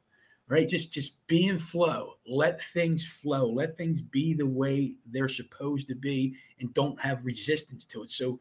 right? 0.48 0.68
Just 0.68 0.92
just 0.92 1.26
be 1.26 1.46
in 1.46 1.58
flow. 1.58 2.14
Let 2.26 2.62
things 2.62 3.06
flow. 3.06 3.50
Let 3.50 3.76
things 3.76 4.00
be 4.00 4.34
the 4.34 4.46
way 4.46 4.94
they're 5.06 5.28
supposed 5.28 5.88
to 5.88 5.94
be, 5.94 6.36
and 6.60 6.72
don't 6.74 7.00
have 7.00 7.24
resistance 7.24 7.84
to 7.86 8.02
it. 8.02 8.10
So 8.10 8.38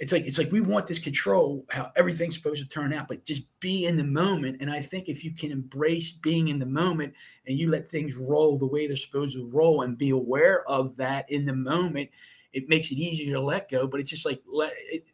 it's 0.00 0.10
like 0.10 0.24
it's 0.24 0.38
like 0.38 0.50
we 0.50 0.60
want 0.60 0.86
this 0.86 0.98
control 0.98 1.64
how 1.70 1.90
everything's 1.94 2.34
supposed 2.34 2.62
to 2.62 2.68
turn 2.68 2.92
out 2.92 3.06
but 3.06 3.24
just 3.24 3.44
be 3.60 3.86
in 3.86 3.96
the 3.96 4.04
moment. 4.04 4.56
And 4.60 4.70
i 4.70 4.80
think 4.82 5.08
if 5.08 5.24
you 5.24 5.32
can 5.32 5.52
embrace 5.52 6.12
being 6.12 6.48
in 6.48 6.58
the 6.58 6.66
moment 6.66 7.14
and 7.46 7.58
you 7.58 7.70
let 7.70 7.88
things 7.88 8.16
roll 8.16 8.58
the 8.58 8.66
way 8.66 8.86
they're 8.86 8.96
supposed 8.96 9.36
to 9.36 9.46
roll 9.46 9.82
and 9.82 9.96
be 9.96 10.10
aware 10.10 10.68
of 10.68 10.96
that 10.96 11.30
in 11.30 11.46
the 11.46 11.54
moment 11.54 12.10
it 12.52 12.68
makes 12.68 12.92
it 12.92 12.98
easier 12.98 13.34
to 13.34 13.40
let 13.40 13.68
go. 13.68 13.86
But 13.86 13.98
it's 13.98 14.10
just 14.10 14.24
like 14.24 14.40
let 14.50 14.72
it, 14.76 15.10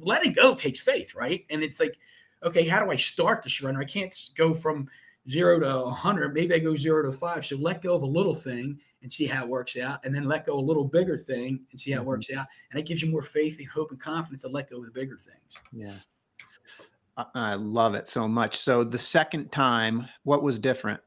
letting 0.00 0.32
go 0.32 0.54
takes 0.54 0.80
faith 0.80 1.14
right? 1.14 1.44
And 1.50 1.62
it's 1.62 1.78
like 1.78 1.96
okay 2.42 2.66
how 2.66 2.84
do 2.84 2.90
i 2.90 2.96
start 2.96 3.42
to 3.44 3.48
surrender? 3.48 3.80
I 3.80 3.84
can't 3.84 4.14
go 4.36 4.54
from 4.54 4.88
zero 5.28 5.60
to 5.60 5.84
100 5.84 6.34
maybe 6.34 6.54
i 6.54 6.58
go 6.58 6.76
zero 6.76 7.08
to 7.08 7.16
five. 7.16 7.44
So 7.46 7.56
let 7.56 7.82
go 7.82 7.94
of 7.94 8.02
a 8.02 8.06
little 8.06 8.34
thing 8.34 8.80
and 9.02 9.10
see 9.10 9.26
how 9.26 9.42
it 9.42 9.48
works 9.48 9.76
out, 9.76 10.04
and 10.04 10.14
then 10.14 10.24
let 10.24 10.46
go 10.46 10.58
a 10.58 10.60
little 10.60 10.84
bigger 10.84 11.16
thing 11.16 11.60
and 11.70 11.80
see 11.80 11.90
how 11.90 11.98
it 11.98 12.00
mm-hmm. 12.00 12.08
works 12.08 12.32
out. 12.32 12.46
And 12.70 12.80
it 12.80 12.86
gives 12.86 13.02
you 13.02 13.10
more 13.10 13.22
faith 13.22 13.58
and 13.58 13.68
hope 13.68 13.90
and 13.90 14.00
confidence 14.00 14.42
to 14.42 14.48
let 14.48 14.70
go 14.70 14.78
of 14.78 14.84
the 14.84 14.90
bigger 14.90 15.16
things. 15.16 15.58
Yeah. 15.72 15.94
I 17.34 17.54
love 17.54 17.94
it 17.94 18.08
so 18.08 18.26
much. 18.26 18.58
So 18.58 18.82
the 18.82 18.98
second 18.98 19.52
time, 19.52 20.06
what 20.22 20.42
was 20.42 20.58
different? 20.58 21.00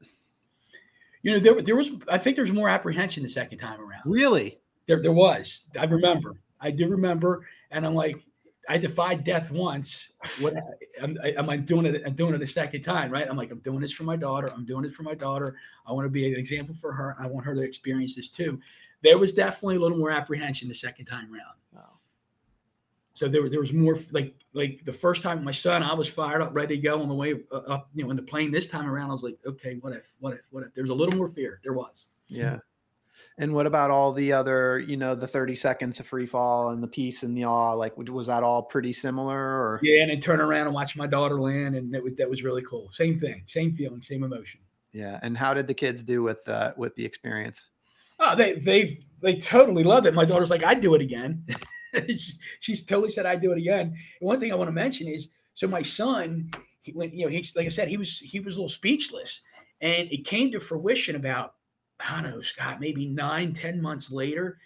You 1.22 1.32
know, 1.32 1.38
there, 1.40 1.60
there 1.60 1.76
was, 1.76 1.90
I 2.10 2.18
think 2.18 2.36
there 2.36 2.44
was 2.44 2.52
more 2.52 2.68
apprehension 2.68 3.22
the 3.22 3.28
second 3.28 3.58
time 3.58 3.80
around. 3.80 4.02
Really? 4.04 4.60
There, 4.86 5.02
there 5.02 5.12
was. 5.12 5.68
I 5.78 5.84
remember. 5.84 6.34
I 6.60 6.70
do 6.70 6.88
remember. 6.88 7.46
And 7.70 7.84
I'm 7.84 7.94
like, 7.94 8.24
I 8.68 8.78
defied 8.78 9.24
death 9.24 9.50
once. 9.50 10.10
What 10.40 10.54
am, 11.00 11.18
am, 11.22 11.50
I 11.50 11.56
doing 11.56 11.86
it? 11.86 12.02
I'm 12.06 12.14
doing 12.14 12.34
it 12.34 12.42
a 12.42 12.46
second 12.46 12.82
time, 12.82 13.10
right? 13.10 13.26
I'm 13.28 13.36
like, 13.36 13.50
I'm 13.50 13.58
doing 13.58 13.80
this 13.80 13.92
for 13.92 14.04
my 14.04 14.16
daughter. 14.16 14.50
I'm 14.54 14.64
doing 14.64 14.84
it 14.84 14.94
for 14.94 15.02
my 15.02 15.14
daughter. 15.14 15.56
I 15.86 15.92
want 15.92 16.06
to 16.06 16.10
be 16.10 16.32
an 16.32 16.38
example 16.38 16.74
for 16.74 16.92
her. 16.92 17.16
I 17.18 17.26
want 17.26 17.44
her 17.46 17.54
to 17.54 17.62
experience 17.62 18.16
this 18.16 18.30
too. 18.30 18.60
There 19.02 19.18
was 19.18 19.34
definitely 19.34 19.76
a 19.76 19.80
little 19.80 19.98
more 19.98 20.10
apprehension 20.10 20.68
the 20.68 20.74
second 20.74 21.04
time 21.06 21.32
around. 21.32 21.56
Wow. 21.72 21.98
So 23.14 23.28
there, 23.28 23.48
there 23.48 23.60
was 23.60 23.72
more 23.72 23.98
like 24.12 24.34
like 24.54 24.84
the 24.84 24.92
first 24.92 25.22
time 25.22 25.44
my 25.44 25.52
son, 25.52 25.82
I 25.82 25.92
was 25.92 26.08
fired 26.08 26.40
up, 26.40 26.54
ready 26.54 26.76
to 26.76 26.82
go 26.82 27.02
on 27.02 27.08
the 27.08 27.14
way 27.14 27.34
uh, 27.52 27.58
up, 27.58 27.90
you 27.94 28.04
know, 28.04 28.10
in 28.10 28.16
the 28.16 28.22
plane. 28.22 28.50
This 28.50 28.66
time 28.66 28.88
around, 28.88 29.10
I 29.10 29.12
was 29.12 29.22
like, 29.22 29.36
okay, 29.44 29.76
what 29.80 29.92
if, 29.92 30.12
what 30.20 30.32
if, 30.32 30.40
what 30.50 30.64
if? 30.64 30.72
There's 30.74 30.90
a 30.90 30.94
little 30.94 31.14
more 31.14 31.28
fear. 31.28 31.60
There 31.62 31.74
was. 31.74 32.06
Yeah. 32.28 32.58
And 33.36 33.52
what 33.52 33.66
about 33.66 33.90
all 33.90 34.12
the 34.12 34.32
other, 34.32 34.78
you 34.78 34.96
know, 34.96 35.16
the 35.16 35.26
30 35.26 35.56
seconds 35.56 35.98
of 35.98 36.06
free 36.06 36.26
fall 36.26 36.70
and 36.70 36.80
the 36.80 36.88
peace 36.88 37.24
and 37.24 37.36
the 37.36 37.44
awe? 37.44 37.72
Like, 37.72 37.96
was 37.96 38.28
that 38.28 38.44
all 38.44 38.62
pretty 38.62 38.92
similar? 38.92 39.36
Or 39.36 39.80
yeah, 39.82 40.02
and 40.02 40.10
then 40.10 40.20
turn 40.20 40.40
around 40.40 40.66
and 40.66 40.74
watch 40.74 40.96
my 40.96 41.08
daughter 41.08 41.40
land, 41.40 41.74
and 41.74 41.92
that 41.92 42.02
was, 42.02 42.14
that 42.14 42.30
was 42.30 42.44
really 42.44 42.62
cool. 42.62 42.88
Same 42.90 43.18
thing, 43.18 43.42
same 43.46 43.72
feeling, 43.72 44.02
same 44.02 44.22
emotion. 44.22 44.60
Yeah. 44.92 45.18
And 45.22 45.36
how 45.36 45.52
did 45.52 45.66
the 45.66 45.74
kids 45.74 46.04
do 46.04 46.22
with 46.22 46.40
uh, 46.48 46.72
with 46.76 46.94
the 46.94 47.04
experience? 47.04 47.66
Oh, 48.20 48.36
they 48.36 48.54
they 48.54 49.00
they 49.20 49.36
totally 49.36 49.82
love 49.82 50.06
it. 50.06 50.14
My 50.14 50.24
daughter's 50.24 50.50
like, 50.50 50.62
I'd 50.62 50.80
do 50.80 50.94
it 50.94 51.02
again. 51.02 51.44
she's 52.60 52.84
totally 52.86 53.10
said 53.10 53.26
I'd 53.26 53.40
do 53.40 53.52
it 53.52 53.58
again. 53.58 53.88
And 53.88 53.96
one 54.20 54.38
thing 54.38 54.52
I 54.52 54.54
want 54.54 54.68
to 54.68 54.72
mention 54.72 55.08
is, 55.08 55.30
so 55.54 55.66
my 55.66 55.82
son, 55.82 56.50
he 56.82 56.92
went, 56.92 57.12
you 57.12 57.24
know, 57.24 57.30
he's 57.30 57.54
like 57.56 57.66
I 57.66 57.70
said, 57.70 57.88
he 57.88 57.96
was 57.96 58.20
he 58.20 58.38
was 58.38 58.56
a 58.56 58.60
little 58.60 58.68
speechless, 58.68 59.40
and 59.80 60.10
it 60.12 60.24
came 60.24 60.52
to 60.52 60.60
fruition 60.60 61.16
about 61.16 61.54
I 62.08 62.22
don't 62.22 62.30
know, 62.30 62.40
Scott, 62.40 62.80
maybe 62.80 63.06
nine, 63.06 63.52
ten 63.52 63.80
months 63.80 64.10
later, 64.10 64.58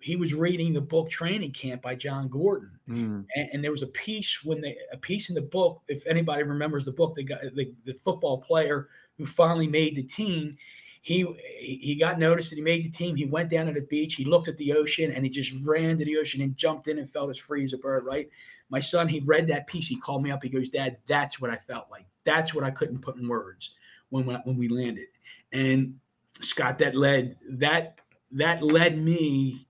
he 0.00 0.16
was 0.16 0.34
reading 0.34 0.72
the 0.72 0.80
book 0.80 1.10
Training 1.10 1.52
Camp 1.52 1.82
by 1.82 1.94
Jon 1.94 2.28
Gordon, 2.28 2.70
mm. 2.88 3.24
and, 3.34 3.48
and, 3.52 3.64
there 3.64 3.70
was 3.70 3.82
a 3.82 3.88
piece 3.88 4.44
when 4.44 4.60
they 4.60 4.76
a 4.92 4.96
piece 4.96 5.28
in 5.28 5.34
the 5.34 5.42
book. 5.42 5.82
If 5.88 6.06
anybody 6.06 6.42
remembers 6.42 6.84
the 6.84 6.92
book, 6.92 7.14
the 7.14 7.24
guy, 7.24 7.38
the, 7.54 7.72
the 7.84 7.94
football 7.94 8.38
player 8.38 8.88
who 9.18 9.26
finally 9.26 9.66
made 9.66 9.96
the 9.96 10.02
team, 10.02 10.56
he 11.02 11.26
he 11.60 11.96
got 11.96 12.18
noticed 12.18 12.50
that 12.50 12.56
he 12.56 12.62
made 12.62 12.84
the 12.84 12.90
team. 12.90 13.16
He 13.16 13.26
went 13.26 13.50
down 13.50 13.66
to 13.66 13.72
the 13.72 13.82
beach, 13.82 14.14
he 14.14 14.24
looked 14.24 14.48
at 14.48 14.56
the 14.58 14.72
ocean, 14.72 15.10
and 15.10 15.24
he 15.24 15.30
just 15.30 15.54
ran 15.66 15.98
to 15.98 16.04
the 16.04 16.16
ocean 16.16 16.42
and 16.42 16.56
jumped 16.56 16.88
in 16.88 16.98
and 16.98 17.10
felt 17.10 17.30
as 17.30 17.38
free 17.38 17.64
as 17.64 17.72
a 17.72 17.78
bird. 17.78 18.04
Right, 18.04 18.28
my 18.68 18.80
son, 18.80 19.08
he 19.08 19.20
read 19.20 19.48
that 19.48 19.66
piece. 19.66 19.88
He 19.88 19.96
called 19.96 20.22
me 20.22 20.30
up. 20.30 20.42
He 20.42 20.48
goes, 20.48 20.68
"Dad, 20.68 20.98
that's 21.06 21.40
what 21.40 21.50
I 21.50 21.56
felt 21.56 21.90
like. 21.90 22.06
That's 22.24 22.54
what 22.54 22.64
I 22.64 22.70
couldn't 22.70 23.00
put 23.00 23.16
in 23.16 23.28
words 23.28 23.72
when 24.10 24.24
when 24.26 24.56
we 24.56 24.68
landed." 24.68 25.06
And 25.52 25.98
Scott, 26.32 26.78
that 26.78 26.94
led 26.94 27.34
that 27.50 27.98
that 28.32 28.62
led 28.62 28.98
me 28.98 29.66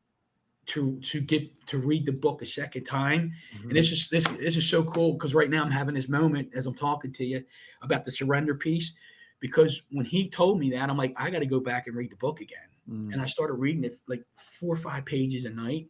to 0.67 1.01
to 1.01 1.21
get 1.21 1.67
to 1.67 1.79
read 1.79 2.07
the 2.07 2.13
book 2.13 2.43
a 2.43 2.47
second 2.47 2.85
time. 2.85 3.33
Mm-hmm. 3.55 3.69
And 3.69 3.77
this 3.77 3.93
is 3.93 4.09
this 4.09 4.25
this 4.25 4.57
is 4.57 4.69
so 4.69 4.85
cool 4.85 5.15
because 5.15 5.35
right 5.35 5.51
now 5.51 5.65
I'm 5.65 5.71
having 5.71 5.95
this 5.95 6.09
moment 6.09 6.51
as 6.55 6.67
I'm 6.67 6.75
talking 6.75 7.13
to 7.13 7.25
you 7.25 7.43
about 7.83 8.05
the 8.05 8.13
surrender 8.13 8.55
piece. 8.55 8.93
Because 9.41 9.83
when 9.91 10.05
he 10.05 10.29
told 10.29 10.59
me 10.59 10.71
that, 10.71 10.91
I'm 10.91 10.99
like, 10.99 11.15
I 11.17 11.31
got 11.31 11.39
to 11.39 11.47
go 11.47 11.61
back 11.61 11.87
and 11.87 11.97
read 11.97 12.13
the 12.13 12.17
book 12.17 12.43
again. 12.43 12.59
Mm-hmm. 12.89 13.13
And 13.13 13.23
I 13.23 13.27
started 13.27 13.55
reading 13.55 13.85
it 13.85 13.99
like 14.07 14.23
four 14.37 14.75
or 14.75 14.77
five 14.77 15.07
pages 15.07 15.47
a 15.47 15.51
night. 15.51 15.89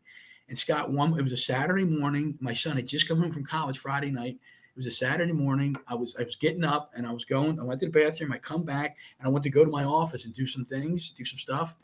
And 0.48 0.56
Scott, 0.56 0.92
one 0.92 1.18
it 1.18 1.22
was 1.22 1.33
a 1.33 1.37
Saturday 1.37 1.85
morning. 1.85 2.38
My 2.40 2.54
son 2.54 2.76
had 2.76 2.87
just 2.87 3.09
come 3.09 3.20
home 3.20 3.33
from 3.33 3.44
college 3.44 3.78
Friday 3.78 4.11
night. 4.11 4.38
It 4.80 4.86
was 4.86 4.94
a 4.94 4.96
Saturday 4.96 5.34
morning. 5.34 5.76
I 5.88 5.94
was 5.94 6.16
I 6.18 6.22
was 6.22 6.36
getting 6.36 6.64
up 6.64 6.90
and 6.96 7.06
I 7.06 7.12
was 7.12 7.26
going. 7.26 7.60
I 7.60 7.64
went 7.64 7.80
to 7.80 7.86
the 7.86 7.92
bathroom. 7.92 8.32
I 8.32 8.38
come 8.38 8.64
back 8.64 8.96
and 9.18 9.26
I 9.26 9.30
went 9.30 9.42
to 9.42 9.50
go 9.50 9.62
to 9.62 9.70
my 9.70 9.84
office 9.84 10.24
and 10.24 10.32
do 10.32 10.46
some 10.46 10.64
things, 10.64 11.10
do 11.10 11.22
some 11.22 11.36
stuff. 11.36 11.76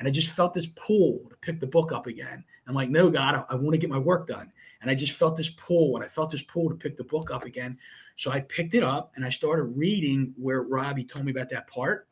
And 0.00 0.08
I 0.08 0.10
just 0.10 0.30
felt 0.30 0.52
this 0.52 0.66
pull 0.74 1.20
to 1.30 1.36
pick 1.36 1.60
the 1.60 1.68
book 1.68 1.92
up 1.92 2.08
again. 2.08 2.42
I'm 2.66 2.74
like, 2.74 2.90
no, 2.90 3.08
God, 3.08 3.36
I, 3.36 3.44
I 3.50 3.54
want 3.54 3.74
to 3.74 3.78
get 3.78 3.88
my 3.88 3.98
work 3.98 4.26
done. 4.26 4.50
And 4.82 4.90
I 4.90 4.96
just 4.96 5.12
felt 5.12 5.36
this 5.36 5.50
pull, 5.50 5.94
and 5.94 6.04
I 6.04 6.08
felt 6.08 6.32
this 6.32 6.42
pull 6.42 6.68
to 6.70 6.74
pick 6.74 6.96
the 6.96 7.04
book 7.04 7.30
up 7.30 7.44
again. 7.44 7.78
So 8.16 8.32
I 8.32 8.40
picked 8.40 8.74
it 8.74 8.82
up 8.82 9.12
and 9.14 9.24
I 9.24 9.28
started 9.28 9.66
reading 9.76 10.34
where 10.36 10.62
Robbie 10.62 11.04
told 11.04 11.26
me 11.26 11.30
about 11.30 11.50
that 11.50 11.68
part. 11.68 12.08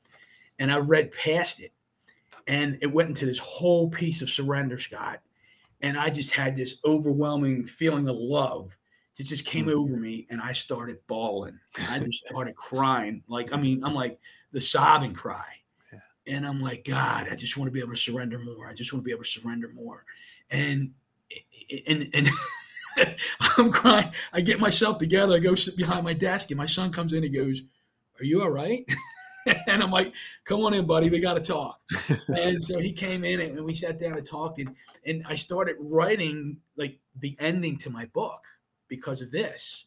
And 0.60 0.70
I 0.70 0.78
read 0.78 1.10
past 1.10 1.58
it. 1.58 1.72
And 2.46 2.78
it 2.80 2.92
went 2.92 3.08
into 3.08 3.26
this 3.26 3.40
whole 3.40 3.90
piece 3.90 4.22
of 4.22 4.30
surrender, 4.30 4.78
Scott. 4.78 5.18
And 5.80 5.98
I 5.98 6.10
just 6.10 6.30
had 6.30 6.54
this 6.54 6.76
overwhelming 6.84 7.66
feeling 7.66 8.08
of 8.08 8.14
love 8.16 8.76
it 9.18 9.24
just 9.24 9.44
came 9.44 9.66
mm. 9.66 9.74
over 9.74 9.96
me 9.96 10.26
and 10.30 10.40
I 10.40 10.52
started 10.52 10.98
bawling. 11.06 11.58
I 11.88 11.98
just 12.04 12.26
started 12.26 12.54
crying. 12.54 13.22
Like, 13.28 13.52
I 13.52 13.56
mean, 13.56 13.84
I'm 13.84 13.94
like 13.94 14.18
the 14.52 14.60
sobbing 14.60 15.12
cry. 15.12 15.44
Yeah. 15.92 16.36
And 16.36 16.46
I'm 16.46 16.60
like, 16.60 16.84
God, 16.84 17.28
I 17.30 17.34
just 17.34 17.56
want 17.56 17.68
to 17.68 17.72
be 17.72 17.80
able 17.80 17.92
to 17.92 17.96
surrender 17.96 18.38
more. 18.38 18.68
I 18.68 18.74
just 18.74 18.92
want 18.92 19.02
to 19.02 19.04
be 19.04 19.12
able 19.12 19.24
to 19.24 19.30
surrender 19.30 19.68
more. 19.74 20.04
And 20.50 20.92
and 21.86 22.08
and 22.14 22.28
I'm 23.58 23.70
crying. 23.70 24.12
I 24.32 24.40
get 24.40 24.60
myself 24.60 24.98
together. 24.98 25.34
I 25.34 25.40
go 25.40 25.54
sit 25.54 25.76
behind 25.76 26.04
my 26.04 26.14
desk, 26.14 26.50
and 26.50 26.58
my 26.58 26.66
son 26.66 26.90
comes 26.90 27.12
in 27.12 27.22
and 27.22 27.34
goes, 27.34 27.60
Are 28.18 28.24
you 28.24 28.40
all 28.40 28.50
right? 28.50 28.88
and 29.66 29.82
I'm 29.82 29.90
like, 29.90 30.14
come 30.44 30.60
on 30.60 30.74
in, 30.74 30.86
buddy. 30.86 31.10
We 31.10 31.20
got 31.20 31.34
to 31.34 31.40
talk. 31.40 31.80
and 32.28 32.62
so 32.62 32.78
he 32.78 32.92
came 32.92 33.24
in 33.24 33.40
and 33.40 33.64
we 33.64 33.74
sat 33.74 33.98
down 33.98 34.16
and 34.16 34.26
talked. 34.26 34.58
And, 34.58 34.74
and 35.06 35.22
I 35.28 35.34
started 35.34 35.76
writing 35.78 36.58
like 36.76 36.98
the 37.18 37.36
ending 37.40 37.78
to 37.78 37.90
my 37.90 38.06
book 38.06 38.42
because 38.88 39.20
of 39.20 39.30
this. 39.30 39.84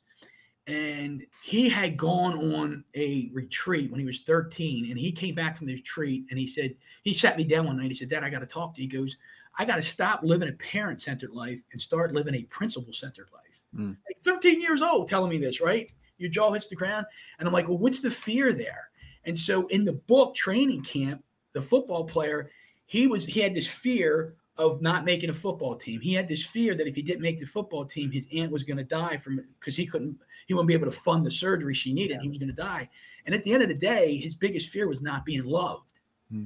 And 0.67 1.23
he 1.43 1.69
had 1.69 1.97
gone 1.97 2.53
on 2.53 2.83
a 2.95 3.29
retreat 3.33 3.89
when 3.91 3.99
he 3.99 4.05
was 4.05 4.21
13, 4.21 4.89
and 4.89 4.97
he 4.97 5.11
came 5.11 5.35
back 5.35 5.57
from 5.57 5.67
the 5.67 5.73
retreat 5.73 6.25
and 6.29 6.37
he 6.37 6.47
said, 6.47 6.75
he 7.03 7.13
sat 7.13 7.35
me 7.35 7.43
down 7.43 7.65
one 7.65 7.77
night. 7.77 7.87
He 7.87 7.95
said, 7.95 8.09
Dad, 8.09 8.23
I 8.23 8.29
got 8.29 8.39
to 8.39 8.45
talk 8.45 8.75
to 8.75 8.81
you. 8.81 8.87
He 8.87 8.97
goes, 8.97 9.17
I 9.57 9.65
got 9.65 9.75
to 9.75 9.81
stop 9.81 10.21
living 10.23 10.49
a 10.49 10.53
parent 10.53 11.01
centered 11.01 11.31
life 11.31 11.59
and 11.71 11.81
start 11.81 12.13
living 12.13 12.35
a 12.35 12.43
principle 12.43 12.93
centered 12.93 13.27
life. 13.33 13.61
Mm. 13.75 13.97
Like 14.07 14.17
13 14.23 14.61
years 14.61 14.81
old 14.81 15.09
telling 15.09 15.29
me 15.29 15.39
this, 15.39 15.61
right? 15.61 15.91
Your 16.17 16.29
jaw 16.29 16.53
hits 16.53 16.67
the 16.67 16.75
ground. 16.75 17.05
And 17.39 17.47
I'm 17.47 17.53
like, 17.53 17.67
well, 17.67 17.77
what's 17.77 17.99
the 17.99 18.11
fear 18.11 18.53
there? 18.53 18.89
And 19.25 19.37
so 19.37 19.67
in 19.67 19.83
the 19.83 19.93
book, 19.93 20.35
Training 20.35 20.83
Camp, 20.83 21.23
the 21.53 21.61
football 21.61 22.05
player, 22.05 22.51
he 22.85 23.07
was, 23.07 23.25
he 23.25 23.39
had 23.39 23.53
this 23.53 23.67
fear 23.67 24.35
of 24.61 24.81
not 24.81 25.05
making 25.05 25.29
a 25.29 25.33
football 25.33 25.75
team. 25.75 25.99
He 26.01 26.13
had 26.13 26.27
this 26.27 26.45
fear 26.45 26.75
that 26.75 26.87
if 26.87 26.95
he 26.95 27.01
didn't 27.01 27.21
make 27.21 27.39
the 27.39 27.45
football 27.45 27.85
team, 27.85 28.11
his 28.11 28.27
aunt 28.33 28.51
was 28.51 28.63
going 28.63 28.77
to 28.77 28.83
die 28.83 29.17
from 29.17 29.43
because 29.59 29.75
he 29.75 29.85
couldn't, 29.85 30.17
he 30.47 30.53
wouldn't 30.53 30.67
be 30.67 30.73
able 30.73 30.85
to 30.85 30.91
fund 30.91 31.25
the 31.25 31.31
surgery 31.31 31.73
she 31.73 31.93
needed. 31.93 32.15
Yeah. 32.15 32.21
He 32.21 32.29
was 32.29 32.37
going 32.37 32.49
to 32.49 32.55
die. 32.55 32.89
And 33.25 33.35
at 33.35 33.43
the 33.43 33.53
end 33.53 33.63
of 33.63 33.69
the 33.69 33.75
day, 33.75 34.17
his 34.17 34.35
biggest 34.35 34.69
fear 34.69 34.87
was 34.87 35.01
not 35.01 35.25
being 35.25 35.45
loved. 35.45 35.99
Hmm. 36.31 36.45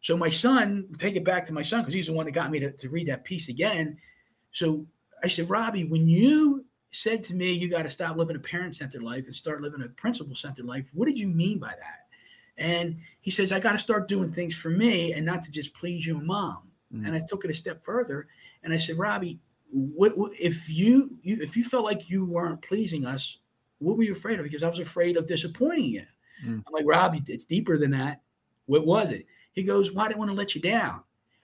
So 0.00 0.16
my 0.16 0.28
son, 0.28 0.86
take 0.98 1.16
it 1.16 1.24
back 1.24 1.46
to 1.46 1.52
my 1.52 1.62
son 1.62 1.80
because 1.80 1.94
he's 1.94 2.06
the 2.06 2.12
one 2.12 2.26
that 2.26 2.32
got 2.32 2.50
me 2.50 2.60
to, 2.60 2.72
to 2.72 2.88
read 2.88 3.08
that 3.08 3.24
piece 3.24 3.48
again. 3.48 3.98
So 4.52 4.86
I 5.22 5.28
said, 5.28 5.48
Robbie, 5.48 5.84
when 5.84 6.08
you 6.08 6.64
said 6.90 7.22
to 7.24 7.34
me, 7.34 7.52
you 7.52 7.68
got 7.68 7.82
to 7.82 7.90
stop 7.90 8.16
living 8.16 8.36
a 8.36 8.40
parent 8.40 8.76
centered 8.76 9.02
life 9.02 9.26
and 9.26 9.34
start 9.34 9.62
living 9.62 9.82
a 9.82 9.88
principle 9.88 10.36
centered 10.36 10.66
life, 10.66 10.86
what 10.92 11.06
did 11.06 11.18
you 11.18 11.26
mean 11.26 11.58
by 11.58 11.70
that? 11.70 12.06
And 12.56 12.98
he 13.20 13.30
says, 13.30 13.50
I 13.50 13.58
got 13.58 13.72
to 13.72 13.78
start 13.78 14.06
doing 14.06 14.30
things 14.30 14.54
for 14.54 14.70
me 14.70 15.12
and 15.12 15.26
not 15.26 15.42
to 15.42 15.50
just 15.50 15.74
please 15.74 16.06
you 16.06 16.18
and 16.18 16.26
mom. 16.26 16.70
Mm. 16.94 17.06
And 17.06 17.16
I 17.16 17.20
took 17.26 17.44
it 17.44 17.50
a 17.50 17.54
step 17.54 17.82
further 17.82 18.26
and 18.62 18.72
I 18.72 18.78
said, 18.78 18.98
Robbie, 18.98 19.40
what, 19.70 20.16
what 20.16 20.32
if 20.40 20.70
you, 20.70 21.18
you 21.22 21.38
if 21.40 21.56
you 21.56 21.64
felt 21.64 21.84
like 21.84 22.08
you 22.08 22.24
weren't 22.24 22.62
pleasing 22.62 23.04
us, 23.04 23.38
what 23.78 23.96
were 23.96 24.04
you 24.04 24.12
afraid 24.12 24.38
of? 24.38 24.44
Because 24.44 24.62
I 24.62 24.68
was 24.68 24.78
afraid 24.78 25.16
of 25.16 25.26
disappointing 25.26 25.90
you. 25.90 26.04
Mm. 26.46 26.62
I'm 26.66 26.72
like, 26.72 26.86
Robbie, 26.86 27.22
it's 27.26 27.44
deeper 27.44 27.76
than 27.76 27.90
that. 27.92 28.22
What 28.66 28.86
was 28.86 29.10
it? 29.10 29.26
He 29.52 29.62
goes, 29.62 29.92
Why 29.92 30.08
did 30.08 30.16
I 30.16 30.18
want 30.18 30.30
to 30.30 30.36
let 30.36 30.54
you 30.54 30.60
down? 30.60 31.02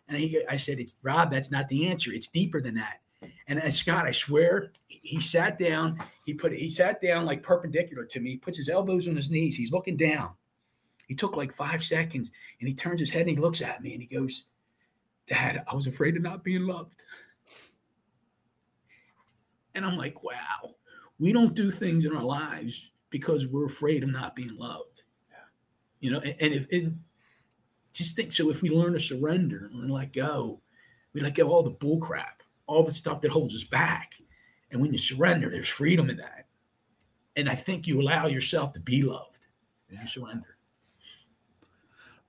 And 0.08 0.18
he, 0.18 0.42
I 0.48 0.56
said, 0.56 0.78
It's 0.78 0.96
Rob, 1.02 1.30
that's 1.30 1.50
not 1.50 1.68
the 1.68 1.88
answer. 1.88 2.12
It's 2.12 2.28
deeper 2.28 2.60
than 2.60 2.74
that. 2.76 3.00
And 3.48 3.74
Scott, 3.74 4.06
I 4.06 4.12
swear, 4.12 4.72
he 4.86 5.20
sat 5.20 5.58
down. 5.58 6.02
He 6.24 6.32
put 6.32 6.52
he 6.52 6.70
sat 6.70 7.00
down 7.02 7.26
like 7.26 7.42
perpendicular 7.42 8.04
to 8.06 8.20
me. 8.20 8.30
He 8.30 8.36
puts 8.38 8.56
his 8.56 8.68
elbows 8.68 9.08
on 9.08 9.16
his 9.16 9.30
knees. 9.30 9.56
He's 9.56 9.72
looking 9.72 9.96
down. 9.96 10.30
He 11.06 11.14
took 11.14 11.36
like 11.36 11.52
five 11.52 11.82
seconds 11.82 12.30
and 12.60 12.68
he 12.68 12.74
turns 12.74 13.00
his 13.00 13.10
head 13.10 13.22
and 13.22 13.30
he 13.30 13.36
looks 13.36 13.60
at 13.60 13.82
me 13.82 13.92
and 13.92 14.02
he 14.02 14.06
goes, 14.06 14.46
Dad, 15.30 15.62
I 15.70 15.74
was 15.76 15.86
afraid 15.86 16.16
of 16.16 16.22
not 16.22 16.42
being 16.42 16.66
loved. 16.66 17.02
And 19.76 19.86
I'm 19.86 19.96
like, 19.96 20.24
wow, 20.24 20.74
we 21.20 21.32
don't 21.32 21.54
do 21.54 21.70
things 21.70 22.04
in 22.04 22.14
our 22.14 22.24
lives 22.24 22.90
because 23.10 23.46
we're 23.46 23.66
afraid 23.66 24.02
of 24.02 24.10
not 24.10 24.34
being 24.34 24.56
loved. 24.56 25.04
You 26.00 26.10
know, 26.10 26.18
and, 26.18 26.34
and 26.40 26.54
if 26.54 26.66
and 26.72 27.00
just 27.92 28.16
think 28.16 28.32
so 28.32 28.50
if 28.50 28.60
we 28.60 28.70
learn 28.70 28.94
to 28.94 29.00
surrender 29.00 29.70
and 29.72 29.90
let 29.90 30.12
go, 30.12 30.60
we 31.12 31.20
let 31.20 31.36
go 31.36 31.44
of 31.46 31.50
all 31.50 31.62
the 31.62 31.70
bull 31.70 31.98
crap, 32.00 32.42
all 32.66 32.82
the 32.82 32.90
stuff 32.90 33.20
that 33.20 33.30
holds 33.30 33.54
us 33.54 33.64
back. 33.64 34.14
And 34.72 34.80
when 34.80 34.92
you 34.92 34.98
surrender, 34.98 35.48
there's 35.48 35.68
freedom 35.68 36.10
in 36.10 36.16
that. 36.16 36.46
And 37.36 37.48
I 37.48 37.54
think 37.54 37.86
you 37.86 38.00
allow 38.00 38.26
yourself 38.26 38.72
to 38.72 38.80
be 38.80 39.02
loved 39.02 39.46
when 39.88 40.00
you 40.00 40.06
surrender. 40.06 40.56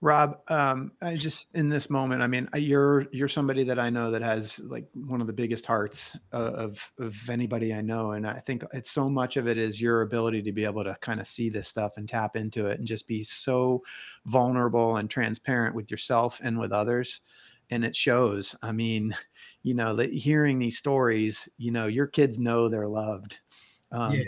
Rob, 0.04 0.42
um, 0.48 0.94
I 1.04 1.16
just 1.16 1.54
in 1.56 1.70
this 1.70 1.88
moment, 1.88 2.24
I 2.24 2.28
mean, 2.28 2.50
you're 2.56 3.06
you're 3.12 3.28
somebody 3.28 3.64
that 3.66 3.78
I 3.78 3.92
know 3.92 4.10
that 4.10 4.24
has 4.24 4.58
like 4.60 4.88
one 4.96 5.22
of 5.22 5.28
the 5.28 5.34
biggest 5.34 5.64
hearts 5.64 6.18
uh, 6.34 6.54
of 6.56 6.92
of 6.98 7.16
anybody 7.30 7.72
I 7.72 7.82
know, 7.82 8.14
and 8.14 8.26
I 8.26 8.40
think 8.40 8.64
it's 8.74 8.90
so 8.90 9.08
much 9.12 9.38
of 9.38 9.48
it 9.48 9.60
is 9.60 9.80
your 9.80 10.02
ability 10.02 10.42
to 10.42 10.52
be 10.52 10.66
able 10.66 10.84
to 10.86 10.98
kind 11.02 11.20
of 11.20 11.28
see 11.28 11.52
this 11.52 11.68
stuff 11.68 11.98
and 11.98 12.10
tap 12.10 12.36
into 12.36 12.66
it 12.66 12.80
and 12.80 12.88
just 12.88 13.08
be 13.08 13.24
so 13.24 13.84
vulnerable 14.26 14.98
and 14.98 15.08
transparent 15.08 15.76
with 15.76 15.92
yourself 15.92 16.40
and 16.44 16.60
with 16.60 16.72
others, 16.72 17.22
and 17.70 17.86
it 17.86 17.96
shows. 17.96 18.56
I 18.64 18.72
mean, 18.72 19.16
you 19.62 19.76
know, 19.76 19.96
that 19.98 20.12
hearing 20.12 20.58
these 20.58 20.80
stories, 20.80 21.48
you 21.58 21.70
know, 21.72 21.86
your 21.86 22.08
kids 22.08 22.40
know 22.40 22.70
they're 22.70 22.88
loved. 22.88 23.40
Um, 23.92 24.14
Yeah. 24.14 24.24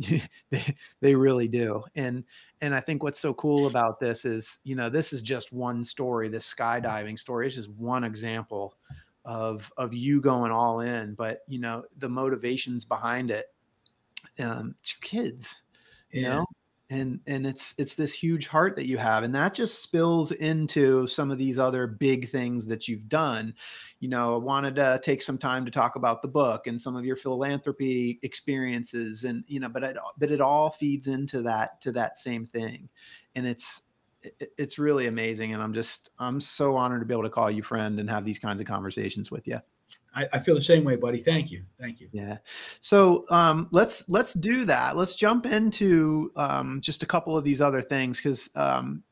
they, 0.50 0.76
they 1.00 1.14
really 1.14 1.48
do 1.48 1.82
and 1.94 2.24
and 2.60 2.74
i 2.74 2.80
think 2.80 3.02
what's 3.02 3.20
so 3.20 3.34
cool 3.34 3.66
about 3.66 4.00
this 4.00 4.24
is 4.24 4.58
you 4.64 4.74
know 4.74 4.88
this 4.88 5.12
is 5.12 5.22
just 5.22 5.52
one 5.52 5.84
story 5.84 6.28
this 6.28 6.52
skydiving 6.52 7.18
story 7.18 7.46
is 7.46 7.54
just 7.54 7.68
one 7.70 8.04
example 8.04 8.74
of 9.24 9.70
of 9.76 9.92
you 9.92 10.20
going 10.20 10.50
all 10.50 10.80
in 10.80 11.14
but 11.14 11.40
you 11.46 11.58
know 11.60 11.84
the 11.98 12.08
motivations 12.08 12.84
behind 12.84 13.30
it 13.30 13.46
um 14.38 14.74
it's 14.80 14.94
your 14.94 15.00
kids 15.24 15.62
you 16.12 16.22
Yeah. 16.22 16.28
know 16.28 16.44
and 16.90 17.20
and 17.26 17.46
it's 17.46 17.74
it's 17.78 17.94
this 17.94 18.12
huge 18.12 18.48
heart 18.48 18.74
that 18.76 18.86
you 18.86 18.98
have 18.98 19.22
and 19.22 19.34
that 19.34 19.54
just 19.54 19.82
spills 19.82 20.32
into 20.32 21.06
some 21.06 21.30
of 21.30 21.38
these 21.38 21.58
other 21.58 21.86
big 21.86 22.28
things 22.30 22.66
that 22.66 22.88
you've 22.88 23.08
done. 23.08 23.54
You 24.00 24.08
know 24.08 24.34
i 24.34 24.38
wanted 24.38 24.74
to 24.76 25.00
take 25.04 25.22
some 25.22 25.38
time 25.38 25.64
to 25.64 25.70
talk 25.70 25.96
about 25.96 26.20
the 26.20 26.28
book 26.28 26.66
and 26.66 26.80
some 26.80 26.96
of 26.96 27.04
your 27.04 27.16
philanthropy 27.16 28.18
experiences 28.22 29.24
and 29.24 29.44
you 29.46 29.60
know 29.60 29.68
but 29.68 29.84
it 29.84 29.96
but 30.18 30.30
it 30.30 30.40
all 30.40 30.70
feeds 30.70 31.06
into 31.06 31.42
that 31.42 31.80
to 31.82 31.92
that 31.92 32.18
same 32.18 32.44
thing. 32.46 32.88
And 33.36 33.46
it's 33.46 33.82
it- 34.22 34.52
it's 34.58 34.78
really 34.78 35.06
amazing 35.06 35.54
and 35.54 35.62
i'm 35.62 35.72
just 35.72 36.10
i'm 36.18 36.40
so 36.40 36.76
honored 36.76 37.00
to 37.00 37.06
be 37.06 37.14
able 37.14 37.22
to 37.22 37.30
call 37.30 37.50
you 37.50 37.62
friend 37.62 37.98
and 38.00 38.10
have 38.10 38.24
these 38.24 38.38
kinds 38.38 38.60
of 38.60 38.66
conversations 38.66 39.30
with 39.30 39.46
you 39.46 39.58
I, 40.14 40.26
I 40.32 40.38
feel 40.38 40.54
the 40.54 40.60
same 40.60 40.84
way, 40.84 40.96
buddy. 40.96 41.18
Thank 41.18 41.50
you. 41.50 41.64
Thank 41.78 42.00
you. 42.00 42.08
yeah. 42.12 42.38
So 42.80 43.24
um, 43.30 43.68
let's 43.70 44.08
let's 44.08 44.34
do 44.34 44.64
that. 44.64 44.96
Let's 44.96 45.14
jump 45.14 45.46
into 45.46 46.32
um, 46.36 46.80
just 46.80 47.02
a 47.02 47.06
couple 47.06 47.36
of 47.36 47.44
these 47.44 47.60
other 47.60 47.82
things 47.82 48.18
because 48.18 48.50
um, 48.54 49.02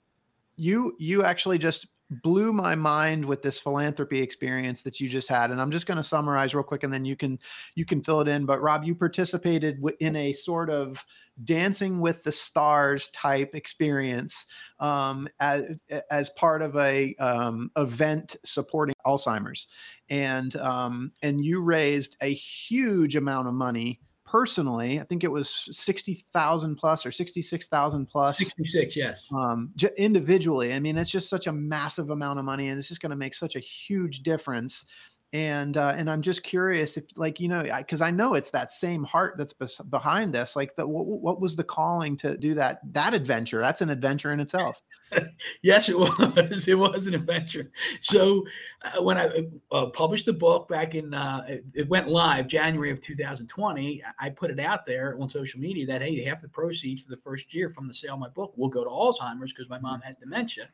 you 0.57 0.97
you 0.99 1.23
actually 1.25 1.59
just 1.59 1.87
blew 2.11 2.53
my 2.53 2.75
mind 2.75 3.25
with 3.25 3.43
this 3.43 3.59
philanthropy 3.59 4.21
experience 4.21 4.83
that 4.83 5.01
you 5.01 5.09
just 5.09 5.29
had, 5.29 5.51
and 5.51 5.61
I'm 5.61 5.71
just 5.71 5.87
going 5.87 5.99
to 5.99 6.03
summarize 6.03 6.55
real 6.55 6.65
quick, 6.65 6.83
and 6.83 6.93
then 6.93 7.05
you 7.05 7.17
can 7.17 7.39
you 7.75 7.85
can 7.85 8.03
fill 8.03 8.21
it 8.21 8.29
in. 8.29 8.47
But 8.47 8.63
Rob, 8.63 8.85
you 8.85 8.95
participated 8.95 9.83
in 10.01 10.17
a 10.17 10.33
sort 10.33 10.71
of 10.71 11.05
dancing 11.45 12.01
with 12.01 12.25
the 12.25 12.33
stars 12.33 13.09
type 13.09 13.55
experience 13.55 14.47
um, 14.81 15.29
as, 15.41 15.77
as 16.11 16.31
part 16.31 16.63
of 16.63 16.75
a 16.77 17.15
um, 17.17 17.71
event 17.77 18.37
supporting 18.45 18.95
Alzheimer's 19.07 19.69
and 20.11 20.57
um, 20.57 21.13
and 21.23 21.45
you 21.45 21.63
raised 21.63 22.17
a 22.21 22.33
huge 22.33 23.17
amount 23.17 23.49
of 23.49 23.55
money 23.55 24.01
personally. 24.31 25.01
I 25.01 25.05
think 25.05 25.25
it 25.25 25.33
was 25.33 25.69
sixty 25.73 26.25
thousand 26.33 26.77
plus 26.77 27.07
or 27.07 27.13
sixty 27.13 27.43
six 27.43 27.69
thousand 27.69 28.07
plus 28.07 28.19
plus. 28.19 28.37
66, 28.39 28.97
yes. 28.97 29.29
um, 29.33 29.71
j- 29.77 29.91
individually. 29.97 30.73
I 30.73 30.81
mean, 30.81 30.97
it's 30.97 31.11
just 31.11 31.29
such 31.29 31.47
a 31.47 31.53
massive 31.53 32.11
amount 32.11 32.39
of 32.39 32.45
money, 32.45 32.69
and 32.69 32.79
it's 32.79 32.89
just 32.89 33.01
going 33.01 33.11
to 33.11 33.17
make 33.17 33.35
such 33.35 33.57
a 33.57 33.61
huge 33.61 34.23
difference. 34.23 34.87
And 35.33 35.77
uh, 35.77 35.95
and 35.97 36.11
I'm 36.11 36.23
just 36.23 36.43
curious 36.43 36.97
if, 36.97 37.05
like, 37.15 37.39
you 37.39 37.49
know, 37.49 37.63
because 37.63 38.01
I 38.01 38.11
know 38.11 38.35
it's 38.35 38.51
that 38.53 38.73
same 38.73 39.05
heart 39.05 39.35
that's 39.37 39.53
bes- 39.53 39.81
behind 39.91 40.33
this. 40.33 40.57
Like, 40.57 40.75
the, 40.75 40.89
what, 40.89 41.07
what 41.07 41.41
was 41.41 41.55
the 41.55 41.65
calling 41.65 42.17
to 42.19 42.37
do 42.39 42.55
that? 42.55 42.81
That 42.93 43.13
adventure. 43.15 43.59
That's 43.59 43.83
an 43.83 43.91
adventure 43.91 44.33
in 44.33 44.41
itself. 44.41 44.81
Yes, 45.63 45.89
it 45.89 45.99
was. 45.99 46.69
It 46.69 46.79
was 46.79 47.07
an 47.07 47.15
adventure. 47.15 47.71
So 48.01 48.45
uh, 48.83 49.03
when 49.03 49.17
I 49.19 49.29
uh, 49.73 49.87
published 49.87 50.27
the 50.27 50.33
book 50.33 50.69
back 50.69 50.95
in, 50.95 51.15
uh, 51.15 51.45
it, 51.49 51.65
it 51.75 51.89
went 51.89 52.09
live 52.09 52.47
January 52.49 52.91
of 52.91 53.01
2020. 53.01 54.03
I- 54.21 54.31
put 54.31 54.51
it 54.51 54.61
out 54.61 54.85
there 54.87 55.17
on 55.21 55.29
social 55.29 55.59
media 55.61 55.87
that 55.87 56.03
hey, 56.03 56.23
half 56.25 56.43
the 56.43 56.49
proceeds 56.49 57.03
for 57.03 57.11
the 57.11 57.17
first 57.17 57.53
year 57.55 57.71
from 57.71 57.89
the 57.89 57.95
sale 57.95 58.15
of 58.15 58.21
my 58.21 58.29
book 58.29 58.53
will 58.57 58.69
go 58.69 58.85
to 58.85 58.91
Alzheimer's 58.91 59.53
because 59.53 59.69
my 59.69 59.79
mom 59.81 60.01
has 60.03 60.17
dementia. 60.17 60.69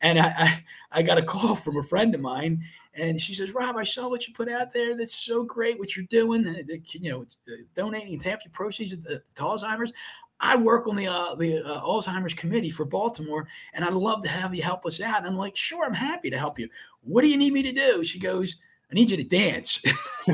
And 0.00 0.18
I, 0.18 0.28
I, 0.36 0.64
I 0.92 1.02
got 1.02 1.18
a 1.18 1.22
call 1.22 1.54
from 1.56 1.76
a 1.78 1.82
friend 1.82 2.14
of 2.14 2.20
mine, 2.20 2.62
and 2.94 3.20
she 3.20 3.34
says, 3.34 3.54
"Rob, 3.54 3.76
I 3.76 3.84
saw 3.84 4.08
what 4.08 4.26
you 4.28 4.34
put 4.34 4.48
out 4.50 4.72
there. 4.72 4.96
That's 4.96 5.14
so 5.14 5.44
great. 5.44 5.78
What 5.78 5.96
you're 5.96 6.06
doing. 6.06 6.46
uh, 6.46 6.54
You 6.92 7.10
know, 7.10 7.22
it's, 7.22 7.38
uh, 7.48 7.52
donating 7.74 8.18
half 8.20 8.44
your 8.44 8.52
proceeds 8.52 8.92
to, 8.92 8.96
to 9.36 9.42
Alzheimer's." 9.42 9.92
I 10.40 10.56
work 10.56 10.88
on 10.88 10.96
the 10.96 11.06
uh, 11.06 11.34
the 11.36 11.64
uh, 11.64 11.80
Alzheimer's 11.80 12.34
committee 12.34 12.70
for 12.70 12.84
Baltimore, 12.84 13.48
and 13.72 13.84
I'd 13.84 13.94
love 13.94 14.22
to 14.22 14.28
have 14.28 14.54
you 14.54 14.62
help 14.62 14.84
us 14.84 15.00
out. 15.00 15.18
And 15.18 15.26
I'm 15.26 15.36
like, 15.36 15.56
sure, 15.56 15.84
I'm 15.84 15.94
happy 15.94 16.30
to 16.30 16.38
help 16.38 16.58
you. 16.58 16.68
What 17.02 17.22
do 17.22 17.28
you 17.28 17.36
need 17.36 17.52
me 17.52 17.62
to 17.62 17.72
do? 17.72 18.04
She 18.04 18.18
goes, 18.18 18.56
I 18.90 18.94
need 18.94 19.10
you 19.10 19.16
to 19.16 19.24
dance. 19.24 19.82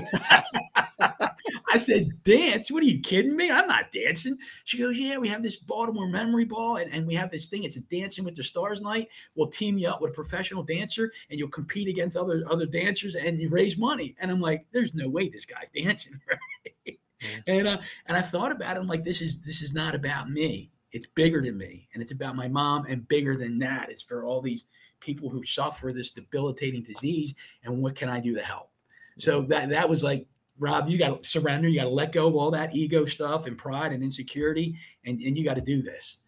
I 1.73 1.77
said, 1.77 2.23
dance? 2.25 2.71
What 2.71 2.83
are 2.83 2.87
you 2.87 3.01
kidding 3.01 3.37
me? 3.37 3.51
I'm 3.51 3.67
not 3.67 3.93
dancing. 3.93 4.37
She 4.65 4.79
goes, 4.79 4.99
yeah, 4.99 5.19
we 5.19 5.29
have 5.29 5.43
this 5.43 5.57
Baltimore 5.57 6.09
memory 6.09 6.45
ball, 6.45 6.77
and, 6.77 6.93
and 6.93 7.07
we 7.07 7.15
have 7.15 7.31
this 7.31 7.49
thing. 7.49 7.65
It's 7.65 7.77
a 7.77 7.81
Dancing 7.83 8.25
with 8.25 8.35
the 8.35 8.43
Stars 8.43 8.81
night. 8.81 9.09
We'll 9.35 9.49
team 9.49 9.79
you 9.79 9.89
up 9.89 10.01
with 10.01 10.11
a 10.11 10.15
professional 10.15 10.63
dancer, 10.63 11.13
and 11.31 11.39
you'll 11.39 11.49
compete 11.49 11.89
against 11.89 12.17
other 12.17 12.43
other 12.51 12.67
dancers, 12.67 13.15
and 13.15 13.41
you 13.41 13.49
raise 13.49 13.79
money. 13.79 14.15
And 14.21 14.31
I'm 14.31 14.41
like, 14.41 14.67
there's 14.73 14.95
no 14.95 15.09
way 15.09 15.29
this 15.29 15.45
guy's 15.45 15.71
dancing, 15.71 16.21
right? 16.29 16.99
And 17.47 17.69
uh, 17.69 17.79
and 18.07 18.17
I 18.17 18.23
thought 18.23 18.53
about 18.53 18.77
it. 18.77 18.81
I'm 18.81 18.87
like, 18.87 19.05
this 19.05 19.21
is 19.21 19.41
this 19.41 19.63
is 19.63 19.75
not 19.75 19.95
about 19.95 20.31
me. 20.31 20.71
It's 20.93 21.07
bigger 21.07 21.41
than 21.41 21.57
me, 21.57 21.89
and 21.93 22.03
it's 22.03 22.13
about 22.13 22.35
my 22.35 22.49
mom, 22.49 22.87
and 22.87 23.07
bigger 23.09 23.37
than 23.37 23.59
that. 23.61 23.91
It's 23.91 24.03
for 24.03 24.25
all 24.25 24.41
these 24.41 24.67
people 25.01 25.29
who 25.29 25.45
suffer 25.45 25.93
this 25.93 26.11
debilitating 26.11 26.83
disease, 26.83 27.35
and 27.65 27.83
what 27.83 27.95
can 27.95 28.09
I 28.09 28.21
do 28.21 28.35
to 28.35 28.43
help? 28.43 28.71
So 29.19 29.43
that 29.43 29.69
that 29.69 29.89
was 29.89 30.03
like, 30.03 30.27
Rob, 30.59 30.89
you 30.89 30.99
got 30.99 31.23
to 31.23 31.29
surrender. 31.29 31.69
You 31.69 31.81
got 31.81 31.85
to 31.85 31.91
let 31.91 32.13
go 32.13 32.27
of 32.27 32.35
all 32.35 32.51
that 32.53 32.75
ego 32.75 33.05
stuff 33.05 33.47
and 33.47 33.57
pride 33.57 33.93
and 33.93 34.03
insecurity, 34.03 34.77
and 35.05 35.21
and 35.21 35.37
you 35.37 35.45
got 35.45 35.55
to 35.55 35.61
do 35.61 35.83
this. 35.83 36.19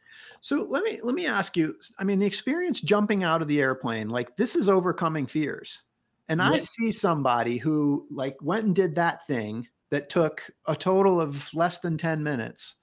So 0.40 0.66
let 0.68 0.84
me 0.84 1.00
let 1.02 1.14
me 1.14 1.26
ask 1.26 1.56
you. 1.56 1.76
I 1.98 2.04
mean, 2.04 2.18
the 2.18 2.26
experience 2.26 2.80
jumping 2.80 3.24
out 3.24 3.42
of 3.42 3.48
the 3.48 3.60
airplane, 3.60 4.08
like 4.08 4.36
this 4.36 4.54
is 4.54 4.68
overcoming 4.68 5.26
fears. 5.26 5.80
And 6.28 6.40
I 6.40 6.58
see 6.58 6.92
somebody 6.92 7.58
who 7.58 8.06
like 8.10 8.36
went 8.40 8.64
and 8.64 8.74
did 8.74 8.94
that 8.94 9.26
thing 9.26 9.68
that 9.92 10.08
took 10.08 10.50
a 10.66 10.74
total 10.74 11.20
of 11.20 11.52
less 11.54 11.78
than 11.78 11.96
10 11.96 12.22
minutes. 12.22 12.76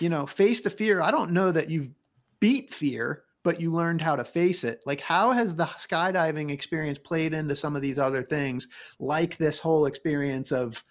You 0.00 0.08
know, 0.08 0.26
face 0.26 0.60
the 0.60 0.70
fear. 0.70 1.02
I 1.02 1.10
don't 1.10 1.32
know 1.32 1.50
that 1.50 1.68
you've 1.68 1.90
beat 2.38 2.72
fear, 2.72 3.24
but 3.42 3.60
you 3.60 3.72
learned 3.72 4.00
how 4.00 4.16
to 4.16 4.24
face 4.24 4.62
it. 4.62 4.80
Like 4.86 5.00
how 5.00 5.32
has 5.32 5.56
the 5.56 5.64
skydiving 5.64 6.50
experience 6.50 6.98
played 6.98 7.34
into 7.34 7.56
some 7.56 7.74
of 7.74 7.82
these 7.82 7.98
other 7.98 8.22
things 8.22 8.68
like 8.98 9.36
this 9.38 9.58
whole 9.58 9.86
experience 9.86 10.52
of 10.52 10.84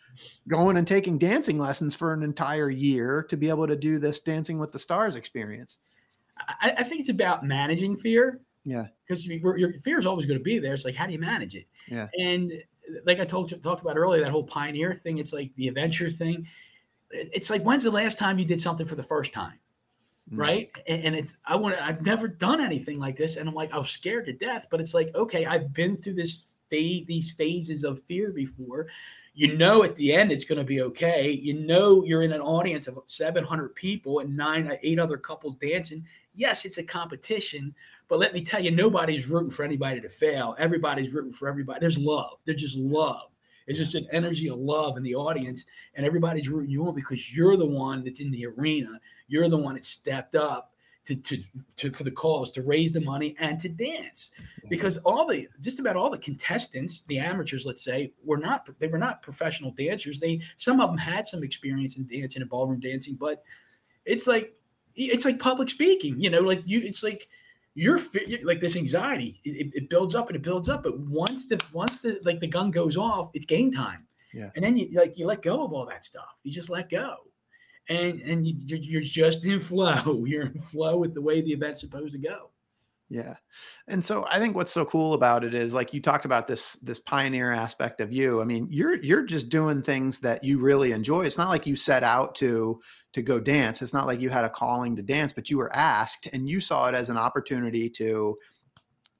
going 0.50 0.76
and 0.76 0.88
taking 0.88 1.18
dancing 1.18 1.58
lessons 1.58 1.96
for 1.96 2.14
an 2.14 2.24
entire 2.24 2.70
year 2.70 3.26
to 3.30 3.38
be 3.38 3.50
able 3.50 3.68
to 3.68 3.76
do 3.76 4.00
this 4.00 4.20
dancing 4.20 4.60
with 4.60 4.72
the 4.72 4.80
stars 4.80 5.16
experience 5.16 5.78
I, 6.62 6.74
I 6.78 6.84
think 6.84 7.02
it's 7.02 7.10
about 7.10 7.44
managing 7.44 7.98
fear. 7.98 8.42
Yeah. 8.66 8.88
Because 9.08 9.26
your, 9.26 9.58
your 9.58 9.74
fear 9.80 10.00
is 10.00 10.06
always 10.06 10.26
going 10.26 10.40
to 10.40 10.44
be 10.44 10.60
there. 10.60 10.74
It's 10.74 10.86
like, 10.86 10.96
how 10.96 11.08
do 11.08 11.14
you 11.14 11.20
manage 11.20 11.56
it? 11.56 11.66
Yeah. 11.88 12.08
And 12.20 12.52
like 13.06 13.20
I 13.20 13.26
told 13.26 13.52
you, 13.52 13.58
talked 13.58 13.82
about 13.82 13.98
earlier, 13.98 14.22
that 14.24 14.32
whole 14.32 14.44
pioneer 14.44 14.94
thing, 14.94 15.18
it's 15.18 15.34
like 15.34 15.56
the 15.56 15.68
adventure 15.68 16.10
thing. 16.10 16.48
It's 17.12 17.50
like, 17.50 17.64
when's 17.64 17.84
the 17.84 17.92
last 17.92 18.20
time 18.20 18.38
you 18.38 18.46
did 18.46 18.62
something 18.62 18.86
for 18.86 18.96
the 18.96 19.04
first 19.04 19.34
time? 19.34 19.60
mm. 20.32 20.38
right? 20.38 20.70
And, 20.88 21.04
and, 21.06 21.16
it's 21.16 21.38
I 21.46 21.56
want 21.56 21.76
I've 21.82 22.06
never 22.06 22.28
done 22.28 22.62
anything 22.62 23.00
like 23.00 23.16
this, 23.16 23.38
and 23.38 23.48
I'm 23.48 23.56
like 23.56 23.74
I 23.74 23.78
was 23.78 23.90
scared 23.90 24.26
to 24.28 24.34
death. 24.34 24.68
But 24.70 24.80
it's 24.80 24.94
like 24.94 25.14
okay, 25.16 25.46
I've 25.46 25.74
been 25.74 25.98
through 25.98 26.16
this 26.16 26.48
phase, 26.70 27.06
these 27.06 27.32
phases 27.32 27.84
of 27.84 28.02
fear 28.04 28.32
before. 28.32 28.88
You 29.36 29.56
know, 29.56 29.84
at 29.84 29.96
the 29.96 30.14
end 30.14 30.32
it's 30.32 30.44
going 30.44 30.58
to 30.58 30.66
be 30.66 30.82
okay. 30.82 31.32
You 31.32 31.54
know, 31.54 32.04
you're 32.04 32.24
in 32.24 32.34
an 32.34 32.42
audience 32.42 32.88
of 32.88 33.00
700 33.06 33.74
people 33.74 34.20
and 34.20 34.36
nine, 34.36 34.70
eight 34.84 35.00
other 35.00 35.18
couples 35.18 35.56
dancing. 35.56 36.06
Yes, 36.40 36.64
it's 36.64 36.78
a 36.78 36.84
competition, 36.84 37.76
but 38.08 38.18
let 38.18 38.34
me 38.34 38.42
tell 38.42 38.64
you, 38.64 38.72
nobody's 38.72 39.28
rooting 39.28 39.52
for 39.52 39.64
anybody 39.64 40.00
to 40.00 40.08
fail. 40.08 40.56
Everybody's 40.58 41.14
rooting 41.14 41.34
for 41.34 41.50
everybody. 41.50 41.82
There's 41.82 41.98
love. 41.98 42.38
There's 42.46 42.62
just 42.62 42.78
love. 42.78 43.28
It's 43.68 43.78
just 43.78 43.94
an 43.94 44.08
energy 44.14 44.50
of 44.50 44.58
love 44.58 44.96
in 44.96 45.04
the 45.04 45.16
audience, 45.16 45.66
and 45.96 46.06
everybody's 46.06 46.48
rooting 46.48 46.72
you 46.72 46.88
on 46.88 46.96
because 46.96 47.36
you're 47.36 47.58
the 47.58 47.66
one 47.66 48.06
that's 48.06 48.22
in 48.22 48.32
the 48.32 48.46
arena. 48.46 49.02
You're 49.28 49.50
the 49.50 49.58
one 49.58 49.76
that 49.76 49.84
stepped 49.84 50.34
up 50.34 50.72
to, 51.08 51.16
to, 51.18 51.44
to 51.76 51.92
for 51.92 52.06
the 52.06 52.12
cause 52.12 52.52
to 52.52 52.62
raise 52.62 52.94
the 52.94 53.02
money 53.02 53.36
and 53.40 53.60
to 53.60 53.68
dance 53.68 54.32
because 54.70 54.98
all 55.00 55.26
the 55.26 55.46
just 55.60 55.80
about 55.80 55.96
all 55.96 56.10
the 56.10 56.20
contestants 56.20 57.02
the 57.04 57.18
amateurs 57.18 57.66
let's 57.66 57.82
say 57.84 58.12
were 58.24 58.38
not 58.38 58.68
they 58.80 58.88
were 58.88 58.98
not 59.00 59.24
professional 59.24 59.72
dancers 59.72 60.20
they 60.20 60.40
some 60.58 60.80
of 60.80 60.90
them 60.90 60.98
had 61.00 61.26
some 61.26 61.42
experience 61.42 61.98
in 61.98 62.06
dancing 62.06 62.44
and 62.44 62.52
ballroom 62.52 62.80
dancing 62.80 63.16
but 63.16 63.44
it's 64.06 64.28
like 64.28 64.54
it's 65.06 65.26
like 65.26 65.40
public 65.40 65.70
speaking 65.70 66.20
you 66.20 66.30
know 66.30 66.42
like 66.42 66.62
you 66.66 66.82
it's 66.82 67.04
like 67.04 67.28
you're 67.76 68.00
like 68.44 68.60
this 68.60 68.76
anxiety 68.76 69.40
it, 69.44 69.72
it, 69.74 69.90
builds 69.90 70.16
up 70.16 70.28
and 70.28 70.36
it 70.36 70.42
builds 70.42 70.68
up 70.68 70.84
but 70.84 71.00
once 71.00 71.48
the 71.48 71.62
once 71.72 72.00
the 72.00 72.20
like 72.24 72.40
the 72.40 72.48
gun 72.48 72.72
goes 72.72 72.98
off 72.98 73.30
it's 73.34 73.46
game 73.46 73.72
time 73.72 74.06
yeah 74.34 74.50
and 74.56 74.64
then 74.64 74.76
you 74.76 74.90
like 75.00 75.18
you 75.18 75.26
let 75.26 75.42
go 75.42 75.64
of 75.64 75.72
all 75.72 75.86
that 75.86 76.04
stuff 76.04 76.40
you 76.44 76.52
just 76.52 76.70
let 76.70 76.90
go 76.90 77.16
and 77.88 78.20
and 78.22 78.46
you, 78.46 78.56
you're 78.66 79.02
just 79.02 79.46
in 79.46 79.60
flow 79.72 80.26
you're 80.26 80.48
in 80.48 80.60
flow 80.60 80.98
with 80.98 81.14
the 81.14 81.22
way 81.22 81.42
the 81.42 81.52
event's 81.52 81.80
supposed 81.80 82.14
to 82.14 82.20
go 82.20 82.50
yeah. 83.10 83.36
And 83.88 84.06
so 84.06 84.26
I 84.30 84.38
think 84.38 84.56
what's 84.56 84.72
so 84.72 84.86
cool 84.86 85.16
about 85.16 85.44
it 85.44 85.56
is 85.56 85.74
like 85.74 85.94
you 85.94 86.02
talked 86.02 86.26
about 86.26 86.48
this 86.48 86.74
this 86.84 87.00
pioneer 87.00 87.52
aspect 87.52 88.02
of 88.02 88.14
you. 88.14 88.40
I 88.40 88.46
mean, 88.46 88.68
you're 88.70 89.02
you're 89.04 89.26
just 89.26 89.50
doing 89.50 89.82
things 89.82 90.20
that 90.20 90.44
you 90.44 90.60
really 90.60 90.92
enjoy. 90.92 91.26
It's 91.26 91.38
not 91.38 91.50
like 91.50 91.66
you 91.66 91.76
set 91.76 92.04
out 92.04 92.36
to 92.36 92.80
to 93.14 93.22
go 93.22 93.40
dance. 93.40 93.82
It's 93.82 93.94
not 93.94 94.06
like 94.06 94.22
you 94.22 94.30
had 94.30 94.46
a 94.46 94.50
calling 94.50 94.96
to 94.96 95.02
dance, 95.02 95.34
but 95.34 95.50
you 95.50 95.58
were 95.58 95.76
asked 95.76 96.28
and 96.32 96.48
you 96.48 96.62
saw 96.62 96.88
it 96.88 96.96
as 96.96 97.10
an 97.10 97.18
opportunity 97.18 97.90
to 97.92 98.38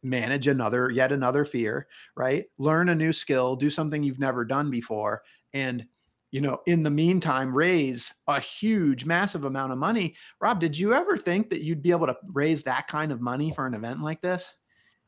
manage 0.04 0.48
another 0.48 0.90
yet 0.92 1.12
another 1.12 1.44
fear, 1.44 1.88
right? 2.16 2.46
Learn 2.58 2.90
a 2.90 2.96
new 2.96 3.12
skill, 3.12 3.56
do 3.56 3.70
something 3.70 4.04
you've 4.04 4.20
never 4.20 4.46
done 4.46 4.70
before 4.70 5.24
and 5.54 5.86
you 6.32 6.42
know, 6.42 6.60
in 6.68 6.84
the 6.84 6.92
meantime, 6.92 7.56
raise 7.56 8.14
a 8.28 8.40
huge, 8.40 9.06
massive 9.06 9.46
amount 9.46 9.72
of 9.72 9.80
money. 9.80 10.16
Rob, 10.40 10.60
did 10.60 10.78
you 10.78 10.94
ever 10.94 11.18
think 11.18 11.50
that 11.50 11.64
you'd 11.64 11.82
be 11.82 11.92
able 11.92 12.06
to 12.08 12.18
raise 12.32 12.62
that 12.64 12.88
kind 12.88 13.12
of 13.12 13.20
money 13.20 13.52
for 13.52 13.66
an 13.66 13.74
event 13.74 14.02
like 14.02 14.22
this? 14.22 14.54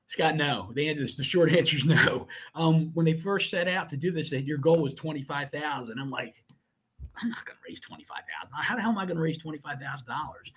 Scott, 0.07 0.35
no. 0.35 0.71
The 0.73 0.89
answer, 0.89 1.17
the 1.17 1.23
short 1.23 1.51
answer 1.55 1.77
is 1.77 1.85
no. 1.85 2.27
Um, 2.55 2.91
when 2.93 3.05
they 3.05 3.13
first 3.13 3.51
set 3.51 3.67
out 3.67 3.87
to 3.89 3.97
do 3.97 4.11
this, 4.11 4.31
your 4.31 4.57
goal 4.57 4.81
was 4.81 4.93
twenty 4.93 5.21
five 5.21 5.51
thousand. 5.51 5.99
I'm 5.99 6.09
like, 6.09 6.43
I'm 7.21 7.29
not 7.29 7.45
going 7.45 7.57
to 7.57 7.63
raise 7.67 7.79
twenty 7.79 8.03
five 8.03 8.19
thousand. 8.19 8.55
How 8.55 8.75
the 8.75 8.81
hell 8.81 8.91
am 8.91 8.97
I 8.97 9.05
going 9.05 9.17
to 9.17 9.23
raise 9.23 9.37
twenty 9.37 9.57
five 9.57 9.79
thousand 9.79 10.07
yeah. 10.07 10.15
dollars? 10.15 10.51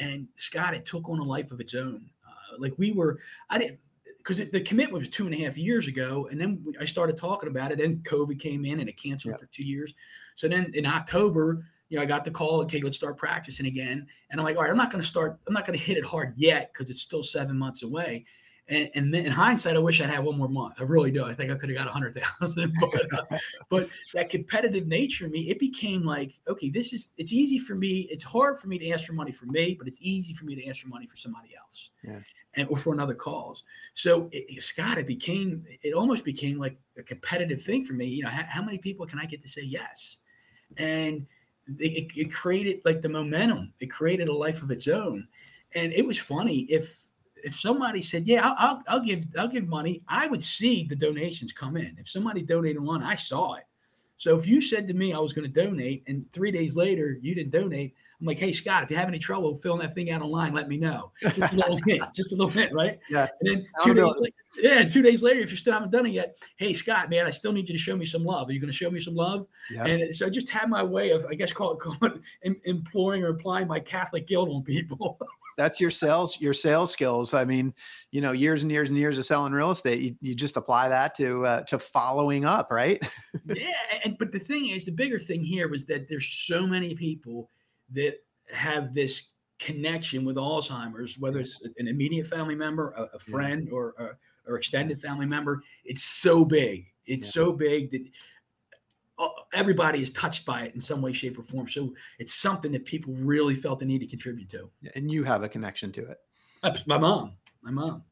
And 0.00 0.28
Scott, 0.36 0.74
it 0.74 0.84
took 0.84 1.08
on 1.08 1.18
a 1.18 1.24
life 1.24 1.50
of 1.50 1.60
its 1.60 1.74
own. 1.74 2.08
Uh, 2.26 2.56
like 2.58 2.74
we 2.78 2.92
were, 2.92 3.18
I 3.48 3.58
didn't 3.58 3.78
because 4.18 4.38
the 4.50 4.60
commitment 4.60 5.00
was 5.00 5.08
two 5.08 5.26
and 5.26 5.34
a 5.34 5.38
half 5.38 5.56
years 5.56 5.86
ago, 5.86 6.28
and 6.30 6.40
then 6.40 6.62
I 6.78 6.84
started 6.84 7.16
talking 7.16 7.48
about 7.48 7.72
it, 7.72 7.80
and 7.80 8.04
COVID 8.04 8.38
came 8.38 8.64
in 8.64 8.80
and 8.80 8.88
it 8.88 9.00
canceled 9.00 9.38
for 9.38 9.46
two 9.46 9.64
years. 9.64 9.94
So 10.34 10.46
then 10.46 10.70
in 10.74 10.84
October, 10.84 11.64
you 11.88 11.96
know, 11.96 12.02
I 12.02 12.06
got 12.06 12.24
the 12.24 12.30
call. 12.30 12.60
Okay, 12.62 12.80
let's 12.80 12.96
start 12.96 13.16
practicing 13.16 13.66
again. 13.66 14.06
And 14.30 14.40
I'm 14.40 14.44
like, 14.44 14.56
all 14.56 14.62
right, 14.62 14.70
I'm 14.70 14.76
not 14.76 14.90
going 14.90 15.02
to 15.02 15.08
start. 15.08 15.38
I'm 15.46 15.54
not 15.54 15.66
going 15.66 15.78
to 15.78 15.84
hit 15.84 15.96
it 15.96 16.04
hard 16.04 16.34
yet 16.36 16.70
because 16.72 16.90
it's 16.90 17.00
still 17.00 17.22
seven 17.22 17.58
months 17.58 17.82
away. 17.82 18.24
And, 18.70 18.88
and 18.94 19.14
then 19.14 19.26
in 19.26 19.32
hindsight, 19.32 19.76
I 19.76 19.80
wish 19.80 20.00
I 20.00 20.06
had 20.06 20.24
one 20.24 20.38
more 20.38 20.48
month. 20.48 20.76
I 20.80 20.84
really 20.84 21.10
do. 21.10 21.24
I 21.24 21.34
think 21.34 21.50
I 21.50 21.56
could 21.56 21.68
have 21.68 21.76
got 21.76 21.88
a 21.88 21.92
hundred 21.92 22.18
thousand. 22.40 22.72
But, 22.80 23.12
uh, 23.12 23.38
but 23.68 23.88
that 24.14 24.30
competitive 24.30 24.86
nature 24.86 25.26
in 25.26 25.32
me, 25.32 25.50
it 25.50 25.58
became 25.58 26.04
like, 26.04 26.32
okay, 26.48 26.70
this 26.70 26.92
is. 26.92 27.12
It's 27.18 27.32
easy 27.32 27.58
for 27.58 27.74
me. 27.74 28.08
It's 28.10 28.22
hard 28.22 28.58
for 28.58 28.68
me 28.68 28.78
to 28.78 28.90
ask 28.90 29.04
for 29.04 29.12
money 29.12 29.32
for 29.32 29.46
me, 29.46 29.74
but 29.78 29.86
it's 29.86 29.98
easy 30.00 30.32
for 30.32 30.44
me 30.44 30.54
to 30.54 30.66
ask 30.66 30.80
for 30.80 30.88
money 30.88 31.06
for 31.06 31.16
somebody 31.16 31.50
else. 31.56 31.90
Yeah 32.02 32.20
and 32.54 32.68
or 32.68 32.76
for 32.76 32.92
another 32.92 33.14
cause. 33.14 33.62
So 33.94 34.28
it, 34.32 34.62
Scott, 34.62 34.98
it 34.98 35.06
became 35.06 35.64
it 35.82 35.94
almost 35.94 36.24
became 36.24 36.58
like 36.58 36.76
a 36.98 37.02
competitive 37.02 37.62
thing 37.62 37.84
for 37.84 37.92
me. 37.92 38.06
You 38.06 38.24
know, 38.24 38.30
how, 38.30 38.44
how 38.48 38.62
many 38.62 38.78
people 38.78 39.06
can 39.06 39.18
I 39.18 39.24
get 39.24 39.40
to 39.42 39.48
say 39.48 39.62
yes? 39.62 40.18
And 40.76 41.26
it, 41.78 42.10
it, 42.16 42.32
created 42.32 42.80
like 42.84 43.02
the 43.02 43.08
momentum. 43.08 43.72
It 43.80 43.86
created 43.86 44.28
a 44.28 44.32
life 44.32 44.62
of 44.62 44.70
its 44.70 44.88
own. 44.88 45.28
And 45.74 45.92
it 45.92 46.04
was 46.04 46.18
funny 46.18 46.60
if 46.62 47.04
if 47.44 47.58
somebody 47.58 48.02
said, 48.02 48.26
"Yeah, 48.26 48.42
I'll, 48.44 48.56
I'll, 48.58 48.82
I'll 48.88 49.00
give 49.04 49.26
I'll 49.38 49.48
give 49.48 49.68
money," 49.68 50.02
I 50.08 50.26
would 50.26 50.42
see 50.42 50.84
the 50.84 50.96
donations 50.96 51.52
come 51.52 51.76
in. 51.76 51.96
If 51.98 52.08
somebody 52.08 52.42
donated 52.42 52.82
one, 52.82 53.02
I 53.02 53.16
saw 53.16 53.54
it. 53.54 53.64
So 54.16 54.36
if 54.36 54.46
you 54.46 54.60
said 54.60 54.86
to 54.88 54.94
me 54.94 55.12
I 55.14 55.18
was 55.18 55.32
going 55.32 55.50
to 55.50 55.62
donate, 55.62 56.02
and 56.06 56.30
three 56.32 56.50
days 56.50 56.76
later 56.76 57.18
you 57.20 57.34
didn't 57.34 57.52
donate, 57.52 57.94
I'm 58.20 58.26
like, 58.26 58.38
hey, 58.38 58.52
Scott, 58.52 58.82
if 58.82 58.90
you 58.90 58.96
have 58.96 59.08
any 59.08 59.18
trouble 59.18 59.56
filling 59.56 59.80
that 59.80 59.94
thing 59.94 60.10
out 60.10 60.20
online, 60.20 60.52
let 60.52 60.68
me 60.68 60.76
know. 60.76 61.10
Just 61.32 61.54
a 61.54 61.56
little 61.56 61.78
hint, 61.86 62.02
just 62.14 62.32
a 62.32 62.36
little 62.36 62.52
hint, 62.52 62.72
right? 62.72 62.98
Yeah. 63.08 63.28
And 63.40 63.48
then 63.48 63.66
two 63.82 63.94
days 63.94 64.14
later, 64.18 64.36
yeah, 64.58 64.82
two 64.82 65.00
days 65.00 65.22
later, 65.22 65.40
if 65.40 65.50
you 65.50 65.56
still 65.56 65.72
haven't 65.72 65.90
done 65.90 66.04
it 66.04 66.10
yet, 66.10 66.36
hey, 66.56 66.74
Scott, 66.74 67.08
man, 67.08 67.26
I 67.26 67.30
still 67.30 67.52
need 67.52 67.68
you 67.68 67.74
to 67.74 67.78
show 67.78 67.96
me 67.96 68.04
some 68.04 68.24
love. 68.24 68.48
Are 68.48 68.52
you 68.52 68.60
going 68.60 68.70
to 68.70 68.76
show 68.76 68.90
me 68.90 69.00
some 69.00 69.14
love? 69.14 69.46
Yeah. 69.70 69.86
And 69.86 70.14
so 70.14 70.26
I 70.26 70.30
just 70.30 70.50
had 70.50 70.68
my 70.68 70.82
way 70.82 71.10
of, 71.10 71.24
I 71.26 71.34
guess, 71.34 71.52
call 71.52 71.72
it, 71.74 71.78
call 71.80 71.96
it 72.02 72.20
imploring 72.64 73.24
or 73.24 73.28
applying 73.28 73.68
my 73.68 73.80
Catholic 73.80 74.26
guilt 74.26 74.50
on 74.50 74.62
people. 74.62 75.18
That's 75.56 75.80
your 75.80 75.90
sales, 75.90 76.40
your 76.40 76.54
sales 76.54 76.90
skills. 76.90 77.34
I 77.34 77.44
mean, 77.44 77.74
you 78.12 78.22
know, 78.22 78.32
years 78.32 78.62
and 78.62 78.72
years 78.72 78.88
and 78.88 78.96
years 78.96 79.18
of 79.18 79.26
selling 79.26 79.52
real 79.52 79.70
estate, 79.70 80.00
you, 80.00 80.16
you 80.20 80.34
just 80.34 80.56
apply 80.56 80.88
that 80.88 81.14
to 81.16 81.44
uh, 81.44 81.62
to 81.64 81.78
following 81.78 82.46
up, 82.46 82.70
right? 82.70 82.98
yeah, 83.46 83.72
and 84.04 84.16
but 84.16 84.32
the 84.32 84.38
thing 84.38 84.70
is, 84.70 84.86
the 84.86 84.92
bigger 84.92 85.18
thing 85.18 85.44
here 85.44 85.68
was 85.68 85.84
that 85.86 86.08
there's 86.08 86.28
so 86.28 86.66
many 86.66 86.94
people 86.94 87.50
that 87.92 88.16
have 88.52 88.94
this 88.94 89.30
connection 89.58 90.24
with 90.24 90.36
Alzheimer's, 90.36 91.18
whether 91.18 91.38
it's 91.38 91.60
an 91.78 91.88
immediate 91.88 92.26
family 92.26 92.54
member, 92.54 92.92
a, 92.92 93.16
a 93.16 93.18
friend, 93.18 93.66
yeah. 93.66 93.74
or, 93.74 93.94
or, 93.98 94.18
or 94.46 94.56
extended 94.56 95.00
family 95.00 95.26
member, 95.26 95.62
it's 95.84 96.02
so 96.02 96.44
big. 96.44 96.86
It's 97.06 97.26
yeah. 97.26 97.42
so 97.42 97.52
big 97.52 97.90
that 97.90 98.02
uh, 99.18 99.28
everybody 99.52 100.02
is 100.02 100.10
touched 100.12 100.46
by 100.46 100.62
it 100.62 100.74
in 100.74 100.80
some 100.80 101.02
way, 101.02 101.12
shape, 101.12 101.38
or 101.38 101.42
form. 101.42 101.68
So 101.68 101.94
it's 102.18 102.34
something 102.34 102.72
that 102.72 102.84
people 102.84 103.12
really 103.14 103.54
felt 103.54 103.80
the 103.80 103.84
need 103.84 104.00
to 104.00 104.06
contribute 104.06 104.48
to. 104.50 104.70
And 104.94 105.10
you 105.10 105.24
have 105.24 105.42
a 105.42 105.48
connection 105.48 105.92
to 105.92 106.06
it. 106.06 106.18
My 106.86 106.98
mom. 106.98 107.32
My 107.62 107.70
mom. 107.70 108.02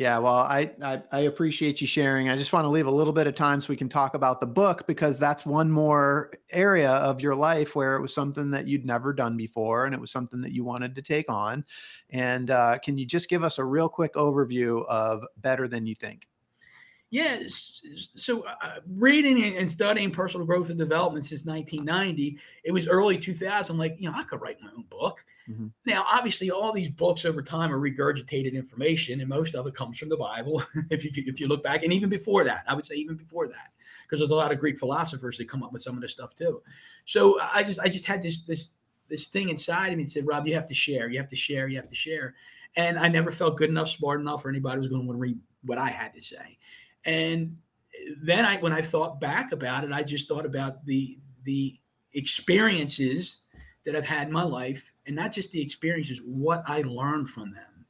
Yeah, 0.00 0.16
well, 0.16 0.32
I, 0.36 0.72
I, 0.82 1.02
I 1.12 1.18
appreciate 1.20 1.82
you 1.82 1.86
sharing. 1.86 2.30
I 2.30 2.36
just 2.38 2.54
want 2.54 2.64
to 2.64 2.70
leave 2.70 2.86
a 2.86 2.90
little 2.90 3.12
bit 3.12 3.26
of 3.26 3.34
time 3.34 3.60
so 3.60 3.66
we 3.68 3.76
can 3.76 3.90
talk 3.90 4.14
about 4.14 4.40
the 4.40 4.46
book 4.46 4.86
because 4.86 5.18
that's 5.18 5.44
one 5.44 5.70
more 5.70 6.32
area 6.52 6.92
of 6.92 7.20
your 7.20 7.34
life 7.34 7.74
where 7.74 7.96
it 7.96 8.00
was 8.00 8.14
something 8.14 8.50
that 8.52 8.66
you'd 8.66 8.86
never 8.86 9.12
done 9.12 9.36
before 9.36 9.84
and 9.84 9.94
it 9.94 10.00
was 10.00 10.10
something 10.10 10.40
that 10.40 10.52
you 10.52 10.64
wanted 10.64 10.94
to 10.94 11.02
take 11.02 11.30
on. 11.30 11.66
And 12.08 12.50
uh, 12.50 12.78
can 12.82 12.96
you 12.96 13.04
just 13.04 13.28
give 13.28 13.44
us 13.44 13.58
a 13.58 13.64
real 13.64 13.90
quick 13.90 14.14
overview 14.14 14.86
of 14.86 15.22
Better 15.36 15.68
Than 15.68 15.86
You 15.86 15.94
Think? 15.94 16.29
Yeah, 17.12 17.40
so 17.48 18.44
uh, 18.46 18.76
reading 18.94 19.56
and 19.56 19.68
studying 19.68 20.12
personal 20.12 20.46
growth 20.46 20.70
and 20.70 20.78
development 20.78 21.24
since 21.24 21.44
1990, 21.44 22.38
it 22.62 22.70
was 22.70 22.86
early 22.86 23.18
2000. 23.18 23.76
Like, 23.76 23.96
you 23.98 24.08
know, 24.08 24.16
I 24.16 24.22
could 24.22 24.40
write 24.40 24.58
my 24.62 24.68
own 24.76 24.84
book. 24.88 25.24
Mm-hmm. 25.50 25.66
Now, 25.86 26.04
obviously, 26.08 26.52
all 26.52 26.72
these 26.72 26.88
books 26.88 27.24
over 27.24 27.42
time 27.42 27.72
are 27.72 27.80
regurgitated 27.80 28.54
information, 28.54 29.18
and 29.18 29.28
most 29.28 29.56
of 29.56 29.66
it 29.66 29.74
comes 29.74 29.98
from 29.98 30.08
the 30.08 30.16
Bible. 30.16 30.62
if 30.90 31.04
you 31.04 31.10
if 31.16 31.40
you 31.40 31.48
look 31.48 31.64
back, 31.64 31.82
and 31.82 31.92
even 31.92 32.08
before 32.08 32.44
that, 32.44 32.62
I 32.68 32.74
would 32.74 32.84
say 32.84 32.94
even 32.94 33.16
before 33.16 33.48
that, 33.48 33.72
because 34.04 34.20
there's 34.20 34.30
a 34.30 34.36
lot 34.36 34.52
of 34.52 34.60
Greek 34.60 34.78
philosophers 34.78 35.36
that 35.38 35.48
come 35.48 35.64
up 35.64 35.72
with 35.72 35.82
some 35.82 35.96
of 35.96 36.02
this 36.02 36.12
stuff 36.12 36.36
too. 36.36 36.62
So 37.06 37.40
I 37.40 37.64
just 37.64 37.80
I 37.80 37.88
just 37.88 38.06
had 38.06 38.22
this 38.22 38.42
this 38.42 38.70
this 39.08 39.26
thing 39.26 39.48
inside 39.48 39.88
of 39.88 39.96
me 39.96 40.04
and 40.04 40.12
said, 40.12 40.28
Rob, 40.28 40.46
you 40.46 40.54
have 40.54 40.66
to 40.66 40.74
share, 40.74 41.08
you 41.08 41.18
have 41.18 41.28
to 41.28 41.36
share, 41.36 41.66
you 41.66 41.76
have 41.76 41.88
to 41.88 41.96
share. 41.96 42.34
And 42.76 42.96
I 42.96 43.08
never 43.08 43.32
felt 43.32 43.56
good 43.56 43.68
enough, 43.68 43.88
smart 43.88 44.20
enough, 44.20 44.44
or 44.44 44.48
anybody 44.48 44.78
was 44.78 44.86
going 44.86 45.02
to 45.02 45.06
want 45.08 45.16
to 45.16 45.20
read 45.20 45.38
what 45.64 45.78
I 45.78 45.90
had 45.90 46.14
to 46.14 46.20
say. 46.20 46.56
And 47.04 47.56
then 48.22 48.44
I, 48.44 48.56
when 48.58 48.72
I 48.72 48.82
thought 48.82 49.20
back 49.20 49.52
about 49.52 49.84
it, 49.84 49.92
I 49.92 50.02
just 50.02 50.28
thought 50.28 50.46
about 50.46 50.84
the 50.84 51.18
the 51.44 51.78
experiences 52.12 53.42
that 53.84 53.96
I've 53.96 54.06
had 54.06 54.26
in 54.26 54.32
my 54.32 54.42
life, 54.42 54.92
and 55.06 55.16
not 55.16 55.32
just 55.32 55.50
the 55.50 55.62
experiences, 55.62 56.20
what 56.24 56.62
I 56.66 56.82
learned 56.82 57.30
from 57.30 57.52
them. 57.52 57.86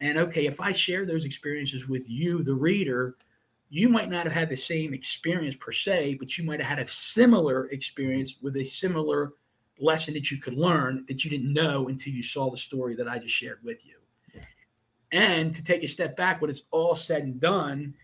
And 0.00 0.18
okay, 0.18 0.46
if 0.46 0.60
I 0.60 0.72
share 0.72 1.06
those 1.06 1.24
experiences 1.24 1.88
with 1.88 2.08
you, 2.08 2.42
the 2.42 2.54
reader, 2.54 3.16
you 3.70 3.88
might 3.88 4.10
not 4.10 4.24
have 4.24 4.32
had 4.32 4.48
the 4.48 4.56
same 4.56 4.94
experience 4.94 5.56
per 5.56 5.72
se, 5.72 6.16
but 6.20 6.38
you 6.38 6.44
might 6.44 6.60
have 6.60 6.68
had 6.68 6.78
a 6.78 6.88
similar 6.88 7.66
experience 7.70 8.36
with 8.40 8.56
a 8.56 8.64
similar 8.64 9.32
lesson 9.80 10.14
that 10.14 10.30
you 10.30 10.36
could 10.36 10.54
learn 10.54 11.04
that 11.08 11.24
you 11.24 11.30
didn't 11.30 11.52
know 11.52 11.88
until 11.88 12.12
you 12.12 12.22
saw 12.22 12.50
the 12.50 12.56
story 12.56 12.94
that 12.94 13.08
I 13.08 13.18
just 13.18 13.34
shared 13.34 13.58
with 13.64 13.84
you. 13.84 13.96
And 15.10 15.54
to 15.54 15.62
take 15.62 15.82
a 15.82 15.88
step 15.88 16.16
back, 16.16 16.40
when 16.40 16.50
it's 16.50 16.62
all 16.70 16.94
said 16.94 17.22
and 17.22 17.40
done, 17.40 17.94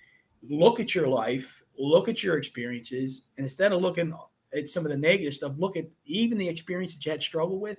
look 0.49 0.81
at 0.81 0.95
your 0.95 1.09
life, 1.09 1.63
look 1.79 2.09
at 2.09 2.23
your 2.23 2.39
experiences, 2.39 3.23
and 3.37 3.45
instead 3.45 3.73
of 3.73 3.83
looking 3.83 4.15
at 4.55 4.69
some 4.69 4.85
of 4.85 4.91
the 4.91 4.97
negative 4.97 5.35
stuff, 5.35 5.53
look 5.59 5.77
at 5.77 5.87
even 6.07 6.39
the 6.39 6.49
experience 6.49 6.97
that 6.97 7.05
you 7.05 7.13
had 7.13 7.23
struggle 7.23 7.61
with. 7.61 7.79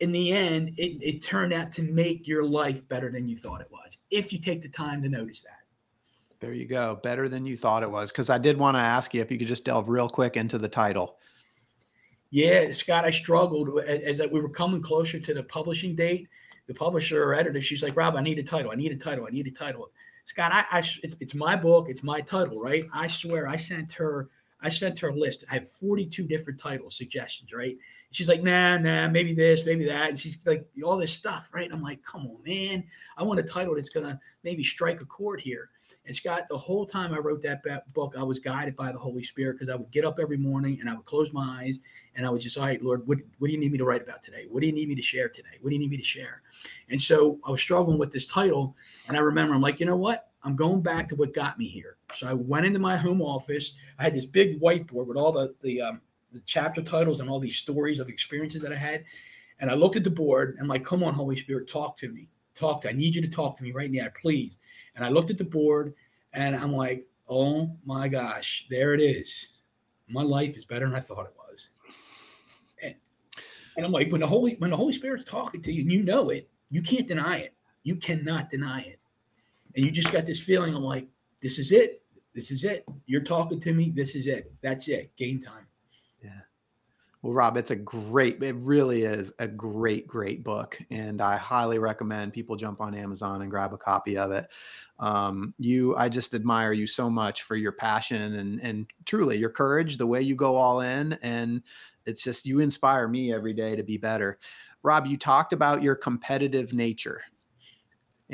in 0.00 0.12
the 0.12 0.32
end, 0.32 0.70
it, 0.76 1.02
it 1.02 1.22
turned 1.22 1.52
out 1.52 1.70
to 1.72 1.82
make 1.82 2.26
your 2.26 2.44
life 2.44 2.86
better 2.88 3.10
than 3.10 3.28
you 3.28 3.36
thought 3.36 3.60
it 3.60 3.70
was, 3.70 3.98
if 4.10 4.32
you 4.32 4.38
take 4.38 4.60
the 4.60 4.68
time 4.68 5.02
to 5.02 5.08
notice 5.08 5.42
that. 5.42 5.60
There 6.40 6.52
you 6.52 6.66
go. 6.66 6.98
Better 7.02 7.28
than 7.28 7.46
you 7.46 7.56
thought 7.56 7.82
it 7.82 7.90
was. 7.90 8.10
Because 8.10 8.28
I 8.28 8.38
did 8.38 8.58
want 8.58 8.76
to 8.76 8.80
ask 8.80 9.14
you 9.14 9.22
if 9.22 9.30
you 9.30 9.38
could 9.38 9.48
just 9.48 9.64
delve 9.64 9.88
real 9.88 10.08
quick 10.08 10.36
into 10.36 10.58
the 10.58 10.68
title. 10.68 11.16
Yeah, 12.30 12.72
Scott, 12.72 13.04
I 13.04 13.10
struggled 13.10 13.78
as, 13.86 14.20
as 14.20 14.30
we 14.30 14.40
were 14.40 14.48
coming 14.50 14.82
closer 14.82 15.20
to 15.20 15.32
the 15.32 15.44
publishing 15.44 15.94
date. 15.94 16.28
The 16.66 16.74
publisher 16.74 17.22
or 17.22 17.34
editor, 17.34 17.62
she's 17.62 17.82
like, 17.82 17.96
Rob, 17.96 18.16
I 18.16 18.22
need 18.22 18.38
a 18.38 18.42
title. 18.42 18.72
I 18.72 18.74
need 18.74 18.92
a 18.92 18.96
title. 18.96 19.26
I 19.26 19.30
need 19.30 19.46
a 19.46 19.50
title. 19.50 19.90
Scott, 20.24 20.52
I, 20.52 20.64
I 20.70 20.78
it's, 20.78 21.16
it's 21.20 21.34
my 21.34 21.56
book. 21.56 21.88
It's 21.88 22.02
my 22.02 22.20
title, 22.20 22.60
right? 22.60 22.86
I 22.92 23.06
swear 23.06 23.46
I 23.46 23.56
sent 23.56 23.92
her, 23.94 24.28
I 24.62 24.68
sent 24.68 24.98
her 25.00 25.08
a 25.08 25.14
list. 25.14 25.44
I 25.50 25.54
have 25.54 25.70
42 25.70 26.26
different 26.26 26.60
title 26.60 26.90
suggestions, 26.90 27.52
right? 27.52 27.76
she's 28.14 28.28
like, 28.28 28.42
nah, 28.42 28.78
nah, 28.78 29.08
maybe 29.08 29.34
this, 29.34 29.66
maybe 29.66 29.84
that. 29.86 30.10
And 30.10 30.18
she's 30.18 30.46
like, 30.46 30.66
all 30.84 30.96
this 30.96 31.12
stuff, 31.12 31.50
right? 31.52 31.68
I'm 31.72 31.82
like, 31.82 32.02
come 32.04 32.26
on, 32.26 32.38
man. 32.46 32.84
I 33.16 33.24
want 33.24 33.40
a 33.40 33.42
title 33.42 33.74
that's 33.74 33.90
to 34.06 34.18
maybe 34.44 34.62
strike 34.62 35.00
a 35.00 35.04
chord 35.04 35.40
here. 35.40 35.70
And 36.06 36.14
Scott, 36.14 36.46
the 36.48 36.58
whole 36.58 36.84
time 36.84 37.14
I 37.14 37.18
wrote 37.18 37.42
that 37.42 37.62
book, 37.94 38.14
I 38.18 38.22
was 38.22 38.38
guided 38.38 38.76
by 38.76 38.92
the 38.92 38.98
Holy 38.98 39.22
Spirit 39.22 39.54
because 39.54 39.70
I 39.70 39.76
would 39.76 39.90
get 39.90 40.04
up 40.04 40.18
every 40.20 40.36
morning 40.36 40.78
and 40.80 40.90
I 40.90 40.94
would 40.94 41.06
close 41.06 41.32
my 41.32 41.62
eyes 41.62 41.80
and 42.14 42.26
I 42.26 42.30
would 42.30 42.42
just, 42.42 42.58
all 42.58 42.64
right, 42.64 42.82
Lord, 42.82 43.06
what, 43.06 43.18
what 43.38 43.48
do 43.48 43.52
you 43.54 43.58
need 43.58 43.72
me 43.72 43.78
to 43.78 43.86
write 43.86 44.02
about 44.02 44.22
today? 44.22 44.46
What 44.50 44.60
do 44.60 44.66
you 44.66 44.72
need 44.72 44.88
me 44.88 44.94
to 44.96 45.02
share 45.02 45.30
today? 45.30 45.56
What 45.62 45.70
do 45.70 45.76
you 45.76 45.80
need 45.80 45.90
me 45.90 45.96
to 45.96 46.04
share? 46.04 46.42
And 46.90 47.00
so 47.00 47.38
I 47.46 47.50
was 47.50 47.60
struggling 47.60 47.98
with 47.98 48.10
this 48.10 48.26
title. 48.26 48.76
And 49.08 49.16
I 49.16 49.20
remember 49.20 49.54
I'm 49.54 49.62
like, 49.62 49.80
you 49.80 49.86
know 49.86 49.96
what? 49.96 50.28
I'm 50.42 50.56
going 50.56 50.82
back 50.82 51.08
to 51.08 51.16
what 51.16 51.32
got 51.32 51.58
me 51.58 51.66
here. 51.66 51.96
So 52.12 52.26
I 52.26 52.34
went 52.34 52.66
into 52.66 52.78
my 52.78 52.98
home 52.98 53.22
office. 53.22 53.72
I 53.98 54.02
had 54.02 54.14
this 54.14 54.26
big 54.26 54.60
whiteboard 54.60 55.06
with 55.06 55.16
all 55.16 55.32
the, 55.32 55.54
the, 55.62 55.80
um, 55.80 56.02
the 56.32 56.42
chapter 56.44 56.82
titles 56.82 57.20
and 57.20 57.30
all 57.30 57.40
these 57.40 57.56
stories 57.56 57.98
of 57.98 58.10
experiences 58.10 58.60
that 58.60 58.72
I 58.72 58.76
had. 58.76 59.04
And 59.60 59.70
I 59.70 59.74
looked 59.74 59.96
at 59.96 60.04
the 60.04 60.10
board 60.10 60.50
and 60.50 60.60
I'm 60.60 60.68
like, 60.68 60.84
come 60.84 61.02
on, 61.02 61.14
Holy 61.14 61.36
Spirit, 61.36 61.66
talk 61.66 61.96
to 61.98 62.10
me. 62.10 62.28
Talk 62.54 62.82
to, 62.82 62.90
I 62.90 62.92
need 62.92 63.16
you 63.16 63.22
to 63.22 63.28
talk 63.28 63.56
to 63.56 63.62
me 63.62 63.72
right 63.72 63.90
now, 63.90 64.06
please. 64.20 64.58
And 64.96 65.04
I 65.04 65.08
looked 65.08 65.30
at 65.30 65.38
the 65.38 65.44
board 65.44 65.94
and 66.32 66.54
I'm 66.54 66.72
like, 66.72 67.06
oh 67.28 67.70
my 67.84 68.08
gosh, 68.08 68.66
there 68.70 68.94
it 68.94 69.00
is. 69.00 69.48
My 70.08 70.22
life 70.22 70.56
is 70.56 70.64
better 70.64 70.86
than 70.86 70.94
I 70.94 71.00
thought 71.00 71.26
it 71.26 71.34
was. 71.36 71.70
And, 72.82 72.94
and 73.76 73.86
I'm 73.86 73.92
like, 73.92 74.10
when 74.12 74.20
the 74.20 74.26
Holy 74.26 74.54
when 74.58 74.70
the 74.70 74.76
Holy 74.76 74.92
Spirit's 74.92 75.24
talking 75.24 75.62
to 75.62 75.72
you 75.72 75.82
and 75.82 75.92
you 75.92 76.02
know 76.02 76.30
it, 76.30 76.48
you 76.70 76.82
can't 76.82 77.08
deny 77.08 77.38
it. 77.38 77.54
You 77.82 77.96
cannot 77.96 78.50
deny 78.50 78.80
it. 78.80 79.00
And 79.76 79.84
you 79.84 79.90
just 79.90 80.12
got 80.12 80.24
this 80.24 80.42
feeling. 80.42 80.74
I'm 80.74 80.84
like, 80.84 81.08
this 81.42 81.58
is 81.58 81.72
it. 81.72 82.02
This 82.34 82.50
is 82.50 82.64
it. 82.64 82.84
You're 83.06 83.22
talking 83.22 83.60
to 83.60 83.72
me. 83.72 83.90
This 83.90 84.14
is 84.14 84.26
it. 84.26 84.52
That's 84.62 84.88
it. 84.88 85.14
Game 85.16 85.40
time. 85.40 85.66
Well, 87.24 87.32
Rob, 87.32 87.56
it's 87.56 87.70
a 87.70 87.76
great, 87.76 88.42
it 88.42 88.54
really 88.56 89.04
is 89.04 89.32
a 89.38 89.48
great, 89.48 90.06
great 90.06 90.44
book. 90.44 90.78
And 90.90 91.22
I 91.22 91.38
highly 91.38 91.78
recommend 91.78 92.34
people 92.34 92.54
jump 92.54 92.82
on 92.82 92.94
Amazon 92.94 93.40
and 93.40 93.50
grab 93.50 93.72
a 93.72 93.78
copy 93.78 94.18
of 94.18 94.30
it. 94.30 94.46
Um, 95.00 95.54
you, 95.58 95.96
I 95.96 96.10
just 96.10 96.34
admire 96.34 96.74
you 96.74 96.86
so 96.86 97.08
much 97.08 97.44
for 97.44 97.56
your 97.56 97.72
passion 97.72 98.34
and, 98.34 98.60
and 98.60 98.86
truly 99.06 99.38
your 99.38 99.48
courage, 99.48 99.96
the 99.96 100.06
way 100.06 100.20
you 100.20 100.36
go 100.36 100.54
all 100.56 100.82
in. 100.82 101.14
And 101.22 101.62
it's 102.04 102.22
just, 102.22 102.44
you 102.44 102.60
inspire 102.60 103.08
me 103.08 103.32
every 103.32 103.54
day 103.54 103.74
to 103.74 103.82
be 103.82 103.96
better. 103.96 104.38
Rob, 104.82 105.06
you 105.06 105.16
talked 105.16 105.54
about 105.54 105.82
your 105.82 105.94
competitive 105.94 106.74
nature. 106.74 107.22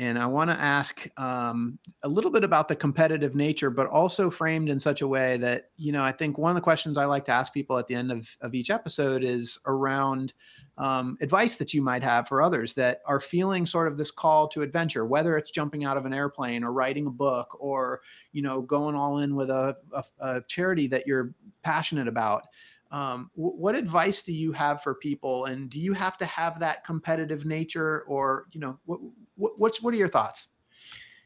And 0.01 0.17
I 0.17 0.25
want 0.25 0.49
to 0.49 0.59
ask 0.59 1.07
um, 1.17 1.77
a 2.01 2.09
little 2.09 2.31
bit 2.31 2.43
about 2.43 2.67
the 2.67 2.75
competitive 2.75 3.35
nature, 3.35 3.69
but 3.69 3.85
also 3.85 4.31
framed 4.31 4.67
in 4.67 4.79
such 4.79 5.01
a 5.01 5.07
way 5.07 5.37
that, 5.37 5.69
you 5.77 5.91
know, 5.91 6.01
I 6.01 6.11
think 6.11 6.39
one 6.39 6.49
of 6.49 6.55
the 6.55 6.61
questions 6.61 6.97
I 6.97 7.05
like 7.05 7.23
to 7.25 7.31
ask 7.31 7.53
people 7.53 7.77
at 7.77 7.85
the 7.85 7.93
end 7.93 8.11
of, 8.11 8.27
of 8.41 8.55
each 8.55 8.71
episode 8.71 9.23
is 9.23 9.59
around 9.67 10.33
um, 10.79 11.19
advice 11.21 11.57
that 11.57 11.71
you 11.71 11.83
might 11.83 12.01
have 12.01 12.27
for 12.27 12.41
others 12.41 12.73
that 12.73 13.01
are 13.05 13.19
feeling 13.19 13.63
sort 13.63 13.87
of 13.87 13.95
this 13.95 14.09
call 14.09 14.47
to 14.47 14.63
adventure, 14.63 15.05
whether 15.05 15.37
it's 15.37 15.51
jumping 15.51 15.83
out 15.83 15.97
of 15.97 16.07
an 16.07 16.15
airplane 16.15 16.63
or 16.63 16.73
writing 16.73 17.05
a 17.05 17.11
book 17.11 17.55
or, 17.59 18.01
you 18.31 18.41
know, 18.41 18.59
going 18.59 18.95
all 18.95 19.19
in 19.19 19.35
with 19.35 19.51
a, 19.51 19.77
a, 19.93 20.03
a 20.19 20.41
charity 20.47 20.87
that 20.87 21.05
you're 21.05 21.35
passionate 21.61 22.07
about. 22.07 22.47
Um, 22.91 23.29
what 23.35 23.75
advice 23.75 24.23
do 24.23 24.33
you 24.33 24.51
have 24.51 24.81
for 24.81 24.95
people 24.95 25.45
and 25.45 25.69
do 25.69 25.79
you 25.79 25.93
have 25.93 26.17
to 26.17 26.25
have 26.25 26.59
that 26.59 26.83
competitive 26.83 27.45
nature 27.45 28.01
or 28.01 28.47
you 28.51 28.59
know 28.59 28.79
what, 28.83 28.99
what 29.41 29.59
what's 29.59 29.81
what 29.81 29.93
are 29.93 29.97
your 29.97 30.07
thoughts? 30.07 30.47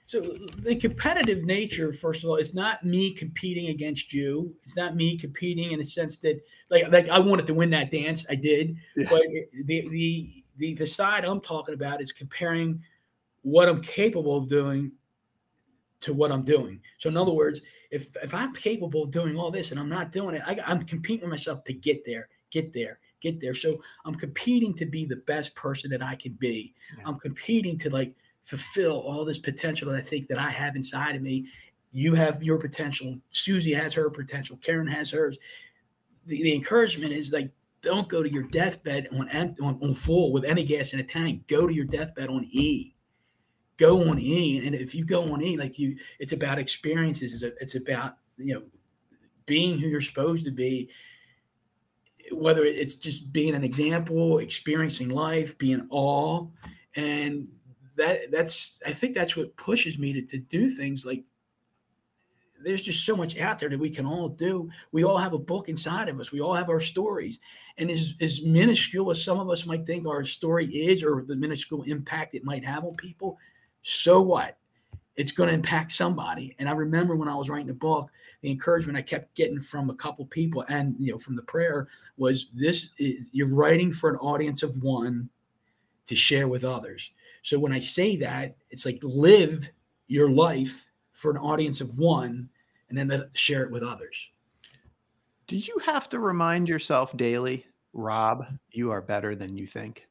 So 0.08 0.22
the 0.60 0.76
competitive 0.76 1.44
nature 1.44 1.92
first 1.92 2.24
of 2.24 2.30
all 2.30 2.36
is 2.36 2.54
not 2.54 2.86
me 2.86 3.14
competing 3.14 3.70
against 3.70 4.14
you. 4.14 4.56
It's 4.64 4.76
not 4.76 4.96
me 4.96 5.18
competing 5.18 5.72
in 5.72 5.82
a 5.82 5.86
sense 5.86 6.18
that 6.18 6.40
like 6.70 6.92
like 6.92 7.10
i 7.10 7.20
wanted 7.20 7.48
to 7.48 7.54
win 7.54 7.70
that 7.72 7.92
dance. 7.92 8.26
I 8.30 8.36
did. 8.36 8.78
Yeah. 8.96 9.08
but 9.10 9.24
the, 9.66 9.88
the 9.90 10.30
the 10.58 10.74
the 10.76 10.88
side 10.88 11.26
i'm 11.26 11.42
talking 11.42 11.74
about 11.74 12.02
is 12.02 12.12
comparing 12.12 12.82
what 13.42 13.68
i'm 13.68 13.82
capable 13.82 14.38
of 14.38 14.48
doing 14.48 14.92
to 16.02 16.14
what 16.14 16.32
i'm 16.32 16.44
doing. 16.44 16.80
So 16.98 17.10
in 17.10 17.18
other 17.18 17.34
words 17.34 17.62
if 17.96 18.16
if 18.22 18.34
I'm 18.34 18.54
capable 18.54 19.04
of 19.04 19.12
doing 19.12 19.38
all 19.38 19.50
this 19.50 19.72
and 19.72 19.80
I'm 19.80 19.90
not 19.90 20.12
doing 20.12 20.36
it, 20.36 20.42
I, 20.46 20.60
I'm 20.66 20.84
competing 20.84 21.22
with 21.22 21.30
myself 21.30 21.64
to 21.64 21.74
get 21.74 22.04
there, 22.06 22.28
get 22.52 22.74
there, 22.74 23.00
get 23.22 23.40
there. 23.40 23.54
So 23.54 23.82
I'm 24.06 24.16
competing 24.16 24.74
to 24.76 24.86
be 24.86 25.06
the 25.06 25.18
best 25.28 25.56
person 25.56 25.90
that 25.92 26.04
I 26.04 26.16
can 26.16 26.34
be. 26.34 26.74
Yeah. 26.98 27.04
I'm 27.08 27.20
competing 27.20 27.78
to 27.80 27.90
like 27.90 28.14
fulfill 28.44 29.00
all 29.00 29.26
this 29.26 29.40
potential 29.40 29.92
that 29.92 29.98
I 29.98 30.02
think 30.02 30.28
that 30.28 30.40
I 30.40 30.50
have 30.50 30.76
inside 30.76 31.16
of 31.16 31.22
me. 31.22 31.48
You 31.92 32.14
have 32.14 32.44
your 32.44 32.60
potential. 32.60 33.18
Susie 33.32 33.74
has 33.74 33.94
her 33.94 34.10
potential. 34.10 34.58
Karen 34.58 34.88
has 34.88 35.12
hers. 35.12 35.38
The, 36.26 36.42
the 36.42 36.54
encouragement 36.54 37.14
is 37.14 37.32
like, 37.32 37.52
don't 37.82 38.10
go 38.10 38.24
to 38.24 38.32
your 38.32 38.44
deathbed 38.44 39.08
on, 39.12 39.30
on 39.30 39.80
on 39.82 39.94
full 39.94 40.32
with 40.32 40.44
any 40.44 40.64
gas 40.64 40.94
in 40.94 41.00
a 41.00 41.04
tank. 41.04 41.48
Go 41.48 41.68
to 41.68 41.74
your 41.74 41.86
deathbed 41.86 42.30
on 42.30 42.48
E 42.50 42.96
go 43.78 44.10
on 44.10 44.20
E. 44.20 44.66
And 44.66 44.76
if 44.76 44.96
you 44.96 45.06
go 45.06 45.34
on 45.34 45.42
E, 45.42 45.58
like 45.58 45.78
you, 45.78 45.98
it's 46.20 46.32
about 46.32 46.60
experiences. 46.60 47.44
It's 47.44 47.76
about, 47.76 48.14
you 48.38 48.54
know, 48.54 48.64
being 49.46 49.78
who 49.78 49.88
you're 49.88 50.02
supposed 50.02 50.46
to 50.46 50.52
be, 50.52 50.90
whether 52.32 52.64
it's 52.66 52.96
just 52.96 53.32
being 53.32 53.56
an 53.56 53.64
example, 53.64 54.40
experiencing 54.40 55.10
life, 55.10 55.58
being 55.58 55.88
all. 55.90 56.52
And 56.96 57.48
that 57.98 58.32
that's, 58.32 58.82
I 58.86 58.92
think 58.92 59.16
that's 59.16 59.38
what 59.38 59.56
pushes 59.58 60.00
me 60.00 60.14
to, 60.14 60.22
to 60.24 60.38
do 60.38 60.70
things 60.70 61.06
like 61.06 61.24
there's 62.64 62.82
just 62.82 63.06
so 63.06 63.16
much 63.16 63.38
out 63.38 63.60
there 63.60 63.70
that 63.70 63.80
we 63.80 63.90
can 63.90 64.06
all 64.06 64.28
do. 64.28 64.70
We 64.92 65.04
all 65.04 65.18
have 65.18 65.34
a 65.34 65.40
book 65.40 65.70
inside 65.70 66.10
of 66.10 66.20
us. 66.20 66.32
We 66.32 66.42
all 66.42 66.56
have 66.56 66.70
our 66.70 66.80
stories. 66.80 67.40
And 67.78 67.92
as, 67.92 68.16
as 68.22 68.42
minuscule 68.42 69.12
as 69.12 69.24
some 69.24 69.40
of 69.40 69.50
us 69.50 69.66
might 69.66 69.86
think 69.86 70.08
our 70.08 70.24
story 70.24 70.66
is, 70.66 71.04
or 71.04 71.24
the 71.26 71.36
minuscule 71.36 71.84
impact 71.84 72.34
it 72.34 72.44
might 72.44 72.66
have 72.66 72.84
on 72.84 72.96
people, 72.96 73.38
so 73.84 74.22
what? 74.22 74.58
It's 75.16 75.32
going 75.32 75.48
to 75.48 75.56
impact 75.56 75.92
somebody. 75.92 76.56
And 76.60 76.68
I 76.68 76.74
remember 76.74 77.16
when 77.16 77.30
I 77.30 77.36
was 77.36 77.50
writing 77.50 77.68
the 77.68 77.74
book, 77.74 78.12
the 78.42 78.52
encouragement 78.52 78.98
I 78.98 79.02
kept 79.02 79.34
getting 79.36 79.62
from 79.62 79.90
a 79.90 79.96
couple 79.96 80.26
people 80.26 80.64
and 80.70 80.96
you 81.00 81.12
know 81.12 81.18
from 81.18 81.36
the 81.36 81.42
prayer 81.42 81.88
was 82.18 82.50
this 82.52 82.92
is 83.00 83.30
you're 83.32 83.54
writing 83.54 83.92
for 83.92 84.10
an 84.10 84.18
audience 84.18 84.62
of 84.62 84.84
one 84.84 85.30
to 86.06 86.16
share 86.16 86.48
with 86.48 86.64
others. 86.64 87.12
So 87.42 87.58
when 87.58 87.72
I 87.72 87.80
say 87.80 88.18
that, 88.18 88.56
it's 88.70 88.86
like 88.86 89.00
live 89.02 89.70
your 90.08 90.30
life 90.30 90.92
for 91.14 91.32
an 91.32 91.38
audience 91.38 91.82
of 91.82 91.98
one 91.98 92.50
and 92.90 92.98
then 92.98 93.30
share 93.34 93.64
it 93.64 93.72
with 93.72 93.82
others. 93.82 94.30
Do 95.48 95.58
you 95.58 95.80
have 95.86 96.10
to 96.10 96.20
remind 96.20 96.70
yourself 96.70 97.16
daily, 97.18 97.66
Rob, 97.94 98.46
you 98.72 98.92
are 98.92 99.02
better 99.02 99.36
than 99.36 99.58
you 99.58 99.66
think? 99.66 100.08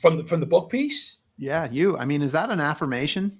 From 0.00 0.18
the 0.18 0.24
from 0.24 0.40
the 0.40 0.46
book 0.46 0.70
piece? 0.70 1.16
Yeah, 1.36 1.68
you. 1.70 1.98
I 1.98 2.04
mean, 2.04 2.22
is 2.22 2.32
that 2.32 2.50
an 2.50 2.60
affirmation? 2.60 3.38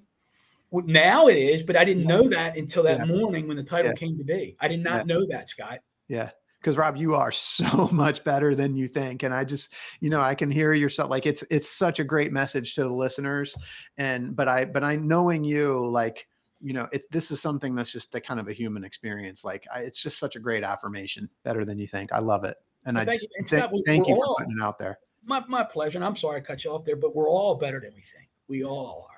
Now 0.73 1.27
it 1.29 1.37
is, 1.37 1.63
but 1.63 1.77
I 1.77 1.85
didn't 1.85 2.05
know 2.05 2.29
that 2.29 2.57
until 2.57 2.83
that 2.85 2.99
yeah. 2.99 3.05
morning 3.05 3.47
when 3.47 3.57
the 3.57 3.63
title 3.63 3.91
yeah. 3.91 3.97
came 3.97 4.17
to 4.19 4.25
be. 4.25 4.57
I 4.61 4.69
did 4.69 4.81
not 4.81 5.07
yeah. 5.07 5.15
know 5.15 5.27
that, 5.29 5.49
Scott. 5.49 5.81
Yeah. 6.09 6.31
Because 6.61 6.77
Rob, 6.77 6.97
you 6.97 7.15
are 7.15 7.33
so 7.33 7.89
much 7.93 8.25
better 8.25 8.55
than 8.55 8.77
you 8.77 8.89
think. 8.89 9.23
And 9.23 9.35
I 9.35 9.45
just, 9.45 9.75
you 10.01 10.11
know, 10.11 10.21
I 10.21 10.35
can 10.35 10.51
hear 10.51 10.73
yourself 10.73 11.11
like 11.11 11.27
it's 11.27 11.43
it's 11.51 11.69
such 11.69 11.99
a 11.99 12.05
great 12.05 12.33
message 12.33 12.75
to 12.75 12.83
the 12.83 12.93
listeners. 12.93 13.57
And 13.99 14.35
but 14.35 14.49
I 14.49 14.65
but 14.65 14.85
I 14.85 14.97
knowing 14.97 15.45
you, 15.45 15.87
like, 15.87 16.27
you 16.61 16.73
know, 16.73 16.89
it 16.93 17.11
this 17.11 17.31
is 17.31 17.43
something 17.43 17.75
that's 17.75 17.93
just 17.93 18.15
a 18.15 18.21
kind 18.21 18.39
of 18.41 18.49
a 18.49 18.53
human 18.53 18.85
experience. 18.85 19.45
Like 19.45 19.67
I, 19.75 19.81
it's 19.81 20.01
just 20.01 20.19
such 20.19 20.37
a 20.37 20.41
great 20.41 20.63
affirmation, 20.63 21.29
better 21.45 21.65
than 21.65 21.79
you 21.79 21.87
think. 21.87 22.13
I 22.13 22.21
love 22.21 22.45
it. 22.45 22.57
And 22.85 22.97
well, 22.97 23.09
I 23.09 23.13
just, 23.13 23.29
you. 23.37 23.45
Thank, 23.47 23.87
thank 23.87 24.09
you 24.09 24.17
for 24.17 24.27
all, 24.27 24.37
putting 24.39 24.57
it 24.59 24.63
out 24.63 24.79
there 24.79 24.99
my, 25.25 25.43
my 25.49 25.65
pleasure. 25.65 25.99
And 25.99 26.05
I'm 26.05 26.17
sorry 26.17 26.39
I 26.39 26.41
cut 26.41 26.65
you 26.65 26.73
off 26.73 26.85
there, 26.85 26.97
but 26.97 27.15
we're 27.15 27.31
all 27.31 27.55
better 27.55 27.81
than 27.81 27.95
we 27.95 28.01
think. 28.01 28.29
We 28.49 28.65
all 28.65 29.09
are. 29.11 29.12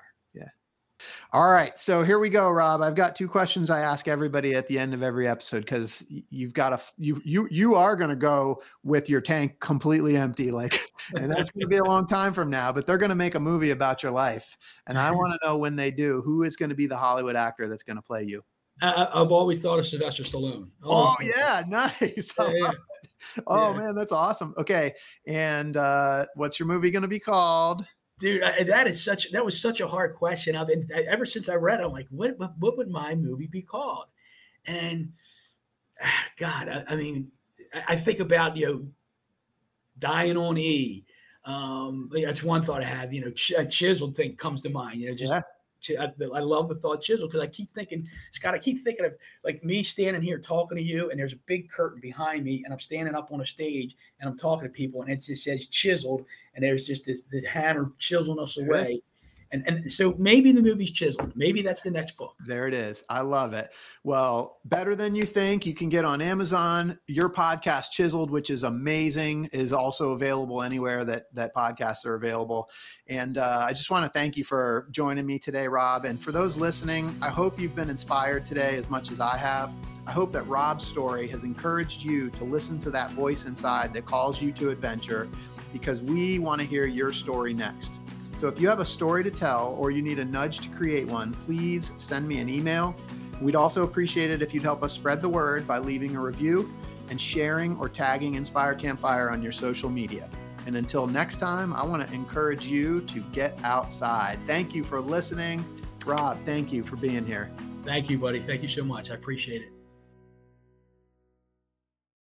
All 1.33 1.51
right. 1.51 1.77
So 1.77 2.03
here 2.03 2.19
we 2.19 2.29
go, 2.29 2.49
Rob. 2.49 2.81
I've 2.81 2.95
got 2.95 3.15
two 3.15 3.27
questions 3.27 3.69
I 3.69 3.81
ask 3.81 4.07
everybody 4.07 4.55
at 4.55 4.67
the 4.67 4.79
end 4.79 4.93
of 4.93 5.03
every 5.03 5.27
episode 5.27 5.59
because 5.61 6.05
you've 6.29 6.53
got 6.53 6.73
a 6.73 6.79
you 6.97 7.21
you 7.25 7.47
you 7.51 7.75
are 7.75 7.95
going 7.95 8.09
to 8.09 8.15
go 8.15 8.61
with 8.83 9.09
your 9.09 9.21
tank 9.21 9.59
completely 9.59 10.15
empty, 10.15 10.51
like, 10.51 10.79
and 11.15 11.29
that's 11.29 11.51
going 11.51 11.61
to 11.61 11.67
be 11.67 11.77
a 11.77 11.83
long 11.83 12.07
time 12.07 12.33
from 12.33 12.49
now. 12.49 12.71
But 12.71 12.87
they're 12.87 12.97
going 12.97 13.09
to 13.09 13.15
make 13.15 13.35
a 13.35 13.39
movie 13.39 13.71
about 13.71 14.03
your 14.03 14.11
life, 14.11 14.57
and 14.87 14.97
I 14.97 15.11
want 15.11 15.33
to 15.33 15.47
know 15.47 15.57
when 15.57 15.75
they 15.75 15.91
do 15.91 16.21
who 16.23 16.43
is 16.43 16.55
going 16.55 16.69
to 16.69 16.75
be 16.75 16.87
the 16.87 16.97
Hollywood 16.97 17.35
actor 17.35 17.67
that's 17.67 17.83
going 17.83 17.97
to 17.97 18.03
play 18.03 18.23
you. 18.23 18.43
I, 18.81 19.07
have 19.13 19.31
always 19.31 19.61
thought 19.61 19.79
of 19.79 19.85
Sylvester 19.85 20.23
Stallone. 20.23 20.69
Oh 20.83 21.15
yeah, 21.21 21.63
nice. 21.67 22.33
Yeah, 22.39 22.51
yeah. 22.53 22.71
oh 23.47 23.71
Yeah. 23.71 23.77
man, 23.77 23.95
that's 23.95 24.11
awesome. 24.11 24.53
Okay, 24.57 24.93
and 25.27 25.75
uh, 25.75 26.25
what's 26.35 26.59
your 26.59 26.67
movie 26.67 26.91
going 26.91 27.01
to 27.01 27.07
be 27.07 27.19
called? 27.19 27.85
Dude, 28.17 28.43
I, 28.43 28.63
that 28.63 28.87
is 28.87 29.03
such 29.03 29.31
that 29.31 29.43
was 29.43 29.59
such 29.59 29.81
a 29.81 29.87
hard 29.87 30.15
question. 30.15 30.55
I've 30.55 30.67
been 30.67 30.87
I, 30.95 31.01
ever 31.09 31.25
since 31.25 31.49
I 31.49 31.55
read. 31.55 31.81
it, 31.81 31.85
I'm 31.85 31.91
like, 31.91 32.07
what 32.09 32.37
what, 32.37 32.57
what 32.59 32.77
would 32.77 32.89
my 32.89 33.13
movie 33.15 33.47
be 33.47 33.61
called? 33.61 34.05
And 34.65 35.13
God, 36.39 36.69
I, 36.69 36.83
I 36.87 36.95
mean, 36.95 37.31
I, 37.87 37.95
think 37.95 38.19
about 38.19 38.55
you 38.55 38.65
know, 38.65 38.87
dying 39.99 40.37
on 40.37 40.57
E. 40.57 41.05
Um, 41.45 42.09
that's 42.11 42.41
one 42.41 42.63
thought 42.63 42.81
I 42.81 42.85
have. 42.85 43.13
You 43.13 43.25
know, 43.25 43.31
ch- 43.31 43.53
chiseled 43.69 44.15
thing 44.15 44.35
comes 44.35 44.61
to 44.61 44.69
mind. 44.69 45.01
You 45.01 45.09
know, 45.09 45.15
just 45.15 45.33
Yeah. 45.33 45.41
I, 45.91 46.11
I 46.33 46.39
love 46.39 46.69
the 46.69 46.75
thought 46.75 47.01
chisel 47.01 47.27
because 47.27 47.41
I 47.41 47.47
keep 47.47 47.71
thinking, 47.71 48.07
Scott, 48.31 48.53
I 48.53 48.59
keep 48.59 48.83
thinking 48.83 49.05
of 49.05 49.15
like 49.43 49.63
me 49.63 49.83
standing 49.83 50.21
here 50.21 50.39
talking 50.39 50.77
to 50.77 50.83
you, 50.83 51.09
and 51.09 51.19
there's 51.19 51.33
a 51.33 51.39
big 51.45 51.69
curtain 51.69 51.99
behind 52.01 52.43
me, 52.43 52.63
and 52.63 52.73
I'm 52.73 52.79
standing 52.79 53.15
up 53.15 53.31
on 53.31 53.41
a 53.41 53.45
stage 53.45 53.95
and 54.19 54.29
I'm 54.29 54.37
talking 54.37 54.67
to 54.67 54.73
people, 54.73 55.01
and 55.01 55.11
it 55.11 55.21
just 55.21 55.43
says 55.43 55.67
chiseled, 55.67 56.25
and 56.53 56.63
there's 56.63 56.85
just 56.85 57.05
this, 57.05 57.23
this 57.25 57.45
hammer 57.45 57.91
chiseling 57.99 58.39
us 58.39 58.57
away. 58.57 59.01
And, 59.51 59.63
and 59.67 59.91
so 59.91 60.15
maybe 60.17 60.51
the 60.51 60.61
movie's 60.61 60.91
chiseled. 60.91 61.31
Maybe 61.35 61.61
that's 61.61 61.81
the 61.81 61.91
next 61.91 62.17
book. 62.17 62.35
There 62.45 62.67
it 62.67 62.73
is. 62.73 63.03
I 63.09 63.21
love 63.21 63.53
it. 63.53 63.71
Well, 64.03 64.59
better 64.65 64.95
than 64.95 65.15
you 65.15 65.23
think. 65.23 65.65
You 65.65 65.73
can 65.73 65.87
get 65.87 66.03
on 66.03 66.19
Amazon. 66.21 66.99
Your 67.07 67.29
podcast, 67.29 67.91
Chiseled, 67.91 68.31
which 68.31 68.49
is 68.49 68.63
amazing, 68.63 69.49
is 69.53 69.71
also 69.71 70.11
available 70.11 70.61
anywhere 70.61 71.05
that 71.05 71.33
that 71.33 71.55
podcasts 71.55 72.05
are 72.05 72.15
available. 72.15 72.69
And 73.07 73.37
uh, 73.37 73.65
I 73.67 73.71
just 73.71 73.91
want 73.91 74.03
to 74.03 74.19
thank 74.19 74.35
you 74.35 74.43
for 74.43 74.87
joining 74.91 75.25
me 75.25 75.39
today, 75.39 75.67
Rob. 75.67 76.05
And 76.05 76.19
for 76.19 76.31
those 76.31 76.57
listening, 76.57 77.15
I 77.21 77.29
hope 77.29 77.59
you've 77.59 77.75
been 77.75 77.89
inspired 77.89 78.45
today 78.45 78.75
as 78.75 78.89
much 78.89 79.11
as 79.11 79.19
I 79.19 79.37
have. 79.37 79.71
I 80.07 80.11
hope 80.11 80.31
that 80.33 80.47
Rob's 80.47 80.85
story 80.85 81.27
has 81.29 81.43
encouraged 81.43 82.03
you 82.03 82.29
to 82.31 82.43
listen 82.43 82.79
to 82.81 82.89
that 82.91 83.11
voice 83.11 83.45
inside 83.45 83.93
that 83.93 84.05
calls 84.05 84.41
you 84.41 84.51
to 84.53 84.69
adventure, 84.69 85.27
because 85.71 86.01
we 86.01 86.39
want 86.39 86.61
to 86.61 86.67
hear 86.67 86.85
your 86.85 87.11
story 87.11 87.53
next. 87.53 87.99
So 88.37 88.47
if 88.47 88.59
you 88.59 88.67
have 88.67 88.79
a 88.79 88.85
story 88.85 89.23
to 89.23 89.31
tell 89.31 89.75
or 89.79 89.91
you 89.91 90.01
need 90.01 90.19
a 90.19 90.25
nudge 90.25 90.59
to 90.59 90.69
create 90.69 91.07
one, 91.07 91.33
please 91.33 91.91
send 91.97 92.27
me 92.27 92.39
an 92.39 92.49
email. 92.49 92.95
We'd 93.41 93.55
also 93.55 93.83
appreciate 93.83 94.29
it 94.29 94.41
if 94.41 94.53
you'd 94.53 94.63
help 94.63 94.83
us 94.83 94.93
spread 94.93 95.21
the 95.21 95.29
word 95.29 95.67
by 95.67 95.77
leaving 95.77 96.15
a 96.15 96.21
review 96.21 96.73
and 97.09 97.19
sharing 97.19 97.77
or 97.77 97.87
tagging 97.89 98.35
Inspire 98.35 98.75
Campfire 98.75 99.29
on 99.29 99.41
your 99.41 99.51
social 99.51 99.89
media. 99.89 100.29
And 100.65 100.75
until 100.75 101.07
next 101.07 101.37
time, 101.37 101.73
I 101.73 101.85
want 101.85 102.07
to 102.07 102.13
encourage 102.13 102.65
you 102.65 103.01
to 103.01 103.19
get 103.31 103.57
outside. 103.63 104.39
Thank 104.47 104.73
you 104.73 104.83
for 104.83 104.99
listening. 104.99 105.63
Rob, 106.05 106.37
thank 106.45 106.73
you 106.73 106.83
for 106.83 106.95
being 106.95 107.25
here. 107.25 107.51
Thank 107.83 108.09
you, 108.09 108.17
buddy. 108.17 108.39
Thank 108.39 108.63
you 108.63 108.67
so 108.67 108.83
much. 108.83 109.11
I 109.11 109.13
appreciate 109.13 109.61
it. 109.61 109.74